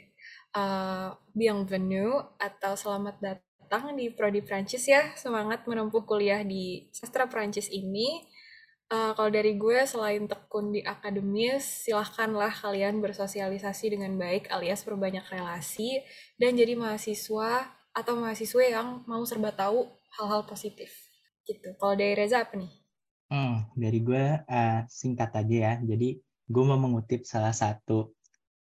Eh, 0.53 1.09
bienvenue 1.33 2.21
atau 2.37 2.73
selamat 2.77 3.15
datang 3.21 3.93
di 3.97 4.13
Prodi 4.13 4.41
Prancis 4.45 4.87
ya. 4.87 5.13
Semangat 5.17 5.65
menempuh 5.65 6.05
kuliah 6.05 6.41
di 6.45 6.87
sastra 6.93 7.25
Prancis 7.29 7.67
ini. 7.73 8.25
Eh, 8.87 9.11
kalau 9.19 9.27
dari 9.27 9.59
gue, 9.59 9.83
selain 9.83 10.25
tekun 10.31 10.71
di 10.71 10.79
akademis, 10.79 11.85
silahkanlah 11.85 12.55
kalian 12.55 13.03
bersosialisasi 13.03 13.99
dengan 13.99 14.15
baik 14.15 14.47
alias 14.47 14.87
perbanyak 14.87 15.27
relasi 15.27 15.99
dan 16.39 16.55
jadi 16.55 16.79
mahasiswa 16.79 17.67
atau 17.91 18.13
mahasiswa 18.15 18.63
yang 18.63 19.03
mau 19.09 19.25
serba 19.27 19.51
tahu 19.51 19.91
hal-hal 20.15 20.47
positif. 20.47 20.93
Gitu. 21.43 21.75
Kalau 21.75 21.99
dari 21.99 22.15
Reza 22.15 22.47
apa 22.47 22.55
nih? 22.55 22.86
Hmm, 23.27 23.67
dari 23.75 23.99
gue 24.07 24.23
eh, 24.39 24.79
singkat 24.87 25.35
aja 25.35 25.55
ya. 25.67 25.73
Jadi 25.83 26.15
gue 26.47 26.63
mau 26.63 26.79
mengutip 26.79 27.27
salah 27.27 27.51
satu 27.51 28.15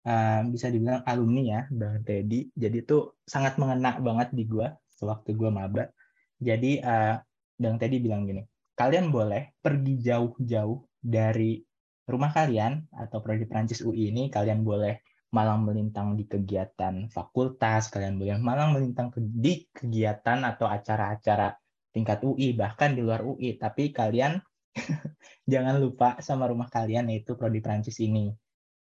eh, 0.08 0.42
bisa 0.48 0.72
dibilang 0.72 1.04
alumni 1.04 1.42
ya, 1.44 1.62
Bang 1.68 2.00
Teddy. 2.08 2.48
Jadi 2.56 2.78
itu 2.80 3.12
sangat 3.28 3.60
mengena 3.60 4.00
banget 4.00 4.32
di 4.32 4.48
gue 4.48 4.68
sewaktu 4.88 5.36
gue 5.36 5.50
maba. 5.52 5.92
Jadi 6.40 6.80
eh, 6.80 7.16
Bang 7.60 7.76
Teddy 7.76 8.00
bilang 8.00 8.24
gini, 8.24 8.40
kalian 8.80 9.12
boleh 9.12 9.52
pergi 9.60 10.00
jauh-jauh 10.00 10.80
dari 11.04 11.60
rumah 12.08 12.32
kalian 12.32 12.88
atau 12.96 13.20
prodi 13.20 13.44
Prancis 13.44 13.84
UI 13.84 14.16
ini, 14.16 14.32
kalian 14.32 14.64
boleh 14.64 15.04
malang 15.36 15.68
melintang 15.68 16.16
di 16.16 16.24
kegiatan 16.24 17.12
fakultas, 17.12 17.92
kalian 17.92 18.16
boleh 18.16 18.40
malang 18.40 18.72
melintang 18.72 19.12
di 19.18 19.68
kegiatan 19.76 20.40
atau 20.46 20.72
acara-acara 20.72 21.52
tingkat 21.94 22.24
UI 22.26 22.56
bahkan 22.56 22.96
di 22.96 23.02
luar 23.06 23.22
UI, 23.28 23.60
tapi 23.60 23.92
kalian 23.94 24.40
jangan 25.52 25.80
lupa 25.80 26.18
sama 26.20 26.50
rumah 26.50 26.70
kalian 26.70 27.10
yaitu 27.10 27.38
prodi 27.38 27.62
Prancis 27.62 28.02
ini. 28.02 28.34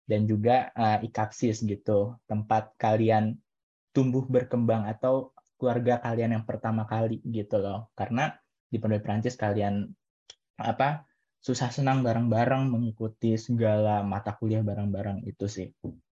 Dan 0.03 0.27
juga 0.27 0.75
eh, 0.75 1.07
IKAPSIS 1.07 1.63
gitu. 1.65 2.19
Tempat 2.27 2.75
kalian 2.77 3.39
tumbuh 3.93 4.25
berkembang 4.27 4.89
atau 4.89 5.31
keluarga 5.61 6.03
kalian 6.03 6.41
yang 6.41 6.45
pertama 6.49 6.89
kali 6.89 7.23
gitu 7.23 7.61
loh. 7.61 7.93
Karena 7.95 8.35
di 8.67 8.81
prodi 8.81 8.99
Prancis 8.99 9.39
kalian 9.39 9.87
apa 10.59 11.05
susah 11.43 11.75
senang 11.75 12.07
bareng-bareng 12.07 12.71
mengikuti 12.71 13.35
segala 13.35 14.07
mata 14.07 14.31
kuliah 14.39 14.63
bareng-bareng 14.63 15.27
itu 15.27 15.51
sih. 15.51 15.69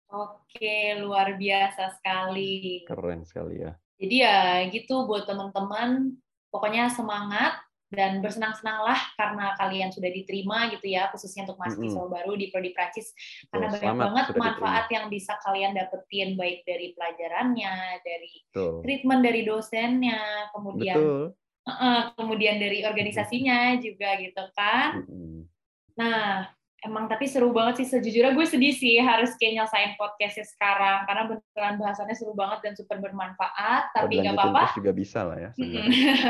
Oke 0.06 0.94
luar 1.02 1.34
biasa 1.34 1.98
sekali. 1.98 2.86
Keren 2.86 3.26
sekali 3.26 3.66
ya. 3.66 3.74
jadi 3.98 4.14
ya 4.22 4.38
gitu 4.70 5.04
buat 5.10 5.26
teman-teman. 5.26 6.14
Pokoknya 6.54 6.88
semangat 6.88 7.65
dan 7.96 8.20
bersenang-senanglah 8.20 9.00
karena 9.16 9.56
kalian 9.56 9.88
sudah 9.88 10.12
diterima 10.12 10.68
gitu 10.76 10.92
ya 10.92 11.08
khususnya 11.08 11.48
untuk 11.48 11.56
mahasiswa 11.56 12.04
baru 12.04 12.36
di 12.36 12.52
prodi 12.52 12.70
Prancis 12.76 13.16
karena 13.48 13.72
banyak 13.72 13.96
banget 13.96 14.26
manfaat 14.36 14.86
yang 14.92 15.08
bisa 15.08 15.34
kalian 15.40 15.72
dapetin 15.72 16.36
baik 16.36 16.62
dari 16.68 16.92
pelajarannya 16.92 18.04
dari 18.04 18.32
Betul. 18.52 18.84
treatment 18.84 19.22
dari 19.24 19.40
dosennya 19.48 20.52
kemudian 20.52 20.96
Betul. 21.00 21.22
eh, 21.64 22.02
kemudian 22.14 22.56
dari 22.60 22.84
organisasinya 22.84 23.80
juga 23.80 24.20
gitu 24.20 24.44
kan 24.52 25.00
Mm-mm. 25.08 25.48
nah 25.96 26.52
emang 26.86 27.10
tapi 27.10 27.26
seru 27.26 27.50
banget 27.50 27.82
sih 27.82 27.86
sejujurnya 27.90 28.32
gue 28.32 28.46
sedih 28.46 28.70
sih 28.70 28.96
harus 29.02 29.34
kayak 29.34 29.58
nyelesain 29.58 29.98
podcastnya 29.98 30.46
sekarang 30.46 31.02
karena 31.04 31.22
beneran 31.26 31.74
bahasannya 31.82 32.14
seru 32.14 32.32
banget 32.32 32.58
dan 32.62 32.72
super 32.78 33.02
bermanfaat 33.02 33.90
tapi 33.90 34.22
nggak 34.22 34.38
apa-apa 34.38 34.72
juga 34.78 34.94
bisa 34.94 35.26
lah 35.26 35.38
ya 35.38 35.50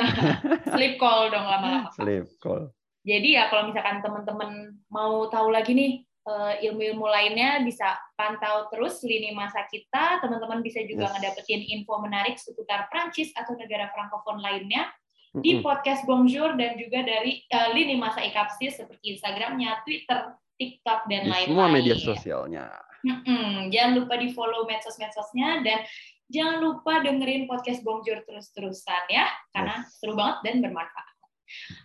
sleep 0.73 0.97
call 0.97 1.29
dong 1.29 1.45
lama-lama 1.45 1.93
Sleep 1.93 2.27
call. 2.41 2.73
Jadi 3.07 3.39
ya 3.39 3.47
kalau 3.47 3.71
misalkan 3.71 4.03
teman-teman 4.03 4.75
mau 4.91 5.31
tahu 5.31 5.55
lagi 5.55 5.79
nih 5.79 5.93
eh, 6.03 6.55
ilmu-ilmu 6.67 7.07
lainnya 7.07 7.63
bisa 7.63 7.95
pantau 8.19 8.67
terus 8.67 8.99
lini 9.07 9.31
masa 9.31 9.63
kita. 9.71 10.19
Teman-teman 10.19 10.59
bisa 10.59 10.83
juga 10.83 11.07
Yes. 11.07 11.13
ngedapetin 11.15 11.63
info 11.71 12.03
menarik 12.03 12.35
seputar 12.35 12.91
Prancis 12.91 13.31
atau 13.39 13.55
negara 13.55 13.95
frankofon 13.95 14.43
lainnya 14.43 14.91
di 15.39 15.61
podcast 15.63 16.03
Bonjour 16.03 16.59
dan 16.59 16.75
juga 16.81 17.07
dari 17.07 17.47
eh, 17.47 17.69
lini 17.79 17.95
masa 17.95 18.27
Ikapsis 18.27 18.83
seperti 18.83 19.15
Instagramnya, 19.15 19.87
Twitter, 19.87 20.35
TikTok 20.57 21.09
dan 21.09 21.29
lain-lain. 21.29 21.49
Semua 21.53 21.69
media 21.69 21.97
sosialnya. 21.97 22.67
Mm-mm. 23.07 23.71
Jangan 23.71 23.93
lupa 24.03 24.19
di 24.19 24.35
follow 24.35 24.67
medsos-medsosnya 24.67 25.63
dan 25.63 25.87
jangan 26.27 26.59
lupa 26.59 27.05
dengerin 27.07 27.47
podcast 27.47 27.87
Bongjur 27.87 28.25
terus-terusan 28.27 29.05
ya, 29.13 29.31
karena 29.55 29.87
yes. 29.87 30.03
seru 30.03 30.19
banget 30.19 30.39
dan 30.43 30.57
bermanfaat. 30.65 31.15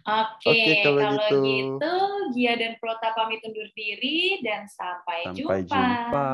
Oke, 0.10 0.50
okay, 0.50 0.82
okay, 0.82 0.82
kalau, 0.82 0.98
kalau 0.98 1.22
gitu. 1.22 1.46
gitu 1.46 1.94
Gia 2.34 2.58
dan 2.58 2.74
Prota 2.82 3.14
pamit 3.14 3.46
undur 3.46 3.70
diri 3.78 4.42
dan 4.42 4.66
sampai, 4.66 5.30
sampai 5.30 5.62
jumpa. 5.70 5.70
jumpa. 5.70 6.26